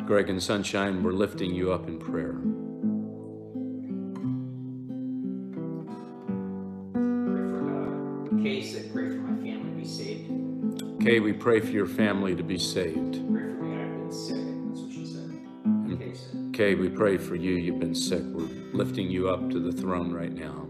Greg 0.06 0.28
and 0.30 0.42
Sunshine, 0.42 1.02
we're 1.02 1.12
lifting 1.12 1.54
you 1.54 1.72
up 1.72 1.88
in 1.88 1.98
prayer. 1.98 2.34
Pray 7.26 7.48
for, 7.50 8.38
uh, 8.38 8.42
Kay 8.42 8.62
said, 8.62 8.92
pray 8.92 9.08
for 9.08 9.16
my 9.16 9.36
family 9.42 9.70
to 9.70 9.76
be 9.76 9.86
saved. 9.86 11.02
Kay, 11.02 11.20
we 11.20 11.32
pray 11.32 11.60
for 11.60 11.70
your 11.70 11.86
family 11.86 12.36
to 12.36 12.42
be 12.42 12.58
saved. 12.58 13.20
Kay 16.58 16.72
said. 16.72 16.76
Kay, 16.76 16.80
we 16.80 16.88
pray 16.88 17.16
for 17.16 17.36
you. 17.36 17.52
You've 17.52 17.78
been 17.78 17.94
sick. 17.94 18.22
We're 18.24 18.48
lifting 18.72 19.08
you 19.08 19.28
up 19.28 19.48
to 19.50 19.60
the 19.60 19.70
throne 19.70 20.12
right 20.12 20.32
now. 20.32 20.67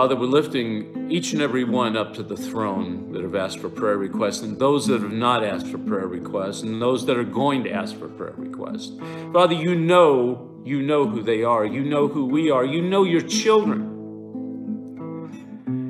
Father, 0.00 0.16
we're 0.16 0.24
lifting 0.24 1.10
each 1.10 1.34
and 1.34 1.42
every 1.42 1.62
one 1.62 1.94
up 1.94 2.14
to 2.14 2.22
the 2.22 2.34
throne 2.34 3.12
that 3.12 3.22
have 3.22 3.34
asked 3.34 3.58
for 3.58 3.68
prayer 3.68 3.98
requests, 3.98 4.40
and 4.40 4.58
those 4.58 4.86
that 4.86 5.02
have 5.02 5.12
not 5.12 5.44
asked 5.44 5.66
for 5.66 5.76
prayer 5.76 6.06
requests, 6.06 6.62
and 6.62 6.80
those 6.80 7.04
that 7.04 7.18
are 7.18 7.22
going 7.22 7.64
to 7.64 7.70
ask 7.70 7.94
for 7.98 8.08
prayer 8.08 8.32
requests. 8.38 8.92
Father, 9.30 9.52
you 9.52 9.74
know, 9.74 10.62
you 10.64 10.80
know 10.80 11.06
who 11.06 11.22
they 11.22 11.44
are. 11.44 11.66
You 11.66 11.84
know 11.84 12.08
who 12.08 12.24
we 12.24 12.50
are. 12.50 12.64
You 12.64 12.80
know 12.80 13.04
your 13.04 13.20
children. 13.20 13.84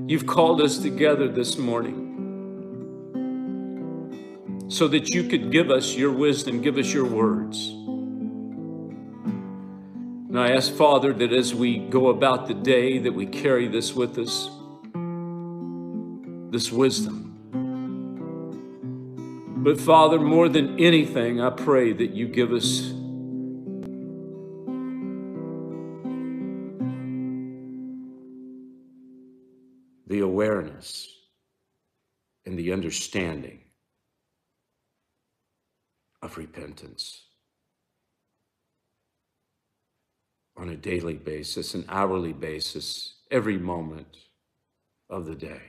You've 0.08 0.26
called 0.26 0.60
us 0.60 0.78
together 0.78 1.28
this 1.28 1.56
morning 1.56 2.08
so 4.66 4.88
that 4.88 5.10
you 5.10 5.28
could 5.28 5.52
give 5.52 5.70
us 5.70 5.94
your 5.94 6.10
wisdom, 6.10 6.60
give 6.62 6.78
us 6.78 6.92
your 6.92 7.06
words. 7.06 7.76
And 10.30 10.38
I 10.38 10.52
ask, 10.52 10.72
Father, 10.72 11.12
that 11.12 11.32
as 11.32 11.56
we 11.56 11.78
go 11.78 12.06
about 12.10 12.46
the 12.46 12.54
day, 12.54 12.98
that 12.98 13.12
we 13.12 13.26
carry 13.26 13.66
this 13.66 13.96
with 13.96 14.16
us, 14.16 14.48
this 16.52 16.70
wisdom. 16.70 17.26
But 19.56 19.80
Father, 19.80 20.20
more 20.20 20.48
than 20.48 20.78
anything, 20.78 21.40
I 21.40 21.50
pray 21.50 21.92
that 21.92 22.12
you 22.12 22.28
give 22.28 22.52
us 22.52 22.92
the 30.06 30.20
awareness 30.20 31.08
and 32.46 32.56
the 32.56 32.72
understanding 32.72 33.62
of 36.22 36.38
repentance. 36.38 37.29
On 40.60 40.68
a 40.68 40.76
daily 40.76 41.14
basis, 41.14 41.72
an 41.74 41.86
hourly 41.88 42.34
basis, 42.34 43.14
every 43.30 43.56
moment 43.56 44.18
of 45.08 45.24
the 45.24 45.34
day. 45.34 45.62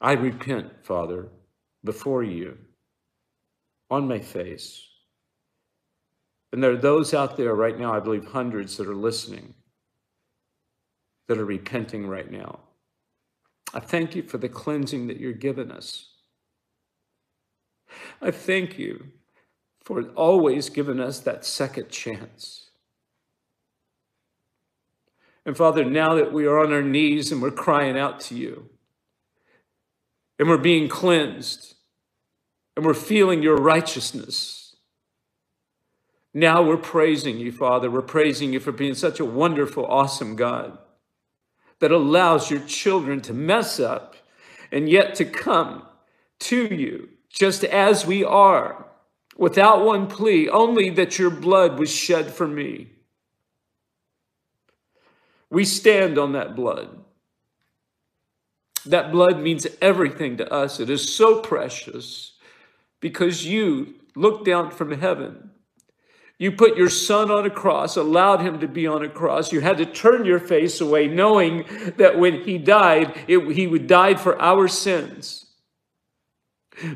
I 0.00 0.12
repent, 0.12 0.84
Father, 0.84 1.28
before 1.84 2.24
you, 2.24 2.58
on 3.90 4.08
my 4.08 4.18
face. 4.18 4.84
And 6.52 6.62
there 6.62 6.72
are 6.72 6.76
those 6.76 7.14
out 7.14 7.36
there 7.36 7.54
right 7.54 7.78
now, 7.78 7.94
I 7.94 8.00
believe 8.00 8.26
hundreds 8.26 8.76
that 8.78 8.88
are 8.88 8.94
listening, 8.96 9.54
that 11.28 11.38
are 11.38 11.44
repenting 11.44 12.08
right 12.08 12.30
now. 12.30 12.58
I 13.72 13.78
thank 13.78 14.16
you 14.16 14.24
for 14.24 14.38
the 14.38 14.48
cleansing 14.48 15.06
that 15.06 15.20
you're 15.20 15.32
giving 15.32 15.70
us. 15.70 16.08
I 18.20 18.32
thank 18.32 18.78
you 18.78 19.12
for 19.88 20.02
always 20.16 20.68
giving 20.68 21.00
us 21.00 21.18
that 21.20 21.46
second 21.46 21.88
chance. 21.88 22.66
And 25.46 25.56
Father, 25.56 25.82
now 25.82 26.14
that 26.16 26.30
we 26.30 26.44
are 26.44 26.58
on 26.58 26.74
our 26.74 26.82
knees 26.82 27.32
and 27.32 27.40
we're 27.40 27.50
crying 27.50 27.98
out 27.98 28.20
to 28.20 28.34
you, 28.34 28.68
and 30.38 30.46
we're 30.46 30.58
being 30.58 30.88
cleansed, 30.88 31.74
and 32.76 32.84
we're 32.84 32.92
feeling 32.92 33.42
your 33.42 33.56
righteousness, 33.56 34.76
now 36.34 36.62
we're 36.62 36.76
praising 36.76 37.38
you, 37.38 37.50
Father. 37.50 37.90
We're 37.90 38.02
praising 38.02 38.52
you 38.52 38.60
for 38.60 38.72
being 38.72 38.92
such 38.92 39.18
a 39.18 39.24
wonderful, 39.24 39.86
awesome 39.86 40.36
God 40.36 40.76
that 41.78 41.92
allows 41.92 42.50
your 42.50 42.60
children 42.60 43.22
to 43.22 43.32
mess 43.32 43.80
up 43.80 44.16
and 44.70 44.86
yet 44.86 45.14
to 45.14 45.24
come 45.24 45.84
to 46.40 46.66
you 46.66 47.08
just 47.30 47.64
as 47.64 48.04
we 48.04 48.22
are 48.22 48.84
without 49.38 49.86
one 49.86 50.08
plea, 50.08 50.50
only 50.50 50.90
that 50.90 51.18
your 51.18 51.30
blood 51.30 51.78
was 51.78 51.90
shed 51.90 52.34
for 52.34 52.46
me. 52.46 52.88
We 55.48 55.64
stand 55.64 56.18
on 56.18 56.32
that 56.32 56.54
blood. 56.54 56.98
That 58.84 59.10
blood 59.12 59.40
means 59.40 59.66
everything 59.80 60.36
to 60.38 60.52
us. 60.52 60.80
It 60.80 60.90
is 60.90 61.14
so 61.14 61.40
precious 61.40 62.32
because 63.00 63.46
you 63.46 63.94
looked 64.14 64.44
down 64.44 64.70
from 64.70 64.92
heaven. 64.92 65.50
You 66.38 66.52
put 66.52 66.76
your 66.76 66.90
son 66.90 67.30
on 67.30 67.46
a 67.46 67.50
cross, 67.50 67.96
allowed 67.96 68.40
him 68.40 68.60
to 68.60 68.68
be 68.68 68.86
on 68.86 69.04
a 69.04 69.08
cross. 69.08 69.52
You 69.52 69.60
had 69.60 69.78
to 69.78 69.86
turn 69.86 70.24
your 70.24 70.38
face 70.38 70.80
away, 70.80 71.08
knowing 71.08 71.64
that 71.96 72.18
when 72.18 72.42
he 72.42 72.58
died, 72.58 73.16
it, 73.26 73.40
he 73.52 73.66
would 73.66 73.86
die 73.86 74.14
for 74.14 74.40
our 74.40 74.68
sins. 74.68 75.47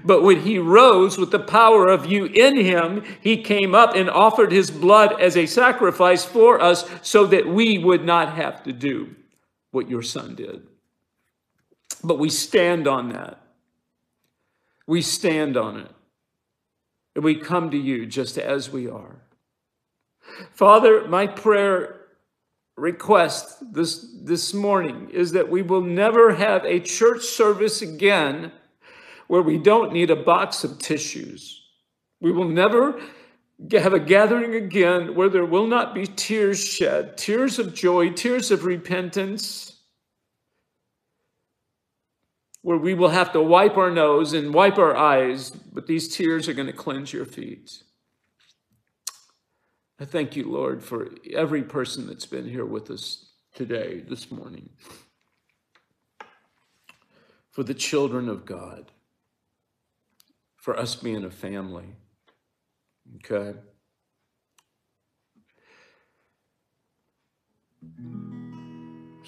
But 0.05 0.23
when 0.23 0.41
he 0.41 0.59
rose 0.59 1.19
with 1.19 1.31
the 1.31 1.39
power 1.39 1.89
of 1.89 2.07
you 2.07 2.27
in 2.27 2.57
him, 2.57 3.03
he 3.21 3.43
came 3.43 3.75
up 3.75 3.95
and 3.95 4.09
offered 4.09 4.53
his 4.53 4.71
blood 4.71 5.21
as 5.21 5.37
a 5.37 5.47
sacrifice 5.47 6.25
for 6.25 6.61
us 6.61 6.89
so 7.03 7.27
that 7.27 7.47
we 7.47 7.79
would 7.79 8.05
not 8.05 8.35
have 8.35 8.63
to 8.65 8.73
do 8.73 9.15
what 9.71 9.91
your 9.91 10.03
son 10.03 10.35
did. 10.35 10.67
But 12.05 12.19
we 12.19 12.31
stand 12.31 12.87
on 12.87 13.11
that. 13.11 13.41
We 14.87 15.03
stand 15.03 15.57
on 15.57 15.79
it. 15.81 15.91
And 17.15 17.25
we 17.25 17.37
come 17.37 17.71
to 17.71 17.79
you 17.79 18.07
just 18.07 18.39
as 18.39 18.71
we 18.71 18.89
are. 18.89 19.17
Father, 20.53 21.07
my 21.09 21.27
prayer 21.27 22.01
request 22.77 23.73
this, 23.75 24.07
this 24.23 24.55
morning 24.55 25.11
is 25.11 25.33
that 25.33 25.49
we 25.49 25.63
will 25.63 25.83
never 25.83 26.35
have 26.35 26.65
a 26.65 26.81
church 26.81 27.23
service 27.23 27.83
again 27.83 28.51
where 29.33 29.41
we 29.41 29.57
don't 29.57 29.95
need 29.95 30.11
a 30.11 30.15
box 30.15 30.63
of 30.63 30.79
tissues. 30.79 31.63
We 32.21 32.33
will 32.33 32.49
never 32.49 33.01
have 33.71 33.95
a 33.95 33.99
gathering 33.99 34.55
again 34.55 35.15
where 35.15 35.31
there 35.31 35.47
will 35.47 35.67
not 35.67 35.95
be 35.95 36.07
tears 36.07 36.63
shed, 36.63 37.17
tears 37.17 37.59
of 37.59 37.73
joy, 37.73 38.11
tears 38.11 38.51
of 38.51 38.67
repentance, 38.67 39.79
where 42.61 42.77
we 42.77 42.93
will 42.93 43.09
have 43.09 43.33
to 43.33 43.41
wipe 43.41 43.79
our 43.79 43.91
nose 43.91 44.35
and 44.35 44.53
wipe 44.53 44.77
our 44.77 44.95
eyes, 44.95 45.49
but 45.49 45.87
these 45.87 46.15
tears 46.15 46.47
are 46.47 46.53
going 46.53 46.67
to 46.67 46.75
cleanse 46.75 47.15
your 47.15 47.25
feet. 47.25 47.85
I 49.99 50.05
thank 50.05 50.37
you, 50.37 50.45
Lord, 50.45 50.85
for 50.85 51.09
every 51.33 51.63
person 51.63 52.07
that's 52.07 52.27
been 52.27 52.47
here 52.47 52.67
with 52.67 52.91
us 52.91 53.31
today, 53.55 54.05
this 54.07 54.31
morning, 54.31 54.69
for 57.51 57.63
the 57.63 57.73
children 57.73 58.29
of 58.29 58.45
God 58.45 58.91
for 60.63 60.79
us 60.79 60.95
being 60.95 61.25
a 61.25 61.31
family. 61.31 61.97
Okay? 63.17 63.59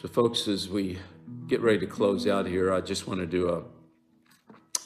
So, 0.01 0.09
folks, 0.09 0.47
as 0.47 0.69
we 0.69 0.99
get 1.49 1.61
ready 1.61 1.81
to 1.81 1.87
close 1.87 2.29
out 2.29 2.47
here, 2.47 2.73
I 2.73 2.81
just 2.81 3.09
want 3.09 3.19
to 3.19 3.27
do 3.27 3.49
a, 3.49 3.65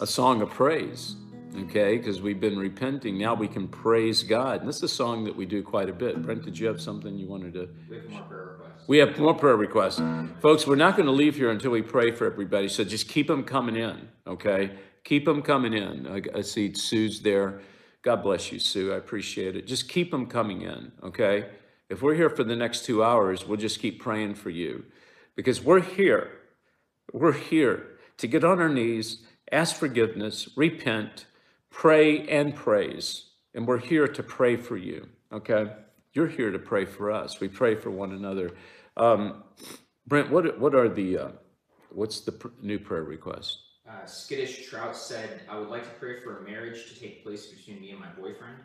a 0.02 0.06
song 0.06 0.40
of 0.40 0.48
praise, 0.48 1.16
okay? 1.64 1.98
Because 1.98 2.22
we've 2.22 2.40
been 2.40 2.58
repenting. 2.58 3.18
Now 3.18 3.34
we 3.34 3.46
can 3.46 3.68
praise 3.68 4.22
God. 4.22 4.60
And 4.60 4.68
this 4.68 4.76
is 4.76 4.84
a 4.84 4.88
song 4.88 5.24
that 5.24 5.36
we 5.36 5.44
do 5.44 5.62
quite 5.62 5.90
a 5.90 5.92
bit. 5.92 6.22
Brent, 6.22 6.44
did 6.44 6.58
you 6.58 6.66
have 6.66 6.80
something 6.80 7.18
you 7.18 7.28
wanted 7.28 7.52
to? 7.54 7.68
We 7.90 7.96
have 7.96 8.08
more 8.08 8.22
prayer 8.22 8.44
requests. 8.44 8.88
We 8.88 8.98
have 8.98 9.18
more 9.18 9.34
prayer 9.34 9.56
requests. 9.56 10.02
Folks, 10.40 10.66
we're 10.66 10.76
not 10.76 10.96
going 10.96 11.06
to 11.06 11.12
leave 11.12 11.36
here 11.36 11.50
until 11.50 11.72
we 11.72 11.82
pray 11.82 12.10
for 12.10 12.24
everybody. 12.24 12.68
So 12.68 12.84
just 12.84 13.06
keep 13.06 13.26
them 13.26 13.44
coming 13.44 13.76
in, 13.76 14.08
okay? 14.26 14.70
Keep 15.04 15.24
them 15.24 15.42
coming 15.42 15.72
in. 15.74 16.06
I, 16.06 16.38
I 16.38 16.42
see 16.42 16.74
Sue's 16.74 17.20
there. 17.22 17.60
God 18.02 18.22
bless 18.22 18.52
you, 18.52 18.58
Sue. 18.58 18.92
I 18.92 18.96
appreciate 18.96 19.56
it. 19.56 19.66
Just 19.66 19.88
keep 19.88 20.10
them 20.10 20.26
coming 20.26 20.62
in, 20.62 20.92
okay? 21.02 21.50
If 21.88 22.02
we're 22.02 22.14
here 22.14 22.30
for 22.30 22.44
the 22.44 22.56
next 22.56 22.84
two 22.84 23.02
hours, 23.04 23.46
we'll 23.46 23.58
just 23.58 23.80
keep 23.80 24.00
praying 24.00 24.34
for 24.34 24.50
you 24.50 24.84
because 25.36 25.62
we're 25.62 25.80
here. 25.80 26.30
We're 27.12 27.32
here 27.32 27.98
to 28.18 28.26
get 28.26 28.44
on 28.44 28.60
our 28.60 28.68
knees, 28.68 29.22
ask 29.52 29.76
forgiveness, 29.76 30.50
repent, 30.56 31.26
pray, 31.70 32.26
and 32.28 32.54
praise. 32.54 33.26
And 33.54 33.66
we're 33.66 33.78
here 33.78 34.08
to 34.08 34.22
pray 34.22 34.56
for 34.56 34.76
you, 34.76 35.08
okay? 35.32 35.72
You're 36.12 36.28
here 36.28 36.50
to 36.50 36.58
pray 36.58 36.84
for 36.84 37.10
us. 37.10 37.40
We 37.40 37.48
pray 37.48 37.74
for 37.76 37.90
one 37.90 38.12
another 38.12 38.52
Um, 38.96 39.44
Brent, 40.06 40.30
what, 40.30 40.58
what 40.58 40.74
are 40.74 40.88
the, 40.88 41.18
uh, 41.18 41.28
what's 41.90 42.20
the 42.20 42.32
pr- 42.32 42.48
new 42.62 42.78
prayer 42.78 43.04
request? 43.04 43.58
Uh, 43.88 44.04
Skittish 44.04 44.68
Trout 44.68 44.94
said, 44.96 45.40
I 45.48 45.58
would 45.58 45.68
like 45.68 45.84
to 45.84 45.98
pray 45.98 46.20
for 46.20 46.38
a 46.38 46.42
marriage 46.42 46.92
to 46.92 47.00
take 47.00 47.22
place 47.24 47.46
between 47.46 47.80
me 47.80 47.90
and 47.90 48.00
my 48.00 48.08
boyfriend. 48.08 48.56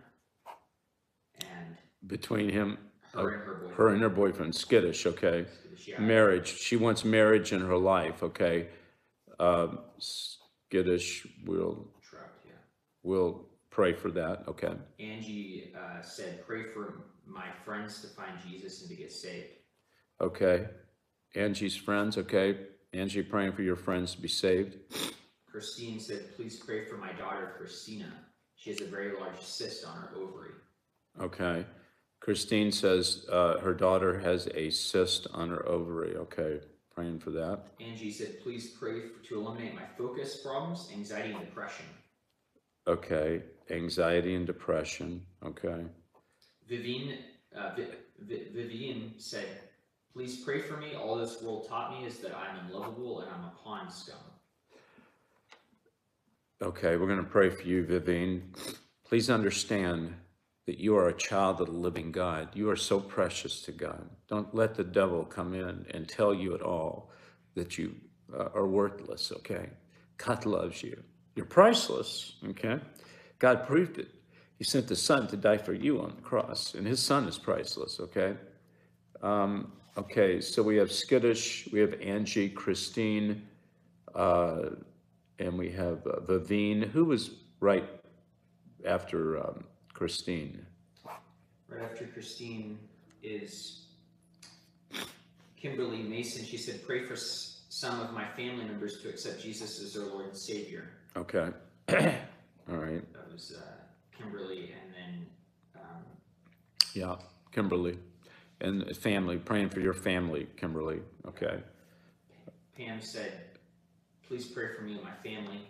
And 1.39 1.78
Between 2.07 2.49
him, 2.49 2.78
her 3.13 3.30
and 3.30 3.43
her 3.43 3.53
boyfriend. 3.53 3.76
her 3.76 3.89
and 3.89 4.01
her 4.01 4.09
boyfriend, 4.09 4.55
skittish, 4.55 5.05
okay? 5.05 5.45
Skittish, 5.61 5.88
yeah. 5.88 5.99
Marriage, 5.99 6.47
she 6.59 6.76
wants 6.76 7.05
marriage 7.05 7.53
in 7.53 7.61
her 7.61 7.78
life, 7.78 8.21
okay? 8.21 8.67
Um, 9.39 9.80
skittish, 9.97 11.26
we'll, 11.45 11.88
Trout, 12.01 12.24
yeah. 12.45 12.51
we'll 13.03 13.45
pray 13.69 13.93
for 13.93 14.11
that, 14.11 14.43
okay? 14.47 14.74
Angie 14.99 15.74
uh, 15.78 16.01
said, 16.01 16.45
pray 16.45 16.63
for 16.63 17.05
my 17.26 17.47
friends 17.63 18.01
to 18.01 18.07
find 18.07 18.34
Jesus 18.45 18.82
and 18.82 18.89
to 18.89 18.95
get 18.97 19.11
saved. 19.11 19.47
Okay. 20.19 20.65
Angie's 21.36 21.76
friends, 21.76 22.17
okay? 22.17 22.57
Angie 22.94 23.24
praying 23.24 23.54
for 23.54 23.64
your 23.64 23.76
friends 23.76 24.14
to 24.16 24.22
be 24.22 24.28
saved. 24.28 24.78
Christine 25.50 26.00
said, 26.00 26.36
please 26.36 26.58
pray 26.60 26.86
for 26.86 26.98
my 26.98 27.12
daughter 27.14 27.54
Christina. 27.58 28.12
She 28.56 28.70
has 28.70 28.82
a 28.82 28.86
very 28.86 29.14
large 29.20 29.39
cyst 29.41 29.86
on 29.86 29.96
her 29.98 30.10
ovary. 30.16 30.52
Okay. 31.20 31.66
Christine 32.20 32.72
says 32.72 33.26
uh, 33.32 33.60
her 33.60 33.74
daughter 33.74 34.18
has 34.20 34.48
a 34.56 34.70
cyst 34.70 35.28
on 35.34 35.50
her 35.50 35.68
ovary. 35.68 36.16
Okay. 36.16 36.60
Praying 36.96 37.20
for 37.20 37.32
that. 37.32 37.64
Angie 37.82 38.12
said, 38.12 38.41
please 38.44 38.70
pray 38.70 39.00
f- 39.00 39.28
to 39.28 39.39
eliminate 39.41 39.74
my 39.74 39.82
focus 39.98 40.38
problems, 40.38 40.89
anxiety, 40.94 41.34
and 41.34 41.44
depression. 41.46 41.86
Okay. 42.88 43.41
Anxiety 43.72 44.36
and 44.36 44.46
depression. 44.46 45.26
Okay. 45.44 45.84
Vivian, 46.68 47.18
uh, 47.58 47.72
Vi- 47.76 47.88
Vi- 48.20 48.48
Vivian 48.54 49.14
said, 49.18 49.48
please 50.14 50.38
pray 50.38 50.61
for 50.61 50.78
me. 50.78 50.93
All 50.95 51.16
this 51.16 51.41
world 51.41 51.68
taught 51.68 51.99
me 51.99 52.05
is 52.05 52.20
that 52.20 52.36
I'm 52.36 52.68
unlovable 52.68 53.22
and 53.22 53.30
I'm 53.32 53.45
a 53.45 53.53
pawn 53.64 53.89
scum. 53.89 54.16
Okay. 56.61 56.95
We're 56.95 57.07
going 57.07 57.18
to 57.18 57.24
pray 57.24 57.49
for 57.49 57.64
you, 57.64 57.84
Vivian. 57.86 58.53
Please 59.05 59.30
understand 59.30 60.14
that 60.66 60.80
you 60.80 60.95
are 60.95 61.09
a 61.09 61.14
child 61.14 61.59
of 61.59 61.68
the 61.68 61.74
living 61.74 62.11
God. 62.11 62.49
You 62.53 62.70
are 62.70 62.76
so 62.76 62.99
precious 62.99 63.61
to 63.64 63.72
God. 63.72 64.07
Don't 64.30 64.53
let 64.55 64.76
the 64.76 64.84
devil 64.84 65.26
come 65.26 65.53
in 65.53 65.86
and 65.91 66.07
tell 66.07 66.34
you 66.34 66.53
at 66.55 66.61
all 66.61 67.11
that 67.55 67.78
you 67.78 67.95
uh, 68.34 68.49
are 68.55 68.68
worthless, 68.68 69.32
okay? 69.32 69.70
God 70.18 70.45
loves 70.45 70.82
you. 70.82 71.03
You're 71.36 71.45
priceless, 71.45 72.36
okay? 72.49 72.80
God 73.39 73.68
proved 73.68 73.97
it. 73.97 74.07
He 74.57 74.64
sent 74.64 74.88
the 74.88 74.95
Son 74.95 75.28
to 75.28 75.38
die 75.38 75.57
for 75.57 75.74
you 75.74 75.99
on 76.01 76.14
the 76.16 76.22
cross, 76.22 76.76
and 76.76 76.88
His 76.88 77.01
Son 77.01 77.28
is 77.28 77.38
priceless, 77.38 77.99
okay? 77.99 78.36
Um, 79.22 79.74
okay, 79.98 80.41
so 80.41 80.64
we 80.64 80.78
have 80.78 80.91
Skittish, 80.91 81.68
we 81.72 81.80
have 81.80 82.00
Angie, 82.02 82.50
Christine, 82.50 83.48
uh, 84.16 84.70
and 85.39 85.58
we 85.58 85.70
have 85.72 86.06
uh, 86.06 86.20
Vivine. 86.22 86.89
Who 86.89 87.06
was 87.06 87.32
right 87.60 87.88
after 88.86 89.39
um, 89.39 89.64
Christine? 89.94 90.66
Right 91.68 91.82
after 91.82 92.06
Christine 92.06 92.78
is 93.24 93.88
Kimberly 95.58 96.04
Mason. 96.04 96.46
She 96.46 96.58
said, 96.58 96.86
pray 96.86 97.06
for 97.06 97.16
some 97.16 98.00
of 98.00 98.12
my 98.14 98.28
family 98.36 98.66
members 98.66 99.02
to 99.02 99.10
accept 99.10 99.41
Jesus 99.41 99.82
as 99.82 99.94
their 99.94 100.04
Lord 100.04 100.26
and 100.28 100.38
Savior. 100.38 100.89
Okay. 101.16 101.50
All 101.89 102.78
right. 102.78 103.14
That 103.14 103.32
was 103.32 103.56
uh, 103.58 103.62
Kimberly, 104.16 104.74
and 104.74 104.94
then 104.94 105.26
um, 105.76 106.04
Yeah, 106.94 107.16
Kimberly. 107.52 107.98
And 108.64 108.95
family, 108.95 109.38
praying 109.38 109.70
for 109.70 109.82
your 109.82 109.93
family, 109.93 110.47
Kimberly. 110.55 111.01
Okay. 111.28 111.59
Pam 112.78 113.01
said, 113.01 113.34
please 114.26 114.45
pray 114.45 114.68
for 114.76 114.84
me 114.84 114.93
and 114.93 115.03
my 115.03 115.11
family. 115.22 115.68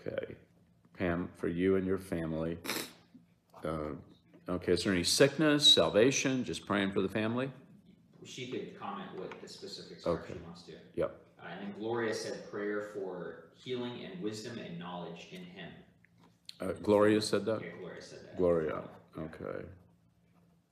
Okay. 0.00 0.36
Pam, 0.96 1.28
for 1.36 1.48
you 1.48 1.74
and 1.74 1.84
your 1.84 1.98
family. 1.98 2.56
Uh, 3.64 3.94
okay, 4.48 4.72
is 4.72 4.84
there 4.84 4.92
any 4.92 5.02
sickness, 5.02 5.70
salvation? 5.70 6.44
Just 6.44 6.66
praying 6.66 6.92
for 6.92 7.00
the 7.00 7.08
family? 7.08 7.50
She 8.24 8.46
could 8.46 8.78
comment 8.78 9.08
what 9.16 9.32
the 9.42 9.48
specifics 9.48 10.06
are 10.06 10.20
if 10.20 10.26
she 10.28 10.34
wants 10.44 10.62
to. 10.62 10.72
Yep. 10.94 11.16
Uh, 11.42 11.46
and 11.50 11.60
then 11.62 11.74
Gloria 11.80 12.14
said 12.14 12.48
prayer 12.50 12.90
for 12.94 13.46
healing 13.56 14.04
and 14.04 14.22
wisdom 14.22 14.56
and 14.58 14.78
knowledge 14.78 15.28
in 15.32 15.42
Him. 15.42 15.70
Uh, 16.60 16.72
Gloria 16.82 17.20
said 17.20 17.44
that? 17.46 17.60
Yeah, 17.60 17.70
Gloria 17.80 18.02
said 18.02 18.20
that. 18.24 18.36
Gloria. 18.36 18.82
Okay. 19.18 19.64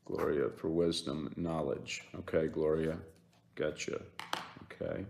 Gloria 0.08 0.48
for 0.48 0.68
wisdom, 0.68 1.30
knowledge. 1.36 2.02
Okay, 2.20 2.46
Gloria. 2.46 2.96
Gotcha. 3.54 4.00
Okay. 4.64 5.04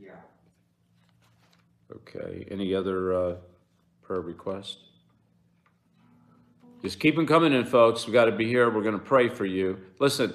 Yeah. 0.00 0.10
Okay, 1.94 2.44
any 2.50 2.74
other 2.74 3.14
uh, 3.14 3.36
prayer 4.02 4.20
requests? 4.20 4.78
Just 6.82 6.98
keep 6.98 7.14
them 7.14 7.26
coming 7.26 7.52
in, 7.52 7.64
folks. 7.64 8.06
We 8.06 8.12
got 8.12 8.24
to 8.24 8.32
be 8.32 8.48
here. 8.48 8.68
We're 8.68 8.82
going 8.82 8.98
to 8.98 9.04
pray 9.04 9.28
for 9.28 9.44
you. 9.44 9.78
Listen, 10.00 10.34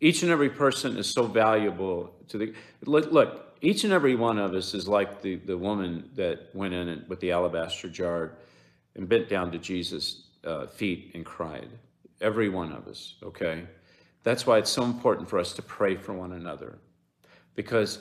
each 0.00 0.22
and 0.22 0.30
every 0.30 0.50
person 0.50 0.98
is 0.98 1.08
so 1.08 1.26
valuable 1.26 2.14
to 2.28 2.36
the. 2.36 2.52
Look, 2.84 3.10
look 3.10 3.56
each 3.62 3.84
and 3.84 3.92
every 3.92 4.16
one 4.16 4.38
of 4.38 4.52
us 4.54 4.74
is 4.74 4.86
like 4.86 5.22
the, 5.22 5.36
the 5.36 5.56
woman 5.56 6.10
that 6.14 6.50
went 6.52 6.74
in 6.74 7.06
with 7.08 7.20
the 7.20 7.30
alabaster 7.30 7.88
jar 7.88 8.32
and 8.96 9.08
bent 9.08 9.30
down 9.30 9.50
to 9.52 9.58
Jesus' 9.58 10.24
uh, 10.44 10.66
feet 10.66 11.12
and 11.14 11.24
cried. 11.24 11.70
Every 12.20 12.48
one 12.48 12.72
of 12.72 12.86
us, 12.86 13.16
okay? 13.22 13.64
That's 14.22 14.46
why 14.46 14.58
it's 14.58 14.70
so 14.70 14.84
important 14.84 15.28
for 15.28 15.38
us 15.38 15.52
to 15.54 15.62
pray 15.62 15.96
for 15.96 16.12
one 16.12 16.32
another 16.32 16.78
because 17.54 17.98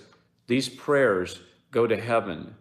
these 0.47 0.70
prayers 0.70 1.39
go 1.72 1.88
to 1.88 1.99
heaven 1.99 2.55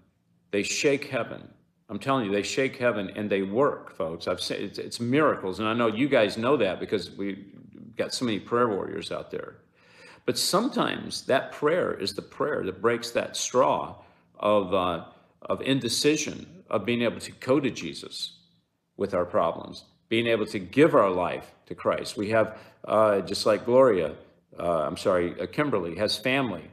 they 0.53 0.63
shake 0.63 1.07
heaven. 1.07 1.49
I'm 1.89 1.99
telling 1.99 2.27
you, 2.27 2.31
they 2.31 2.43
shake 2.43 2.77
heaven 2.77 3.11
and 3.17 3.29
they 3.29 3.43
work, 3.43 3.97
folks. 3.97 4.29
I've 4.29 4.41
said 4.41 4.61
it's, 4.61 4.79
it's 4.79 5.01
miracles, 5.01 5.59
and 5.59 5.67
I 5.67 5.75
know 5.75 5.89
you 5.89 6.09
guys 6.09 6.37
know 6.37 6.57
that 6.59 6.79
because 6.79 7.11
we 7.11 7.47
got 7.97 8.15
so 8.15 8.25
many 8.25 8.39
prayer 8.39 8.69
warriors 8.69 9.11
out 9.11 9.31
there. 9.31 9.57
But 10.25 10.39
sometimes 10.39 11.23
that 11.27 11.53
prayer 11.53 11.93
is 11.95 12.15
the 12.15 12.23
prayer 12.23 12.63
that 12.65 12.81
breaks 12.81 13.11
that 13.11 13.37
straw 13.37 13.97
of 14.39 14.73
uh, 14.73 15.07
of 15.43 15.61
indecision, 15.63 16.47
of 16.71 16.85
being 16.85 17.03
able 17.03 17.19
to 17.19 17.33
go 17.33 17.59
to 17.59 17.71
Jesus 17.71 18.39
with 18.97 19.13
our 19.13 19.25
problems, 19.25 19.85
being 20.13 20.27
able 20.27 20.45
to 20.45 20.59
give 20.59 20.95
our 20.95 21.09
life 21.09 21.55
to 21.65 21.75
Christ. 21.75 22.19
We 22.19 22.29
have 22.29 22.59
uh, 22.85 23.23
just 23.23 23.47
like 23.47 23.65
Gloria, 23.65 24.15
uh, 24.59 24.83
I'm 24.87 24.99
sorry, 24.99 25.41
uh, 25.41 25.47
Kimberly 25.47 25.95
has 25.97 26.19
family, 26.19 26.71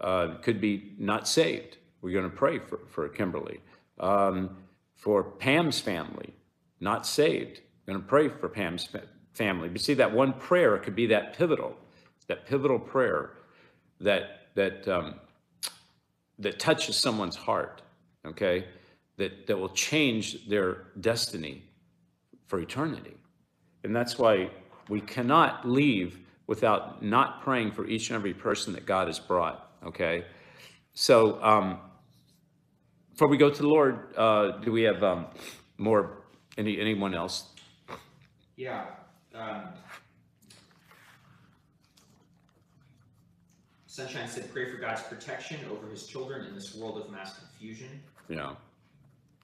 uh, 0.00 0.36
could 0.40 0.58
be 0.58 0.94
not 0.98 1.28
saved. 1.28 1.76
We're 2.00 2.14
going 2.14 2.30
to 2.30 2.34
pray 2.34 2.58
for, 2.58 2.80
for 2.88 3.06
Kimberly. 3.10 3.60
Um, 4.00 4.56
for 4.94 5.22
Pam's 5.22 5.78
family, 5.78 6.32
not 6.80 7.06
saved. 7.06 7.60
We're 7.84 7.92
going 7.92 8.04
to 8.04 8.08
pray 8.08 8.30
for 8.30 8.48
Pam's 8.48 8.86
fa- 8.86 9.02
family. 9.34 9.68
But 9.68 9.82
see, 9.82 9.92
that 9.92 10.10
one 10.10 10.32
prayer 10.32 10.78
could 10.78 10.96
be 10.96 11.08
that 11.08 11.36
pivotal, 11.36 11.76
that 12.26 12.46
pivotal 12.46 12.78
prayer 12.78 13.32
that 14.00 14.46
that 14.54 14.88
um, 14.88 15.16
that 16.38 16.58
touches 16.58 16.96
someone's 16.96 17.36
heart. 17.36 17.82
Okay, 18.24 18.64
that 19.18 19.46
that 19.46 19.58
will 19.58 19.74
change 19.74 20.48
their 20.48 20.84
destiny 21.02 21.67
for 22.48 22.58
eternity. 22.60 23.14
And 23.84 23.94
that's 23.94 24.18
why 24.18 24.50
we 24.88 25.00
cannot 25.00 25.68
leave 25.68 26.18
without 26.48 27.02
not 27.02 27.42
praying 27.42 27.72
for 27.72 27.86
each 27.86 28.10
and 28.10 28.16
every 28.16 28.34
person 28.34 28.72
that 28.72 28.84
God 28.84 29.06
has 29.06 29.20
brought. 29.20 29.70
Okay, 29.86 30.24
so. 30.92 31.40
Um, 31.42 31.78
before 33.18 33.30
we 33.30 33.36
go 33.36 33.50
to 33.50 33.62
the 33.62 33.66
Lord, 33.66 34.14
uh, 34.16 34.58
do 34.58 34.70
we 34.70 34.82
have 34.82 35.02
um, 35.02 35.26
more? 35.76 36.22
Any 36.56 36.80
anyone 36.80 37.14
else? 37.16 37.50
Yeah. 38.54 38.84
Um, 39.34 39.62
Sunshine 43.86 44.28
said, 44.28 44.52
pray 44.52 44.70
for 44.70 44.76
God's 44.76 45.02
protection 45.02 45.58
over 45.68 45.88
his 45.88 46.06
children 46.06 46.46
in 46.46 46.54
this 46.54 46.76
world 46.76 46.98
of 46.98 47.10
mass 47.10 47.40
confusion. 47.40 48.00
Yeah, 48.28 48.54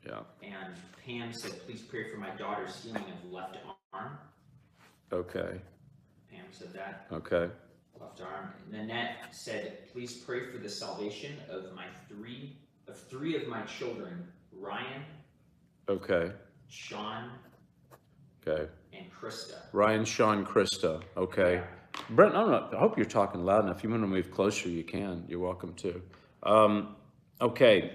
yeah. 0.06 0.20
And 0.42 0.74
Pam 1.04 1.32
said, 1.32 1.52
please 1.66 1.82
pray 1.82 2.10
for 2.10 2.18
my 2.18 2.30
daughter's 2.30 2.82
healing 2.82 3.04
of 3.04 3.32
left 3.32 3.56
arm. 3.92 4.18
Okay, 5.12 5.60
Pam 6.30 6.44
said 6.50 6.72
that, 6.72 7.06
okay, 7.12 7.50
left 8.00 8.20
arm. 8.20 8.52
Nanette 8.70 9.16
said, 9.30 9.92
please 9.92 10.14
pray 10.14 10.50
for 10.50 10.58
the 10.58 10.68
salvation 10.68 11.36
of 11.48 11.74
my 11.74 11.86
three, 12.08 12.56
of 12.88 12.98
three 12.98 13.36
of 13.36 13.48
my 13.48 13.62
children, 13.62 14.26
Ryan, 14.52 15.02
okay, 15.88 16.32
Sean, 16.68 17.30
okay. 18.46 18.68
and 18.92 19.06
Krista. 19.12 19.56
Ryan, 19.72 20.04
Sean, 20.04 20.44
Krista. 20.44 21.02
Okay. 21.16 21.62
Brent, 22.10 22.34
I 22.34 22.40
don't 22.40 22.50
know. 22.50 22.68
I 22.76 22.80
hope 22.80 22.96
you're 22.96 23.06
talking 23.06 23.44
loud 23.44 23.64
enough. 23.64 23.78
If 23.78 23.84
you 23.84 23.90
want 23.90 24.02
to 24.02 24.08
move 24.08 24.30
closer, 24.30 24.68
you 24.68 24.82
can. 24.82 25.24
You're 25.28 25.38
welcome 25.38 25.74
to. 25.74 26.02
Um, 26.42 26.96
okay. 27.40 27.92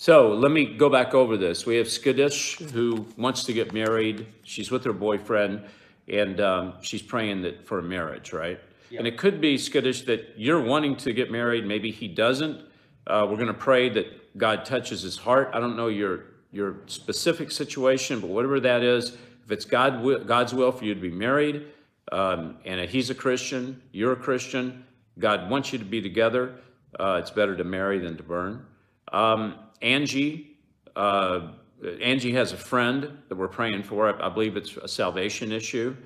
So 0.00 0.32
let 0.32 0.50
me 0.50 0.64
go 0.64 0.88
back 0.88 1.12
over 1.12 1.36
this. 1.36 1.66
We 1.66 1.76
have 1.76 1.86
Skadish 1.86 2.56
who 2.70 3.04
wants 3.18 3.44
to 3.44 3.52
get 3.52 3.74
married. 3.74 4.26
She's 4.44 4.70
with 4.70 4.82
her 4.84 4.94
boyfriend, 4.94 5.62
and 6.08 6.40
um, 6.40 6.72
she's 6.80 7.02
praying 7.02 7.42
that 7.42 7.66
for 7.66 7.80
a 7.80 7.82
marriage, 7.82 8.32
right? 8.32 8.58
And 8.96 9.06
it 9.06 9.18
could 9.18 9.42
be 9.42 9.58
skittish 9.58 10.06
that 10.06 10.32
you're 10.38 10.62
wanting 10.62 10.96
to 10.96 11.12
get 11.12 11.30
married, 11.30 11.66
maybe 11.66 11.90
he 11.90 12.08
doesn't. 12.08 12.62
Uh, 13.06 13.26
we're 13.28 13.36
going 13.36 13.48
to 13.48 13.52
pray 13.52 13.90
that 13.90 14.38
God 14.38 14.64
touches 14.64 15.02
his 15.02 15.18
heart. 15.18 15.50
I 15.52 15.60
don't 15.60 15.76
know 15.76 15.88
your 15.88 16.24
your 16.50 16.76
specific 16.86 17.50
situation, 17.50 18.20
but 18.20 18.30
whatever 18.30 18.58
that 18.58 18.82
is, 18.82 19.18
if 19.44 19.50
it's 19.50 19.66
God 19.66 19.96
wi- 19.96 20.24
God's 20.24 20.54
will 20.54 20.72
for 20.72 20.86
you 20.86 20.94
to 20.94 21.00
be 21.00 21.10
married, 21.10 21.66
um, 22.10 22.56
and 22.64 22.88
he's 22.88 23.10
a 23.10 23.14
Christian, 23.14 23.82
you're 23.92 24.12
a 24.12 24.16
Christian, 24.16 24.82
God 25.18 25.50
wants 25.50 25.74
you 25.74 25.78
to 25.78 25.84
be 25.84 26.00
together. 26.00 26.54
Uh, 26.98 27.18
it's 27.20 27.30
better 27.30 27.54
to 27.54 27.64
marry 27.64 27.98
than 27.98 28.16
to 28.16 28.22
burn. 28.22 28.64
Um, 29.12 29.56
Angie, 29.82 30.58
uh, 30.96 31.52
Angie 32.02 32.32
has 32.32 32.52
a 32.52 32.56
friend 32.56 33.18
that 33.28 33.36
we're 33.36 33.48
praying 33.48 33.82
for. 33.82 34.14
I, 34.14 34.26
I 34.26 34.28
believe 34.28 34.56
it's 34.56 34.76
a 34.76 34.88
salvation 34.88 35.52
issue, 35.52 35.96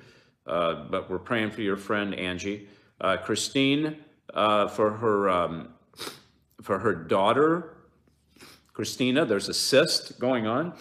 uh, 0.47 0.85
but 0.89 1.09
we're 1.09 1.19
praying 1.19 1.51
for 1.51 1.61
your 1.61 1.75
friend 1.75 2.13
Angie. 2.15 2.67
Uh, 3.01 3.17
Christine 3.17 3.97
uh, 4.33 4.67
for 4.67 4.91
her 4.91 5.29
um, 5.29 5.69
for 6.61 6.79
her 6.79 6.95
daughter 6.95 7.75
Christina. 8.71 9.25
There's 9.25 9.49
a 9.49 9.53
cyst 9.53 10.17
going 10.17 10.47
on. 10.47 10.73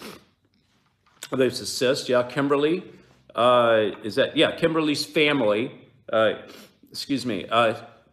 There's 1.32 1.61
a 1.61 1.66
cyst. 1.66 2.09
Yeah, 2.09 2.22
Kimberly. 2.22 2.84
Uh, 3.34 3.90
is 4.05 4.14
that 4.14 4.36
yeah? 4.36 4.55
Kimberly's 4.55 5.05
family. 5.05 5.72
Uh, 6.12 6.34
excuse 6.88 7.26
me. 7.26 7.47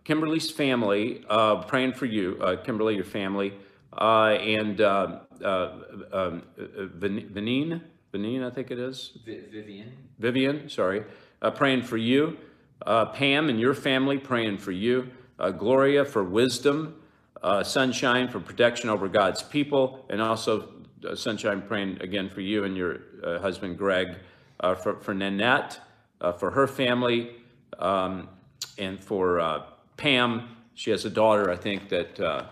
Kimberly's 0.04 0.50
family. 0.50 1.24
Praying 1.68 1.94
for 1.94 2.08
you, 2.08 2.58
Kimberly, 2.64 2.96
your 2.96 3.04
family, 3.04 3.54
uh, 3.98 4.38
and 4.40 4.82
uh, 4.82 5.20
uh, 5.44 5.72
um, 6.12 6.44
Vinine. 6.58 7.82
Vinine, 8.14 8.46
I 8.46 8.50
think 8.50 8.72
it 8.72 8.80
is. 8.80 9.18
Vi- 9.26 9.46
Vivian. 9.52 9.92
Vivian, 10.20 10.70
sorry, 10.70 11.04
uh, 11.42 11.52
praying 11.52 11.84
for 11.84 11.98
you. 11.98 12.38
Uh, 12.86 13.06
Pam 13.06 13.50
and 13.50 13.60
your 13.60 13.74
family 13.74 14.18
praying 14.18 14.58
for 14.58 14.72
you. 14.72 15.10
Uh, 15.40 15.52
Gloria 15.52 16.04
for 16.06 16.24
wisdom. 16.24 16.96
Uh, 17.42 17.64
Sunshine 17.64 18.28
for 18.28 18.40
protection 18.40 18.90
over 18.90 19.08
God's 19.08 19.42
people. 19.44 20.06
And 20.10 20.22
also, 20.22 20.70
uh, 21.08 21.16
Sunshine 21.16 21.62
praying 21.62 22.02
again 22.02 22.30
for 22.30 22.42
you 22.42 22.64
and 22.64 22.76
your 22.76 23.00
uh, 23.24 23.40
husband 23.40 23.78
Greg. 23.78 24.18
Uh, 24.60 24.76
for, 24.76 25.00
for 25.00 25.14
Nanette, 25.14 25.80
uh, 26.22 26.32
for 26.32 26.52
her 26.52 26.68
family. 26.68 27.32
Um, 27.80 28.30
and 28.78 29.04
for 29.04 29.40
uh, 29.40 29.64
Pam, 29.98 30.56
she 30.76 30.92
has 30.92 31.06
a 31.06 31.10
daughter, 31.10 31.50
I 31.50 31.56
think, 31.56 31.90
that, 31.90 32.20
uh, 32.20 32.46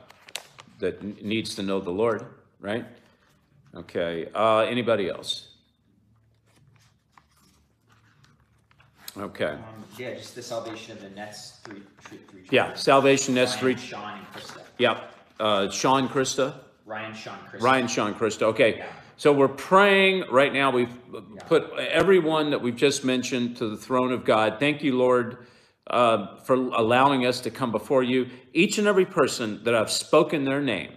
that 0.80 1.02
n- 1.02 1.18
needs 1.22 1.56
to 1.56 1.64
know 1.64 1.80
the 1.80 1.92
Lord, 1.92 2.26
right? 2.60 2.86
Okay, 3.76 4.28
uh, 4.34 4.60
anybody 4.60 5.10
else? 5.10 5.46
Okay. 9.18 9.46
Um, 9.46 9.60
yeah, 9.98 10.14
just 10.14 10.36
the 10.36 10.42
salvation 10.42 10.98
of 10.98 11.04
Nanette's 11.04 11.60
three, 11.64 11.82
three, 12.02 12.20
three 12.30 12.42
Yeah, 12.52 12.74
salvation, 12.74 13.36
that's 13.36 13.62
Ryan, 13.62 13.76
three, 13.76 13.88
Sean 13.88 14.18
and 14.18 14.28
Krista. 14.28 14.62
yep. 14.78 15.12
Uh, 15.40 15.70
Sean, 15.70 16.08
Krista, 16.08 16.54
Ryan, 16.86 17.14
Sean, 17.14 17.38
Krista. 17.52 17.62
Ryan, 17.62 17.88
Sean, 17.88 18.14
Krista, 18.14 18.42
okay. 18.44 18.78
Yeah. 18.78 18.86
So 19.18 19.34
we're 19.34 19.50
praying, 19.50 20.24
right 20.32 20.54
now, 20.54 20.72
we've 20.72 20.94
put 21.48 21.72
everyone 21.78 22.52
that 22.52 22.62
we've 22.62 22.76
just 22.76 23.04
mentioned 23.04 23.58
to 23.58 23.68
the 23.68 23.76
throne 23.76 24.14
of 24.14 24.24
God. 24.24 24.58
Thank 24.60 24.82
you, 24.82 24.98
Lord, 24.98 25.46
uh, 25.90 26.38
for 26.44 26.56
allowing 26.56 27.26
us 27.26 27.42
to 27.42 27.52
come 27.52 27.72
before 27.72 28.04
you. 28.04 28.28
Each 28.54 28.78
and 28.78 28.88
every 28.88 29.06
person 29.06 29.64
that 29.64 29.76
I've 29.76 29.92
spoken 29.92 30.46
their 30.46 30.62
name, 30.62 30.92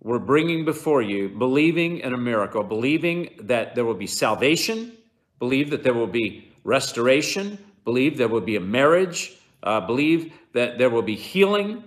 we're 0.00 0.18
bringing 0.18 0.64
before 0.64 1.02
you, 1.02 1.28
believing 1.28 1.98
in 1.98 2.14
a 2.14 2.18
miracle, 2.18 2.62
believing 2.62 3.30
that 3.40 3.74
there 3.74 3.84
will 3.84 3.94
be 3.94 4.06
salvation, 4.06 4.96
believe 5.38 5.70
that 5.70 5.82
there 5.82 5.94
will 5.94 6.06
be 6.06 6.52
restoration, 6.64 7.58
believe 7.84 8.16
there 8.16 8.28
will 8.28 8.40
be 8.40 8.56
a 8.56 8.60
marriage, 8.60 9.36
uh, 9.62 9.80
believe 9.80 10.32
that 10.52 10.78
there 10.78 10.90
will 10.90 11.02
be 11.02 11.16
healing, 11.16 11.82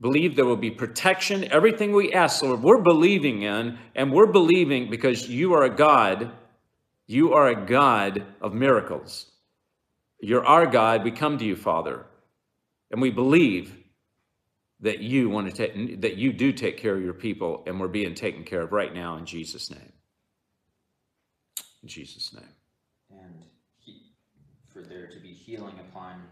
believe 0.00 0.34
there 0.36 0.44
will 0.44 0.56
be 0.56 0.70
protection. 0.70 1.50
Everything 1.52 1.92
we 1.92 2.12
ask, 2.12 2.42
Lord, 2.42 2.62
we're 2.62 2.82
believing 2.82 3.42
in, 3.42 3.78
and 3.94 4.12
we're 4.12 4.32
believing 4.32 4.90
because 4.90 5.28
you 5.28 5.54
are 5.54 5.64
a 5.64 5.74
God, 5.74 6.30
you 7.06 7.34
are 7.34 7.48
a 7.48 7.66
God 7.66 8.24
of 8.40 8.52
miracles. 8.52 9.30
You're 10.24 10.46
our 10.46 10.66
God. 10.66 11.04
We 11.04 11.10
come 11.10 11.36
to 11.38 11.44
you, 11.44 11.54
Father, 11.54 12.06
and 12.90 13.00
we 13.02 13.10
believe 13.10 13.76
that 14.80 15.00
you 15.00 15.28
want 15.28 15.48
to 15.48 15.52
take 15.52 16.00
that 16.00 16.16
you 16.16 16.32
do 16.32 16.50
take 16.50 16.78
care 16.78 16.96
of 16.96 17.02
your 17.02 17.12
people, 17.12 17.62
and 17.66 17.78
we're 17.78 17.88
being 17.88 18.14
taken 18.14 18.42
care 18.42 18.62
of 18.62 18.72
right 18.72 18.94
now 18.94 19.16
in 19.18 19.26
Jesus' 19.26 19.70
name. 19.70 19.92
In 21.82 21.88
Jesus' 21.88 22.32
name. 22.32 22.44
and 23.10 23.44
he, 23.78 24.14
for 24.72 24.82
there 24.82 25.08
to 25.08 25.20
be 25.20 25.28
healing 25.28 25.78
upon 25.90 26.22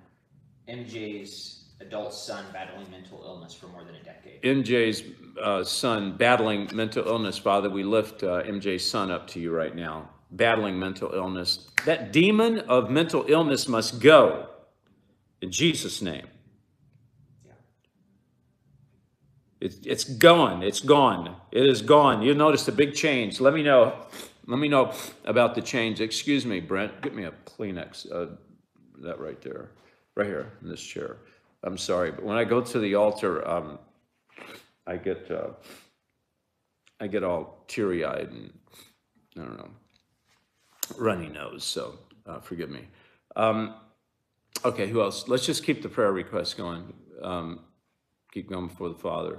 MJ's 0.68 1.64
adult 1.80 2.14
son 2.14 2.46
battling 2.52 2.90
mental 2.90 3.22
illness 3.24 3.52
for 3.52 3.66
more 3.66 3.84
than 3.84 3.96
a 3.96 4.02
decade. 4.02 4.40
MJ's 4.42 5.02
uh, 5.42 5.62
son 5.62 6.16
battling 6.16 6.70
mental 6.72 7.06
illness, 7.06 7.36
Father, 7.36 7.68
we 7.68 7.82
lift 7.82 8.22
uh, 8.22 8.42
MJ's 8.44 8.88
son 8.88 9.10
up 9.10 9.26
to 9.28 9.40
you 9.40 9.54
right 9.54 9.76
now, 9.76 10.08
battling 10.32 10.78
mental 10.78 11.12
illness. 11.12 11.68
That 11.84 12.12
demon 12.12 12.60
of 12.60 12.90
mental 12.90 13.24
illness 13.28 13.68
must 13.68 14.00
go 14.00 14.48
in 15.40 15.52
Jesus' 15.52 16.02
name. 16.02 16.26
It's, 19.60 19.78
it's 19.84 20.04
gone. 20.04 20.64
It's 20.64 20.80
gone. 20.80 21.36
It 21.52 21.64
is 21.64 21.82
gone. 21.82 22.22
You 22.22 22.34
noticed 22.34 22.66
a 22.66 22.72
big 22.72 22.94
change. 22.94 23.40
Let 23.40 23.54
me 23.54 23.62
know. 23.62 24.06
Let 24.48 24.58
me 24.58 24.66
know 24.66 24.92
about 25.24 25.54
the 25.54 25.62
change. 25.62 26.00
Excuse 26.00 26.44
me, 26.44 26.58
Brent. 26.58 27.00
Get 27.00 27.14
me 27.14 27.24
a 27.24 27.32
Kleenex. 27.46 28.10
Uh, 28.10 28.34
that 29.02 29.20
right 29.20 29.40
there, 29.40 29.70
right 30.16 30.26
here 30.26 30.52
in 30.62 30.68
this 30.68 30.82
chair. 30.82 31.18
I'm 31.62 31.78
sorry, 31.78 32.10
but 32.10 32.24
when 32.24 32.36
I 32.36 32.44
go 32.44 32.60
to 32.60 32.78
the 32.78 32.94
altar, 32.96 33.46
um, 33.48 33.78
I 34.86 34.96
get 34.96 35.30
uh, 35.30 35.50
I 37.00 37.06
get 37.06 37.22
all 37.22 37.64
teary 37.68 38.04
eyed 38.04 38.30
and 38.30 38.52
I 39.36 39.40
don't 39.40 39.58
know, 39.58 39.70
runny 40.98 41.28
nose. 41.28 41.64
So 41.64 41.98
uh, 42.26 42.40
forgive 42.40 42.70
me. 42.70 42.86
Um, 43.36 43.74
okay, 44.64 44.88
who 44.88 45.02
else? 45.02 45.28
Let's 45.28 45.46
just 45.46 45.64
keep 45.64 45.82
the 45.82 45.88
prayer 45.88 46.12
requests 46.12 46.54
going. 46.54 46.92
Um, 47.22 47.60
keep 48.32 48.48
going 48.48 48.68
before 48.68 48.88
the 48.88 48.94
Father. 48.98 49.38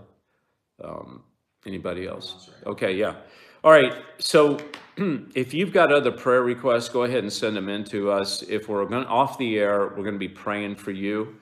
Um, 0.84 1.24
anybody 1.66 2.08
else? 2.08 2.50
Okay, 2.66 2.94
yeah. 2.94 3.16
All 3.64 3.72
right. 3.72 3.94
So 4.20 4.60
if 5.36 5.54
you've 5.54 5.74
got 5.74 5.92
other 5.92 6.12
prayer 6.12 6.44
requests, 6.44 6.90
go 6.90 7.04
ahead 7.04 7.24
and 7.24 7.32
send 7.32 7.56
them 7.56 7.70
in 7.70 7.84
to 7.86 8.12
us. 8.12 8.44
If 8.44 8.68
we're 8.68 8.86
going 8.86 9.06
off 9.06 9.38
the 9.38 9.58
air, 9.58 9.88
we're 9.90 10.04
going 10.04 10.16
to 10.16 10.20
be 10.20 10.28
praying 10.28 10.76
for 10.76 10.92
you. 10.92 11.36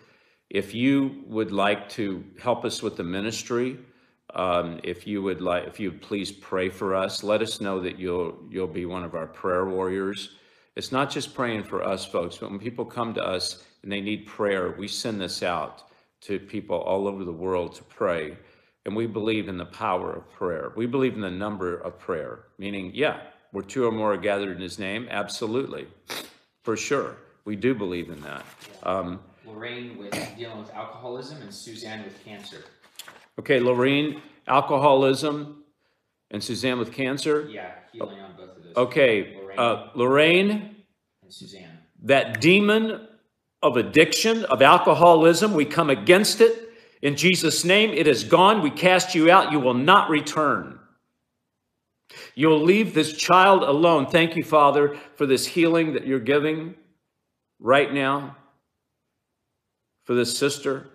If 0.50 0.76
you 0.76 1.24
would 1.28 1.52
like 1.52 1.88
to 1.90 2.24
help 2.40 2.66
us 2.66 2.84
with 2.84 2.98
the 2.98 3.04
ministry, 3.04 3.80
um, 4.34 4.80
if 4.84 5.06
you 5.06 5.22
would 5.22 5.42
like, 5.42 5.68
if 5.68 5.80
you 5.80 5.92
please 5.92 6.32
pray 6.32 6.70
for 6.70 6.96
us, 6.96 7.24
let 7.24 7.42
us 7.42 7.62
know 7.62 7.80
that 7.82 8.00
you'll 8.00 8.38
you'll 8.50 8.68
be 8.68 8.86
one 8.86 9.04
of 9.04 9.16
our 9.16 9.28
prayer 9.28 9.66
warriors. 9.66 10.32
It's 10.76 10.92
not 10.92 11.10
just 11.10 11.34
praying 11.34 11.64
for 11.64 11.84
us, 11.84 12.06
folks, 12.06 12.38
but 12.38 12.50
when 12.50 12.60
people 12.60 12.86
come 12.86 13.14
to 13.16 13.24
us 13.24 13.64
and 13.84 13.92
they 13.92 14.02
need 14.02 14.26
prayer, 14.26 14.74
we 14.78 14.88
send 14.88 15.20
this 15.20 15.44
out 15.44 15.84
to 16.22 16.40
people 16.40 16.78
all 16.78 17.08
over 17.08 17.26
the 17.26 17.32
world 17.32 17.76
to 17.76 17.84
pray. 17.84 18.38
And 18.86 18.96
we 18.96 19.06
believe 19.06 19.48
in 19.48 19.58
the 19.58 19.66
power 19.66 20.12
of 20.14 20.30
prayer. 20.32 20.72
We 20.76 20.86
believe 20.88 21.14
in 21.14 21.22
the 21.22 21.30
number 21.30 21.78
of 21.78 22.00
prayer, 22.00 22.46
meaning, 22.58 22.92
yeah, 22.96 23.20
where 23.52 23.64
two 23.64 23.86
or 23.86 23.92
more 23.92 24.14
are 24.14 24.18
gathered 24.18 24.56
in 24.56 24.62
his 24.62 24.80
name, 24.80 25.08
absolutely, 25.12 25.88
for 26.64 26.76
sure. 26.76 27.18
We 27.46 27.56
do 27.56 27.76
believe 27.76 28.10
in 28.10 28.22
that. 28.22 28.46
Um, 28.84 29.20
Lorraine 29.46 29.98
with 29.98 30.12
dealing 30.38 30.60
with 30.60 30.74
alcoholism 30.74 31.42
and 31.42 31.54
Suzanne 31.54 32.04
with 32.04 32.24
cancer. 32.24 32.64
Okay, 33.40 33.60
Lorraine, 33.60 34.22
alcoholism, 34.48 35.64
and 36.32 36.44
Suzanne 36.44 36.80
with 36.80 36.92
cancer. 36.92 37.48
Yeah, 37.50 37.72
healing 37.92 38.20
on 38.20 38.36
both 38.38 38.58
of 38.58 38.64
those. 38.64 38.76
Okay, 38.76 39.36
Lorraine 39.38 39.60
uh, 39.60 39.90
Lorraine, 39.96 40.76
and 41.24 41.34
Suzanne. 41.34 41.80
that 42.04 42.42
demon 42.42 43.08
of 43.62 43.78
addiction, 43.78 44.46
of 44.46 44.62
alcoholism, 44.62 45.54
we 45.54 45.66
come 45.66 45.90
against 45.90 46.42
it. 46.42 46.70
In 47.02 47.16
Jesus' 47.16 47.64
name, 47.64 47.92
it 47.92 48.08
is 48.08 48.24
gone. 48.24 48.62
We 48.62 48.72
cast 48.72 49.16
you 49.16 49.32
out. 49.32 49.52
You 49.52 49.60
will 49.60 49.74
not 49.74 50.10
return. 50.10 50.80
You'll 52.36 52.62
leave 52.62 52.94
this 52.94 53.14
child 53.14 53.64
alone. 53.64 54.08
Thank 54.08 54.36
you, 54.36 54.44
Father, 54.44 54.98
for 55.16 55.26
this 55.26 55.48
healing 55.48 55.94
that 55.94 56.06
you're 56.06 56.20
giving 56.20 56.76
right 57.60 57.92
now 57.94 58.38
for 60.04 60.14
this 60.14 60.38
sister. 60.38 60.90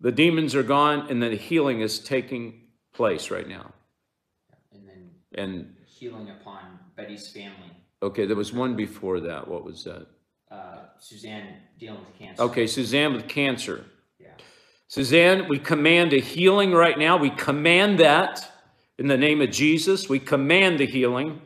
The 0.00 0.12
demons 0.12 0.54
are 0.54 0.62
gone, 0.62 1.06
and 1.10 1.22
the 1.22 1.36
healing 1.36 1.80
is 1.80 1.98
taking 1.98 2.62
place 2.92 3.30
right 3.30 3.48
now. 3.48 3.72
And 4.72 4.86
then 4.86 5.10
And 5.34 5.74
healing 5.86 6.30
upon 6.30 6.78
Betty's 6.96 7.28
family. 7.28 7.70
okay, 8.02 8.26
there 8.26 8.36
was 8.36 8.52
one 8.52 8.76
before 8.76 9.20
that. 9.20 9.48
What 9.48 9.64
was 9.64 9.84
that? 9.84 10.06
Uh, 10.50 10.84
Suzanne 10.98 11.54
dealing 11.78 12.00
with 12.00 12.18
cancer. 12.18 12.42
Okay, 12.42 12.66
Suzanne 12.66 13.14
with 13.14 13.26
cancer. 13.26 13.84
Yeah. 14.18 14.28
Suzanne, 14.88 15.48
we 15.48 15.58
command 15.58 16.12
a 16.12 16.20
healing 16.20 16.72
right 16.72 16.98
now. 16.98 17.16
We 17.16 17.30
command 17.30 17.98
that 17.98 18.52
in 18.98 19.08
the 19.08 19.16
name 19.16 19.40
of 19.40 19.50
Jesus. 19.50 20.08
We 20.08 20.18
command 20.18 20.78
the 20.78 20.86
healing. 20.86 21.40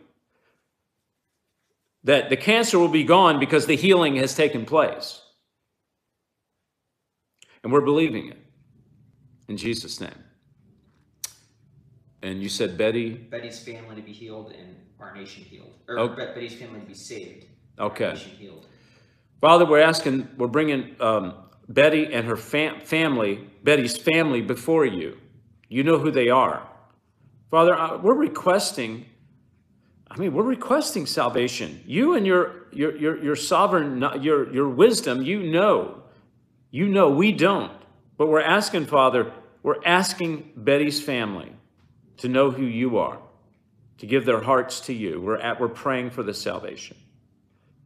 That 2.05 2.31
the 2.31 2.37
cancer 2.37 2.79
will 2.79 2.89
be 2.89 3.05
gone 3.05 3.39
because 3.39 3.67
the 3.67 3.77
healing 3.77 4.17
has 4.17 4.35
taken 4.35 4.65
place. 4.65 5.21
And 7.63 7.73
we're 7.73 7.83
believing 7.83 8.29
it 8.29 8.39
in 9.51 9.57
Jesus' 9.57 10.01
name. 10.01 10.15
And 12.23 12.41
you 12.43 12.49
said 12.49 12.79
Betty? 12.79 13.11
Betty's 13.11 13.59
family 13.59 13.97
to 13.97 14.03
be 14.03 14.13
healed 14.13 14.53
and 14.57 14.77
our 15.01 15.13
nation 15.15 15.43
healed. 15.43 15.73
Or 15.89 15.99
Oh. 15.99 16.09
Bet- 16.09 16.35
Betty's 16.35 16.55
family 16.55 16.81
to 16.81 16.87
be 16.87 16.95
saved. 16.95 17.47
Okay. 17.79 18.15
Father, 19.41 19.67
we're 19.67 19.81
asking, 19.81 20.29
we're 20.37 20.47
bringing 20.49 20.95
um, 21.01 21.35
Betty 21.69 22.13
and 22.13 22.27
her 22.27 22.37
fam- 22.37 22.81
family, 22.83 23.49
Betty's 23.65 23.97
family 23.97 24.41
before 24.43 24.85
you. 24.85 25.17
You 25.69 25.83
know 25.83 25.99
who 25.99 26.11
they 26.11 26.29
are. 26.29 26.67
Father, 27.51 27.75
uh, 27.75 27.97
we're 27.99 28.15
requesting, 28.19 29.07
I 30.11 30.19
mean, 30.19 30.33
we're 30.35 30.45
requesting 30.45 31.07
salvation. 31.07 31.83
You 31.87 32.15
and 32.15 32.27
your, 32.27 32.67
your, 32.71 32.97
your, 32.97 33.23
your 33.25 33.37
sovereign, 33.37 34.05
your, 34.21 34.53
your 34.53 34.69
wisdom, 34.69 35.23
you 35.23 35.43
know. 35.43 36.03
You 36.71 36.89
know, 36.89 37.11
we 37.11 37.33
don't. 37.33 37.73
But 38.19 38.27
we're 38.29 38.43
asking, 38.43 38.85
Father, 38.87 39.33
we're 39.63 39.83
asking 39.85 40.53
Betty's 40.57 41.03
family 41.03 41.53
to 42.19 42.29
know 42.29 42.51
who 42.51 42.65
you 42.65 42.99
are, 42.99 43.19
to 43.99 44.07
give 44.07 44.25
their 44.25 44.41
hearts 44.41 44.81
to 44.81 44.93
you. 44.93 45.21
We're, 45.21 45.39
at, 45.39 45.61
we're 45.61 45.69
praying 45.69 46.11
for 46.11 46.23
the 46.23 46.35
salvation. 46.35 46.97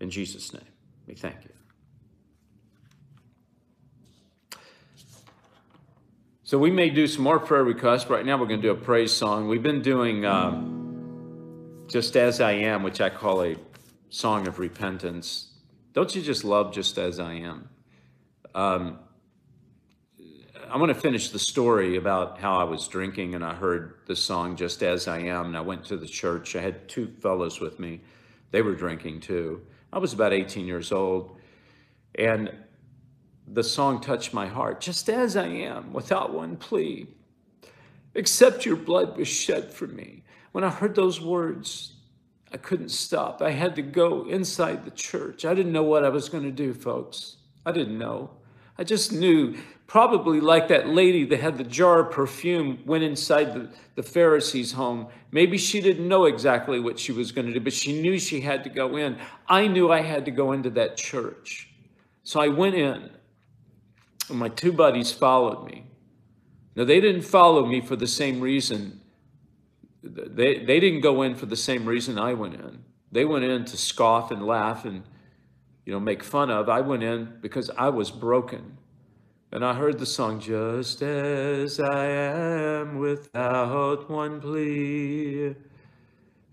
In 0.01 0.11
Jesus' 0.11 0.53
name, 0.53 0.63
we 1.07 1.15
thank 1.15 1.45
you. 1.45 1.51
So 6.47 6.59
we 6.59 6.71
may 6.71 6.91
do 6.91 7.07
some 7.07 7.25
more 7.25 7.39
prayer 7.39 7.65
requests. 7.65 8.09
Right 8.11 8.25
now, 8.25 8.37
we're 8.37 8.47
going 8.47 8.61
to 8.61 8.69
do 8.69 8.73
a 8.73 8.77
praise 8.77 9.13
song. 9.13 9.49
We've 9.49 9.63
been 9.63 9.83
doing 9.83 10.27
um, 10.27 11.87
Just 11.89 12.17
As 12.17 12.41
I 12.41 12.53
Am, 12.53 12.83
which 12.83 13.01
I 13.01 13.09
call 13.09 13.43
a 13.43 13.57
song 14.11 14.47
of 14.47 14.59
repentance. 14.59 15.53
Don't 15.95 16.15
you 16.15 16.21
just 16.21 16.45
love 16.45 16.73
Just 16.73 16.99
As 16.99 17.19
I 17.19 17.33
Am? 17.35 17.69
Um, 18.55 18.99
I 20.75 20.77
want 20.77 20.93
to 20.93 21.01
finish 21.01 21.29
the 21.29 21.39
story 21.39 21.95
about 21.95 22.41
how 22.41 22.57
I 22.57 22.65
was 22.65 22.89
drinking 22.89 23.37
and 23.37 23.45
I 23.45 23.55
heard 23.55 23.95
the 24.07 24.17
song 24.17 24.57
Just 24.57 24.83
As 24.83 25.07
I 25.07 25.21
Am. 25.21 25.47
And 25.47 25.57
I 25.57 25.61
went 25.61 25.85
to 25.85 25.97
the 25.97 26.09
church. 26.09 26.57
I 26.57 26.61
had 26.61 26.89
two 26.89 27.07
fellows 27.23 27.61
with 27.61 27.79
me. 27.79 28.01
They 28.51 28.61
were 28.61 28.75
drinking 28.75 29.21
too. 29.21 29.65
I 29.93 29.99
was 29.99 30.13
about 30.13 30.33
18 30.33 30.67
years 30.67 30.91
old. 30.91 31.39
And 32.17 32.53
the 33.47 33.63
song 33.63 34.01
touched 34.01 34.35
my 34.35 34.49
heart, 34.49 34.81
just 34.81 35.09
as 35.09 35.37
I 35.37 35.47
am, 35.47 35.93
without 35.93 36.35
one 36.35 36.57
plea. 36.57 37.07
Except 38.17 38.67
your 38.67 38.75
blood 38.75 39.17
was 39.17 39.29
shed 39.29 39.73
for 39.73 39.87
me. 39.87 40.25
When 40.51 40.65
I 40.65 40.71
heard 40.71 40.97
those 40.97 41.21
words, 41.21 41.93
I 42.53 42.57
couldn't 42.57 42.89
stop. 42.89 43.41
I 43.43 43.51
had 43.51 43.77
to 43.77 43.83
go 43.83 44.29
inside 44.29 44.85
the 44.85 44.91
church. 44.91 45.45
I 45.45 45.55
didn't 45.55 45.73
know 45.73 45.85
what 45.85 46.05
I 46.05 46.09
was 46.09 46.29
going 46.29 46.43
to 46.43 46.51
do, 46.51 46.75
folks. 46.75 47.37
I 47.65 47.71
didn't 47.71 47.97
know. 47.97 48.31
I 48.77 48.83
just 48.83 49.13
knew, 49.13 49.57
probably 49.87 50.41
like 50.41 50.69
that 50.69 50.89
lady 50.89 51.25
that 51.27 51.41
had 51.41 51.59
the 51.59 51.65
jar 51.65 52.01
of 52.01 52.11
perfume 52.11 52.79
went 52.87 53.05
inside 53.05 53.55
the, 53.55 53.69
the 53.95 54.03
Pharisee's 54.03 54.73
home. 54.73 55.09
Maybe 55.31 55.59
she 55.59 55.81
didn't 55.81 56.09
know 56.09 56.25
exactly 56.25 56.81
what 56.81 56.99
she 56.99 57.13
was 57.13 57.33
going 57.33 57.47
to 57.47 57.53
do, 57.53 57.61
but 57.61 57.73
she 57.73 58.01
knew 58.01 58.19
she 58.19 58.41
had 58.41 58.65
to 58.65 58.71
go 58.71 58.97
in. 58.97 59.19
I 59.49 59.67
knew 59.67 59.93
I 59.93 60.01
had 60.01 60.25
to 60.25 60.31
go 60.31 60.53
into 60.53 60.71
that 60.71 60.97
church. 60.97 61.69
So 62.23 62.41
I 62.41 62.49
went 62.49 62.75
in, 62.75 63.11
and 64.31 64.39
my 64.39 64.49
two 64.49 64.73
buddies 64.73 65.13
followed 65.13 65.67
me. 65.67 65.85
Now, 66.77 66.85
they 66.85 67.01
didn't 67.01 67.23
follow 67.23 67.67
me 67.67 67.81
for 67.81 67.95
the 67.95 68.07
same 68.07 68.41
reason. 68.41 69.01
They, 70.03 70.59
they 70.59 70.81
didn't 70.81 71.03
go 71.03 71.23
in 71.23 71.35
for 71.35 71.47
the 71.47 71.57
same 71.57 71.87
reason 71.87 72.19
I 72.19 72.35
went 72.35 72.55
in. 72.55 72.85
They 73.13 73.25
went 73.25 73.45
in 73.45 73.65
to 73.67 73.77
scoff 73.77 74.33
and 74.33 74.45
laugh 74.45 74.85
and, 74.85 75.05
you 75.87 75.93
know, 75.93 76.01
make 76.01 76.25
fun 76.25 76.51
of. 76.51 76.69
I 76.69 76.81
went 76.81 77.05
in 77.05 77.35
because 77.41 77.71
I 77.71 77.91
was 77.91 78.11
broken. 78.11 78.74
And 79.55 79.65
I 79.65 79.73
heard 79.73 80.01
the 80.01 80.07
song, 80.07 80.41
Just 80.41 81.01
as 81.01 81.79
I 81.79 82.07
am 82.07 82.99
without 82.99 84.11
one 84.11 84.41
plea, 84.41 85.55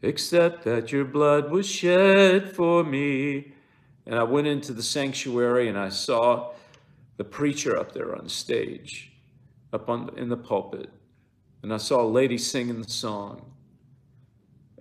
except 0.03 0.63
that 0.65 0.91
your 0.91 1.05
blood 1.05 1.49
was 1.49 1.67
shed 1.67 2.55
for 2.55 2.83
me. 2.83 3.53
And 4.05 4.13
I 4.13 4.21
went 4.21 4.45
into 4.45 4.71
the 4.71 4.83
sanctuary 4.83 5.67
and 5.67 5.79
I 5.79 5.89
saw 5.89 6.51
the 7.17 7.23
preacher 7.23 7.75
up 7.75 7.91
there 7.91 8.15
on 8.15 8.29
stage, 8.29 9.11
up 9.73 9.89
on 9.89 10.11
in 10.15 10.29
the 10.29 10.37
pulpit, 10.37 10.91
and 11.63 11.73
I 11.73 11.77
saw 11.77 12.03
a 12.03 12.05
lady 12.07 12.37
singing 12.37 12.83
the 12.83 12.89
song, 12.89 13.51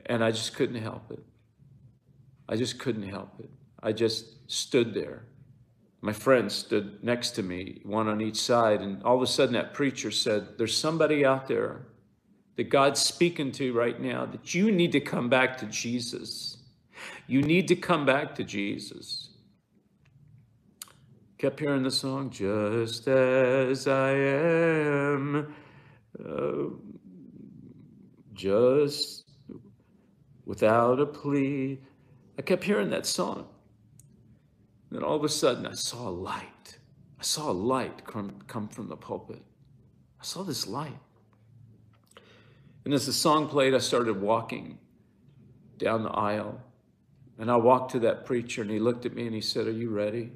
and 0.05 0.23
I 0.23 0.31
just 0.31 0.55
couldn't 0.55 0.83
help 0.83 1.11
it. 1.11 1.25
I 2.51 2.57
just 2.57 2.79
couldn't 2.79 3.09
help 3.09 3.41
it. 3.41 3.49
I 3.83 3.93
just 3.93 4.27
stood 4.47 4.93
there. 4.93 5.23
My 6.03 6.13
friends 6.13 6.55
stood 6.55 7.05
next 7.05 7.31
to 7.33 7.43
me, 7.43 7.81
one 7.85 8.09
on 8.09 8.23
each 8.23 8.41
side, 8.41 8.81
and 8.81 9.03
all 9.03 9.17
of 9.17 9.23
a 9.23 9.27
sudden 9.27 9.53
that 9.55 9.75
preacher 9.75 10.11
said, 10.11 10.57
There's 10.57 10.77
somebody 10.77 11.27
out 11.27 11.47
there 11.47 11.83
that 12.57 12.71
God's 12.71 13.01
speaking 13.01 13.53
to 13.53 13.73
right 13.75 14.01
now 14.01 14.25
that 14.27 14.55
you 14.55 14.73
need 14.73 14.93
to 14.93 15.01
come 15.01 15.29
back 15.29 15.59
to 15.59 15.67
Jesus. 15.67 16.57
You 17.27 17.43
need 17.43 17.69
to 17.69 17.77
come 17.77 18.07
back 18.07 18.35
to 18.37 18.45
Jesus. 18.45 19.31
Kept 21.39 21.61
hearing 21.61 21.83
the 21.83 21.91
song, 21.91 22.31
just 22.31 23.07
as 23.09 23.87
I 23.87 24.11
am, 24.11 25.55
uh, 26.23 26.65
just 28.35 29.25
without 30.45 31.01
a 31.01 31.07
plea. 31.07 31.79
I 32.39 32.43
kept 32.43 32.65
hearing 32.65 32.91
that 32.91 33.07
song. 33.07 33.49
Then 34.91 35.03
all 35.03 35.17
of 35.17 35.25
a 35.25 35.29
sudden, 35.29 35.67
I 35.67 35.73
saw 35.73 36.09
a 36.09 36.11
light. 36.11 36.79
I 37.19 37.23
saw 37.23 37.51
a 37.51 37.53
light 37.53 38.05
come, 38.05 38.41
come 38.47 38.69
from 38.69 38.89
the 38.89 38.97
pulpit. 38.97 39.43
I 40.21 40.25
saw 40.25 40.43
this 40.43 40.67
light. 40.67 40.99
And 42.85 42.95
as 42.95 43.07
the 43.07 43.13
song 43.13 43.49
played, 43.49 43.75
I 43.75 43.79
started 43.79 44.21
walking 44.21 44.79
down 45.79 46.03
the 46.03 46.11
aisle. 46.11 46.61
And 47.39 47.51
I 47.51 47.57
walked 47.57 47.93
to 47.93 48.01
that 48.01 48.27
preacher, 48.27 48.63
and 48.63 48.71
he 48.71 48.79
looked 48.79 49.07
at 49.07 49.15
me 49.15 49.27
and 49.27 49.35
he 49.35 49.41
said, 49.41 49.67
Are 49.67 49.73
you 49.73 49.91
ready? 49.91 50.33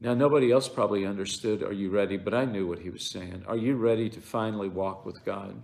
Now, 0.00 0.12
nobody 0.14 0.52
else 0.52 0.68
probably 0.68 1.06
understood, 1.06 1.62
Are 1.62 1.72
you 1.72 1.90
ready? 1.90 2.16
But 2.16 2.34
I 2.34 2.44
knew 2.44 2.66
what 2.66 2.80
he 2.80 2.90
was 2.90 3.04
saying. 3.04 3.44
Are 3.46 3.56
you 3.56 3.76
ready 3.76 4.08
to 4.10 4.20
finally 4.20 4.68
walk 4.68 5.06
with 5.06 5.24
God? 5.24 5.62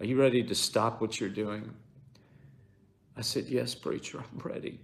Are 0.00 0.06
you 0.06 0.20
ready 0.20 0.42
to 0.42 0.54
stop 0.54 1.00
what 1.00 1.18
you're 1.20 1.30
doing? 1.30 1.72
I 3.16 3.22
said, 3.22 3.46
Yes, 3.46 3.74
preacher, 3.74 4.18
I'm 4.18 4.38
ready. 4.38 4.80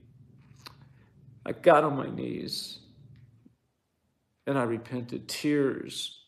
I 1.46 1.52
got 1.52 1.84
on 1.84 1.96
my 1.96 2.08
knees 2.08 2.78
and 4.46 4.58
I 4.58 4.62
repented. 4.64 5.28
Tears, 5.28 6.20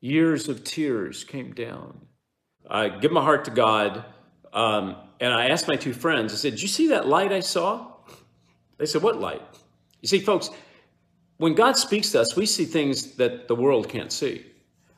years 0.00 0.48
of 0.48 0.64
tears 0.64 1.24
came 1.24 1.52
down. 1.52 2.00
I 2.68 2.88
give 2.88 3.12
my 3.12 3.22
heart 3.22 3.44
to 3.46 3.50
God. 3.50 4.04
Um, 4.52 4.96
and 5.20 5.32
I 5.32 5.48
asked 5.48 5.68
my 5.68 5.76
two 5.76 5.92
friends, 5.92 6.32
I 6.32 6.36
said, 6.36 6.52
Did 6.52 6.62
you 6.62 6.68
see 6.68 6.88
that 6.88 7.06
light 7.06 7.32
I 7.32 7.40
saw? 7.40 7.86
They 8.78 8.86
said, 8.86 9.02
What 9.02 9.20
light? 9.20 9.42
You 10.00 10.08
see, 10.08 10.20
folks, 10.20 10.50
when 11.38 11.54
God 11.54 11.76
speaks 11.76 12.12
to 12.12 12.20
us, 12.20 12.36
we 12.36 12.46
see 12.46 12.64
things 12.64 13.16
that 13.16 13.48
the 13.48 13.54
world 13.54 13.88
can't 13.88 14.12
see. 14.12 14.44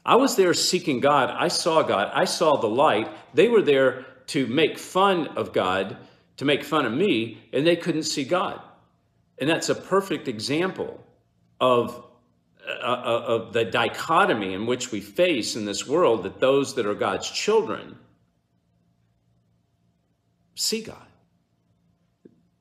I 0.04 0.16
was 0.16 0.36
there 0.36 0.54
seeking 0.54 1.00
God. 1.00 1.30
I 1.30 1.48
saw 1.48 1.82
God. 1.82 2.10
I 2.14 2.24
saw 2.24 2.56
the 2.56 2.68
light. 2.68 3.08
They 3.34 3.48
were 3.48 3.62
there 3.62 4.06
to 4.28 4.46
make 4.46 4.78
fun 4.78 5.26
of 5.28 5.52
God, 5.52 5.96
to 6.40 6.46
make 6.46 6.64
fun 6.64 6.86
of 6.86 6.92
me, 6.94 7.36
and 7.52 7.66
they 7.66 7.76
couldn't 7.76 8.04
see 8.04 8.24
God. 8.24 8.58
And 9.36 9.50
that's 9.50 9.68
a 9.68 9.74
perfect 9.74 10.26
example 10.26 11.04
of, 11.60 12.02
uh, 12.66 12.82
of 12.82 13.52
the 13.52 13.66
dichotomy 13.66 14.54
in 14.54 14.64
which 14.64 14.90
we 14.90 15.02
face 15.02 15.54
in 15.54 15.66
this 15.66 15.86
world 15.86 16.22
that 16.22 16.40
those 16.40 16.74
that 16.76 16.86
are 16.86 16.94
God's 16.94 17.30
children 17.30 17.94
see 20.54 20.80
God. 20.80 21.06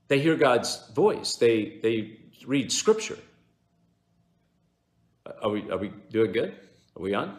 They 0.10 0.20
hear 0.20 0.36
God's 0.36 0.92
voice. 0.94 1.38
They, 1.38 1.80
they 1.82 2.20
read 2.46 2.74
scripture. 2.74 3.20
Are 5.42 5.52
we, 5.52 5.72
are 5.72 5.78
we 5.78 5.94
doing 6.12 6.34
good? 6.34 6.54
Are 6.98 7.02
we 7.02 7.14
on? 7.14 7.38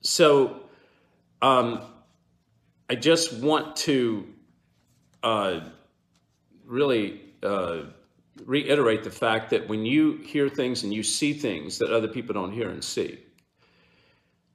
So, 0.00 0.62
um, 1.40 1.82
I 2.88 2.94
just 2.94 3.32
want 3.40 3.76
to 3.76 4.26
uh, 5.22 5.60
really 6.64 7.20
uh, 7.42 7.82
reiterate 8.44 9.04
the 9.04 9.10
fact 9.10 9.50
that 9.50 9.68
when 9.68 9.84
you 9.84 10.18
hear 10.18 10.48
things 10.48 10.82
and 10.84 10.92
you 10.92 11.02
see 11.02 11.32
things 11.32 11.78
that 11.78 11.90
other 11.90 12.08
people 12.08 12.34
don't 12.34 12.52
hear 12.52 12.70
and 12.70 12.82
see, 12.82 13.18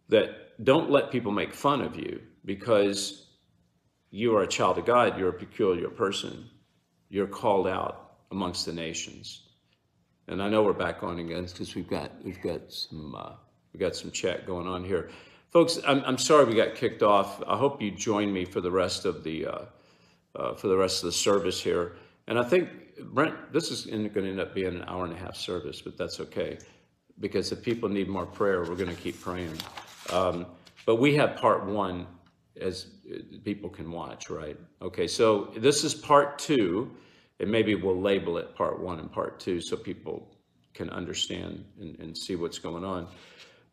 that 0.10 0.64
don't 0.64 0.90
let 0.90 1.12
people 1.12 1.32
make 1.32 1.54
fun 1.54 1.82
of 1.82 1.96
you 1.96 2.22
because 2.46 3.28
you 4.10 4.36
are 4.36 4.44
a 4.44 4.48
child 4.48 4.78
of 4.78 4.86
God, 4.86 5.18
you're 5.18 5.30
a 5.30 5.34
peculiar 5.34 5.90
person, 5.90 6.50
you're 7.10 7.28
called 7.28 7.68
out 7.68 8.16
amongst 8.32 8.66
the 8.66 8.74
nations. 8.74 9.42
And 10.28 10.42
I 10.42 10.50
know 10.50 10.64
we're 10.64 10.74
back 10.74 11.04
on 11.04 11.20
again 11.20 11.46
because 11.46 11.76
we've 11.76 11.88
got 11.88 12.12
we've 12.24 12.42
got 12.42 12.72
some 12.72 13.16
uh, 13.16 13.32
we 13.74 13.80
got 13.80 13.96
some 13.96 14.12
chat 14.12 14.46
going 14.46 14.68
on 14.68 14.84
here, 14.84 15.10
folks. 15.52 15.80
I'm 15.86 16.04
I'm 16.06 16.18
sorry 16.18 16.46
we 16.46 16.56
got 16.56 16.76
kicked 16.76 17.04
off. 17.04 17.42
I 17.48 17.58
hope 17.58 17.82
you 17.82 17.92
join 17.92 18.32
me 18.32 18.46
for 18.46 18.62
the 18.62 18.72
rest 18.72 19.06
of 19.06 19.24
the 19.24 19.46
uh, 19.46 19.66
uh, 20.36 20.54
for 20.56 20.68
the 20.68 20.78
rest 20.78 21.04
of 21.04 21.08
the 21.08 21.14
service 21.14 21.62
here. 21.62 21.94
And 22.28 22.38
I 22.38 22.44
think, 22.44 22.70
Brent, 23.12 23.54
this 23.54 23.72
is 23.72 23.86
going 23.86 24.12
to 24.12 24.30
end 24.30 24.40
up 24.40 24.54
being 24.54 24.68
an 24.68 24.84
hour 24.88 25.06
and 25.06 25.14
a 25.14 25.18
half 25.18 25.36
service, 25.36 25.82
but 25.82 25.98
that's 25.98 26.20
okay. 26.20 26.58
Because 27.20 27.52
if 27.52 27.64
people 27.64 27.90
need 27.90 28.08
more 28.08 28.26
prayer, 28.26 28.60
we're 28.62 28.76
going 28.76 28.96
to 28.96 29.02
keep 29.02 29.20
praying. 29.22 29.58
Um, 30.12 30.46
but 30.86 30.98
we 30.98 31.16
have 31.16 31.36
part 31.38 31.66
one 31.66 32.06
as 32.60 32.88
uh, 33.12 33.18
people 33.44 33.70
can 33.70 33.92
watch, 33.92 34.30
right? 34.30 34.58
Okay, 34.82 35.08
so 35.08 35.52
this 35.58 35.84
is 35.84 35.94
part 35.94 36.38
two, 36.38 36.92
and 37.40 37.50
maybe 37.50 37.76
we'll 37.76 38.00
label 38.00 38.38
it 38.38 38.56
part 38.56 38.80
one 38.80 39.00
and 39.00 39.12
part 39.12 39.40
two 39.40 39.62
so 39.62 39.76
people 39.76 40.28
can 40.74 40.90
understand 40.92 41.66
and, 41.80 42.00
and 42.00 42.18
see 42.18 42.36
what's 42.36 42.60
going 42.60 42.84
on. 42.84 43.08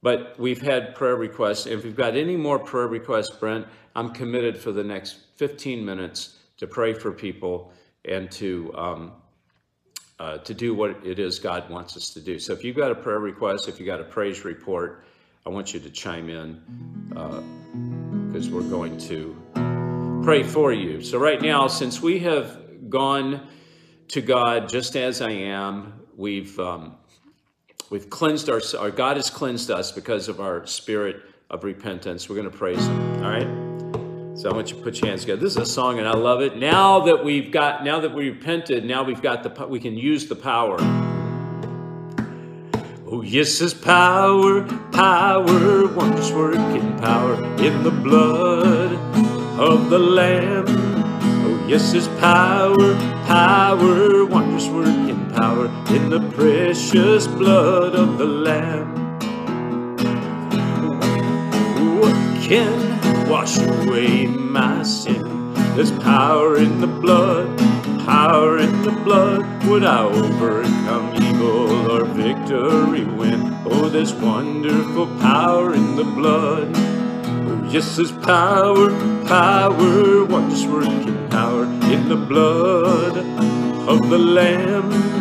But 0.04 0.38
we've 0.38 0.60
had 0.60 0.94
prayer 0.94 1.16
requests. 1.16 1.64
If 1.64 1.82
we've 1.82 1.96
got 1.96 2.14
any 2.14 2.36
more 2.36 2.58
prayer 2.58 2.88
requests, 2.88 3.30
Brent, 3.30 3.66
I'm 3.96 4.10
committed 4.10 4.58
for 4.58 4.70
the 4.70 4.84
next 4.84 5.16
15 5.36 5.82
minutes 5.82 6.36
to 6.58 6.66
pray 6.66 6.92
for 6.92 7.10
people 7.10 7.72
and 8.04 8.30
to 8.32 8.70
to 8.72 9.12
uh, 10.18 10.38
to 10.38 10.52
do 10.52 10.74
what 10.74 11.06
it 11.06 11.18
is 11.18 11.38
God 11.38 11.70
wants 11.70 11.96
us 11.96 12.10
to 12.10 12.20
do. 12.20 12.38
So 12.38 12.52
if 12.52 12.62
you've 12.62 12.76
got 12.76 12.90
a 12.90 12.94
prayer 12.94 13.18
request, 13.18 13.66
if 13.66 13.80
you've 13.80 13.86
got 13.86 13.98
a 13.98 14.04
praise 14.04 14.44
report, 14.44 15.06
I 15.46 15.48
want 15.48 15.72
you 15.72 15.80
to 15.80 15.90
chime 15.90 16.28
in 16.28 16.60
because 18.28 18.50
we're 18.50 18.68
going 18.68 18.98
to 19.08 19.34
pray 20.22 20.42
for 20.42 20.70
you. 20.70 21.00
So 21.02 21.18
right 21.18 21.40
now, 21.40 21.66
since 21.66 22.02
we 22.02 22.18
have 22.18 22.90
gone 22.90 23.48
to 24.08 24.20
God 24.20 24.68
just 24.68 24.96
as 24.96 25.22
I 25.22 25.30
am, 25.30 25.94
we've 26.14 26.60
um, 26.60 26.96
we've 27.90 28.10
cleansed 28.10 28.48
our, 28.48 28.60
our 28.78 28.90
God 28.90 29.16
has 29.16 29.30
cleansed 29.30 29.70
us 29.70 29.92
because 29.92 30.28
of 30.28 30.40
our 30.40 30.66
spirit 30.66 31.22
of 31.50 31.64
repentance. 31.64 32.28
We're 32.28 32.36
going 32.36 32.50
to 32.50 32.56
praise 32.56 32.86
Him. 32.86 33.24
All 33.24 33.30
right. 33.30 34.38
So 34.38 34.50
I 34.50 34.52
want 34.52 34.70
you 34.70 34.76
to 34.76 34.82
put 34.82 35.00
your 35.00 35.10
hands 35.10 35.20
together. 35.20 35.40
This 35.40 35.52
is 35.52 35.58
a 35.58 35.66
song, 35.66 36.00
and 36.00 36.08
I 36.08 36.14
love 36.14 36.42
it. 36.42 36.56
Now 36.56 37.00
that 37.04 37.24
we've 37.24 37.52
got, 37.52 37.84
now 37.84 38.00
that 38.00 38.12
we 38.12 38.30
repented, 38.30 38.84
now 38.84 39.04
we've 39.04 39.22
got 39.22 39.42
the, 39.44 39.66
we 39.66 39.78
can 39.78 39.96
use 39.96 40.26
the 40.26 40.34
power. 40.34 40.76
Oh 43.06 43.22
yes, 43.22 43.60
there's 43.60 43.72
power, 43.72 44.64
power, 44.90 45.86
wonders 45.86 46.32
working 46.32 46.98
power 46.98 47.34
in 47.62 47.84
the 47.84 47.92
blood 47.92 48.92
of 49.60 49.88
the 49.88 50.00
Lamb. 50.00 50.64
Oh 50.68 51.66
yes, 51.68 51.92
there's 51.92 52.08
power, 52.18 52.94
power, 53.26 54.24
wonders 54.26 54.68
working 54.68 55.13
power 55.34 55.66
in 55.88 56.10
the 56.10 56.20
precious 56.36 57.26
blood 57.26 57.94
of 57.94 58.18
the 58.18 58.24
Lamb. 58.24 59.18
What 62.00 62.14
can 62.42 63.28
wash 63.28 63.58
away 63.58 64.26
my 64.26 64.82
sin? 64.82 65.54
There's 65.74 65.90
power 65.90 66.56
in 66.56 66.80
the 66.80 66.86
blood, 66.86 67.58
power 68.06 68.58
in 68.58 68.82
the 68.82 68.92
blood. 68.92 69.42
Would 69.66 69.84
I 69.84 70.04
overcome 70.04 71.14
evil 71.16 71.90
or 71.90 72.04
victory 72.04 73.04
win? 73.04 73.56
Oh, 73.66 73.88
there's 73.88 74.14
wonderful 74.14 75.06
power 75.18 75.74
in 75.74 75.96
the 75.96 76.04
blood. 76.04 76.70
Oh, 76.76 77.68
yes, 77.70 77.96
there's 77.96 78.12
power, 78.12 78.90
power, 79.26 80.24
wonders 80.26 80.64
working 80.66 81.28
power 81.28 81.64
in 81.64 82.08
the 82.08 82.16
blood 82.16 83.16
of 83.88 84.08
the 84.08 84.18
Lamb. 84.18 85.13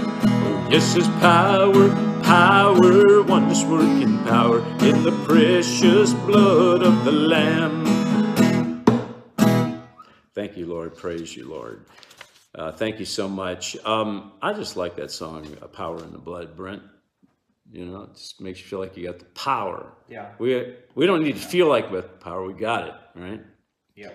Yes, 0.74 0.96
there's 0.96 1.08
power, 1.22 1.90
power, 2.24 3.22
wonders 3.22 3.64
working 3.64 4.18
power 4.24 4.58
in 4.82 5.04
the 5.04 5.12
precious 5.24 6.14
blood 6.14 6.82
of 6.82 7.06
the 7.06 7.12
Lamb. 7.12 7.86
Thank 10.34 10.58
you, 10.58 10.66
Lord. 10.66 10.98
Praise 10.98 11.38
you, 11.38 11.48
Lord. 11.48 11.86
Uh, 12.56 12.72
thank 12.72 12.98
you 12.98 13.06
so 13.06 13.30
much. 13.30 13.78
Um, 13.86 14.32
I 14.42 14.54
just 14.54 14.76
like 14.76 14.96
that 14.96 15.12
song, 15.12 15.46
uh, 15.62 15.68
"Power 15.68 16.04
in 16.04 16.12
the 16.12 16.18
Blood," 16.18 16.58
Brent. 16.58 16.82
You 17.72 17.86
know, 17.86 18.02
it 18.06 18.16
just 18.16 18.42
makes 18.42 18.60
you 18.60 18.66
feel 18.66 18.80
like 18.80 18.98
you 18.98 19.06
got 19.06 19.20
the 19.20 19.26
power. 19.36 19.94
Yeah. 20.10 20.32
We 20.40 20.74
we 20.96 21.06
don't 21.06 21.22
need 21.22 21.36
to 21.36 21.48
feel 21.48 21.68
like 21.68 21.92
with 21.92 22.20
power. 22.20 22.44
We 22.44 22.54
got 22.54 22.88
it, 22.88 22.96
right? 23.14 23.42
Yeah. 23.96 24.10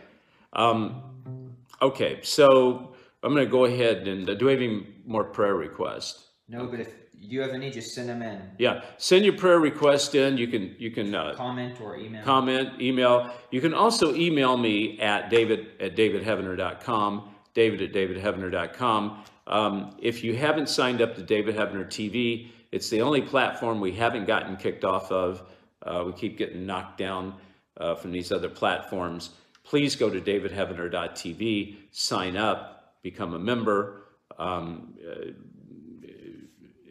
Okay, 1.80 2.18
so 2.24 2.96
I'm 3.22 3.32
going 3.32 3.46
to 3.46 3.50
go 3.50 3.64
ahead 3.64 4.08
and 4.08 4.28
uh, 4.28 4.34
do 4.34 4.46
we 4.46 4.50
have 4.50 4.60
any 4.60 4.88
more 5.06 5.22
prayer 5.22 5.54
requests? 5.54 6.27
No, 6.48 6.66
but 6.66 6.80
if 6.80 6.88
you 7.20 7.40
have 7.40 7.50
any, 7.50 7.70
just 7.70 7.94
send 7.94 8.08
them 8.08 8.22
in. 8.22 8.40
Yeah, 8.58 8.82
send 8.96 9.24
your 9.24 9.36
prayer 9.36 9.58
request 9.60 10.14
in. 10.14 10.38
You 10.38 10.48
can 10.48 10.74
you 10.78 10.90
can 10.90 11.14
uh, 11.14 11.34
Comment 11.34 11.78
or 11.80 11.96
email. 11.96 12.24
comment, 12.24 12.80
email. 12.80 13.30
You 13.50 13.60
can 13.60 13.74
also 13.74 14.14
email 14.14 14.56
me 14.56 14.98
at 15.00 15.28
david 15.30 15.68
at 15.80 15.94
davidheavener.com, 15.96 17.34
david 17.54 17.82
at 17.82 17.92
davidheavener.com. 17.92 19.24
Um, 19.46 19.96
if 20.00 20.22
you 20.22 20.36
haven't 20.36 20.68
signed 20.68 21.00
up 21.00 21.14
to 21.16 21.22
David 21.22 21.56
Heavener 21.56 21.86
TV, 21.86 22.48
it's 22.70 22.90
the 22.90 23.00
only 23.00 23.22
platform 23.22 23.80
we 23.80 23.92
haven't 23.92 24.26
gotten 24.26 24.56
kicked 24.56 24.84
off 24.84 25.10
of. 25.10 25.42
Uh, 25.82 26.04
we 26.06 26.12
keep 26.12 26.36
getting 26.36 26.66
knocked 26.66 26.98
down 26.98 27.34
uh, 27.78 27.94
from 27.94 28.12
these 28.12 28.30
other 28.30 28.50
platforms. 28.50 29.30
Please 29.64 29.96
go 29.96 30.10
to 30.10 30.20
davidheavener.tv, 30.20 31.76
sign 31.92 32.36
up, 32.36 32.94
become 33.02 33.32
a 33.34 33.38
member. 33.38 34.02
Um, 34.38 34.94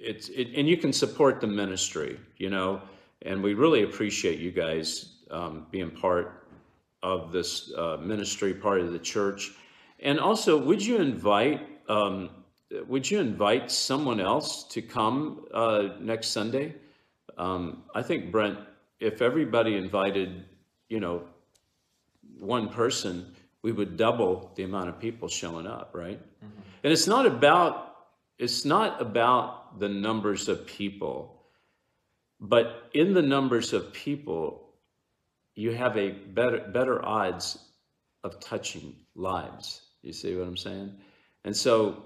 it's 0.07 0.29
it, 0.29 0.47
and 0.55 0.67
you 0.67 0.77
can 0.77 0.93
support 0.93 1.41
the 1.41 1.47
ministry, 1.47 2.19
you 2.37 2.49
know, 2.49 2.81
and 3.23 3.43
we 3.43 3.53
really 3.53 3.83
appreciate 3.83 4.39
you 4.39 4.51
guys 4.51 5.17
um, 5.29 5.67
being 5.69 5.91
part 5.91 6.47
of 7.03 7.31
this 7.31 7.71
uh, 7.77 7.97
ministry, 7.97 8.53
part 8.53 8.79
of 8.79 8.91
the 8.93 8.99
church, 8.99 9.51
and 9.99 10.19
also 10.19 10.57
would 10.57 10.83
you 10.83 10.97
invite 10.97 11.61
um, 11.89 12.29
would 12.87 13.09
you 13.09 13.19
invite 13.19 13.69
someone 13.69 14.19
else 14.19 14.63
to 14.63 14.81
come 14.81 15.45
uh, 15.53 15.89
next 15.99 16.27
Sunday? 16.29 16.75
Um, 17.37 17.83
I 17.93 18.01
think 18.01 18.31
Brent, 18.31 18.57
if 18.99 19.21
everybody 19.21 19.75
invited, 19.75 20.45
you 20.89 20.99
know, 20.99 21.23
one 22.39 22.69
person, 22.69 23.33
we 23.61 23.71
would 23.71 23.97
double 23.97 24.51
the 24.55 24.63
amount 24.63 24.89
of 24.89 24.99
people 24.99 25.27
showing 25.27 25.67
up, 25.67 25.91
right? 25.93 26.19
And 26.83 26.93
it's 26.93 27.07
not 27.07 27.25
about 27.25 27.86
it's 28.39 28.65
not 28.65 29.01
about 29.01 29.79
the 29.79 29.89
numbers 29.89 30.47
of 30.47 30.65
people, 30.65 31.41
but 32.39 32.89
in 32.93 33.13
the 33.13 33.21
numbers 33.21 33.73
of 33.73 33.91
people, 33.93 34.69
you 35.55 35.71
have 35.71 35.97
a 35.97 36.11
better 36.11 36.59
better 36.71 37.03
odds 37.03 37.57
of 38.23 38.39
touching 38.39 38.95
lives. 39.15 39.81
You 40.03 40.13
see 40.13 40.35
what 40.35 40.47
I'm 40.47 40.57
saying? 40.57 40.93
And 41.45 41.55
so 41.55 42.05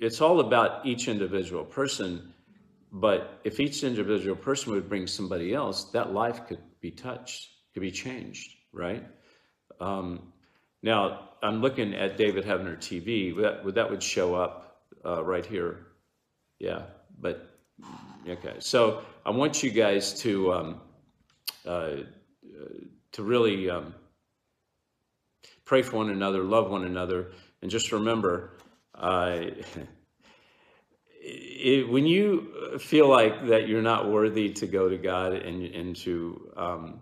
it's 0.00 0.20
all 0.20 0.40
about 0.40 0.86
each 0.86 1.08
individual 1.08 1.64
person. 1.64 2.32
But 2.92 3.40
if 3.44 3.60
each 3.60 3.82
individual 3.82 4.36
person 4.36 4.72
would 4.72 4.88
bring 4.88 5.06
somebody 5.06 5.52
else, 5.52 5.84
that 5.90 6.12
life 6.12 6.46
could 6.46 6.62
be 6.80 6.90
touched, 6.90 7.50
could 7.74 7.82
be 7.82 7.90
changed, 7.90 8.54
right? 8.72 9.04
Um, 9.80 10.32
now, 10.82 11.30
I'm 11.42 11.60
looking 11.60 11.94
at 11.94 12.16
David 12.16 12.44
Heavener 12.44 12.78
TV. 12.78 13.36
That, 13.36 13.74
that 13.74 13.90
would 13.90 14.02
show 14.02 14.34
up 14.34 14.65
uh, 15.06 15.24
right 15.24 15.46
here. 15.46 15.86
Yeah, 16.58 16.82
but 17.20 17.50
okay. 18.28 18.56
So 18.58 19.02
I 19.24 19.30
want 19.30 19.62
you 19.62 19.70
guys 19.70 20.20
to 20.20 20.52
um, 20.52 20.80
uh, 21.66 21.96
to 23.12 23.22
really 23.22 23.70
um, 23.70 23.94
pray 25.64 25.82
for 25.82 25.96
one 25.96 26.10
another, 26.10 26.42
love 26.42 26.70
one 26.70 26.84
another, 26.84 27.32
and 27.62 27.70
just 27.70 27.92
remember. 27.92 28.58
Uh, 28.94 29.44
it, 31.20 31.88
when 31.88 32.06
you 32.06 32.78
feel 32.78 33.08
like 33.08 33.46
that 33.48 33.68
you're 33.68 33.82
not 33.82 34.10
worthy 34.10 34.50
to 34.52 34.66
go 34.66 34.88
to 34.88 34.96
God 34.96 35.32
and, 35.34 35.62
and 35.62 35.96
to 35.96 36.52
um, 36.56 37.00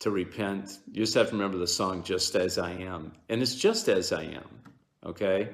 to 0.00 0.10
repent, 0.10 0.78
you 0.90 1.02
just 1.02 1.14
have 1.14 1.28
to 1.30 1.32
remember 1.32 1.56
the 1.58 1.66
song 1.66 2.02
"Just 2.02 2.34
as 2.34 2.58
I 2.58 2.72
Am," 2.72 3.12
and 3.28 3.40
it's 3.40 3.54
just 3.54 3.88
as 3.88 4.12
I 4.12 4.24
am, 4.24 4.48
okay, 5.06 5.48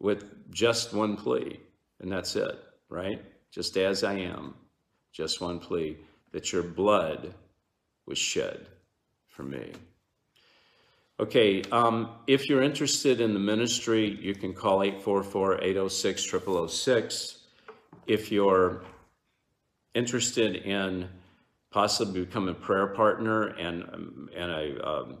with 0.00 0.52
just 0.52 0.92
one 0.92 1.16
plea, 1.16 1.60
and 2.00 2.10
that's 2.10 2.34
it, 2.36 2.58
right? 2.88 3.22
Just 3.50 3.76
as 3.76 4.04
I 4.04 4.14
am, 4.14 4.54
just 5.12 5.40
one 5.40 5.58
plea 5.58 5.96
that 6.32 6.52
your 6.52 6.62
blood 6.62 7.34
was 8.06 8.18
shed 8.18 8.68
for 9.26 9.42
me. 9.42 9.72
Okay, 11.20 11.62
um, 11.72 12.10
if 12.28 12.48
you're 12.48 12.62
interested 12.62 13.20
in 13.20 13.34
the 13.34 13.40
ministry, 13.40 14.16
you 14.20 14.34
can 14.34 14.54
call 14.54 14.78
844-806-0006. 14.78 17.38
If 18.06 18.30
you're 18.30 18.84
interested 19.94 20.56
in 20.56 21.08
possibly 21.70 22.24
becoming 22.24 22.50
a 22.50 22.54
prayer 22.54 22.86
partner 22.86 23.48
and, 23.48 23.82
um, 23.92 24.30
and 24.36 24.50
a, 24.50 24.88
um, 24.88 25.18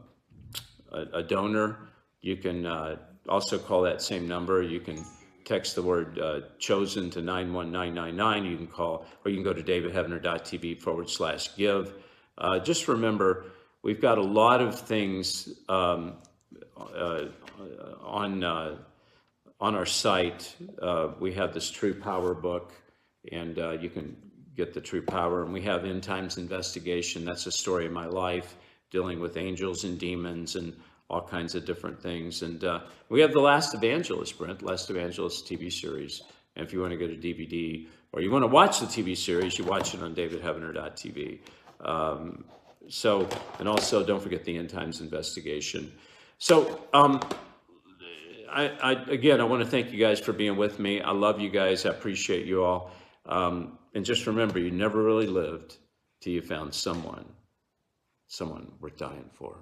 a, 0.92 1.18
a 1.18 1.22
donor, 1.22 1.78
you 2.20 2.36
can 2.36 2.64
uh, 2.64 2.96
also 3.28 3.58
call 3.58 3.82
that 3.82 4.02
same 4.02 4.26
number. 4.26 4.62
You 4.62 4.80
can 4.80 5.04
text 5.44 5.74
the 5.74 5.82
word 5.82 6.18
uh, 6.18 6.40
chosen 6.58 7.10
to 7.10 7.22
91999. 7.22 8.44
You 8.44 8.56
can 8.56 8.66
call, 8.66 9.06
or 9.24 9.30
you 9.30 9.36
can 9.36 9.44
go 9.44 9.52
to 9.52 9.62
davidheavener.tv 9.62 10.80
forward 10.80 11.08
slash 11.08 11.56
give. 11.56 11.94
Uh, 12.36 12.58
just 12.58 12.88
remember, 12.88 13.46
we've 13.82 14.00
got 14.00 14.18
a 14.18 14.22
lot 14.22 14.60
of 14.60 14.78
things 14.78 15.48
um, 15.68 16.14
uh, 16.76 17.26
on 18.02 18.44
uh, 18.44 18.76
on 19.60 19.74
our 19.74 19.86
site, 19.86 20.54
uh, 20.80 21.08
we 21.18 21.32
have 21.32 21.52
this 21.52 21.70
True 21.70 21.94
Power 21.94 22.34
book, 22.34 22.72
and 23.32 23.58
uh, 23.58 23.70
you 23.72 23.90
can 23.90 24.16
get 24.56 24.72
the 24.72 24.80
True 24.80 25.02
Power. 25.02 25.42
And 25.42 25.52
we 25.52 25.62
have 25.62 25.84
End 25.84 26.02
Times 26.02 26.38
Investigation. 26.38 27.24
That's 27.24 27.46
a 27.46 27.52
story 27.52 27.86
of 27.86 27.92
my 27.92 28.06
life, 28.06 28.56
dealing 28.90 29.18
with 29.20 29.36
angels 29.36 29.84
and 29.84 29.98
demons 29.98 30.54
and 30.54 30.76
all 31.10 31.22
kinds 31.22 31.54
of 31.54 31.64
different 31.64 32.00
things. 32.00 32.42
And 32.42 32.62
uh, 32.64 32.80
we 33.08 33.20
have 33.20 33.32
The 33.32 33.40
Last 33.40 33.74
Evangelist, 33.74 34.36
Brent, 34.36 34.62
Last 34.62 34.90
Evangelist 34.90 35.46
TV 35.46 35.72
series. 35.72 36.22
And 36.56 36.66
if 36.66 36.72
you 36.72 36.80
want 36.80 36.92
to 36.92 36.98
go 36.98 37.06
to 37.06 37.16
DVD 37.16 37.86
or 38.12 38.20
you 38.20 38.30
want 38.30 38.42
to 38.42 38.48
watch 38.48 38.80
the 38.80 38.86
TV 38.86 39.16
series, 39.16 39.58
you 39.58 39.64
watch 39.64 39.94
it 39.94 40.02
on 40.02 40.14
davidheavener.tv. 40.14 41.40
Um, 41.80 42.44
so, 42.88 43.28
and 43.58 43.68
also 43.68 44.04
don't 44.04 44.22
forget 44.22 44.44
the 44.44 44.56
End 44.56 44.70
Times 44.70 45.00
Investigation. 45.00 45.92
So, 46.38 46.86
um, 46.92 47.20
I, 48.50 48.68
I, 48.82 48.92
again, 49.10 49.40
I 49.40 49.44
want 49.44 49.62
to 49.62 49.68
thank 49.68 49.92
you 49.92 49.98
guys 49.98 50.20
for 50.20 50.32
being 50.32 50.56
with 50.56 50.78
me. 50.78 51.00
I 51.00 51.12
love 51.12 51.40
you 51.40 51.50
guys. 51.50 51.84
I 51.84 51.90
appreciate 51.90 52.46
you 52.46 52.64
all. 52.64 52.90
Um, 53.26 53.78
and 53.94 54.04
just 54.04 54.26
remember, 54.26 54.58
you 54.58 54.70
never 54.70 55.02
really 55.02 55.26
lived 55.26 55.76
till 56.20 56.32
you 56.32 56.42
found 56.42 56.74
someone, 56.74 57.26
someone 58.26 58.72
worth 58.80 58.96
dying 58.96 59.28
for. 59.32 59.58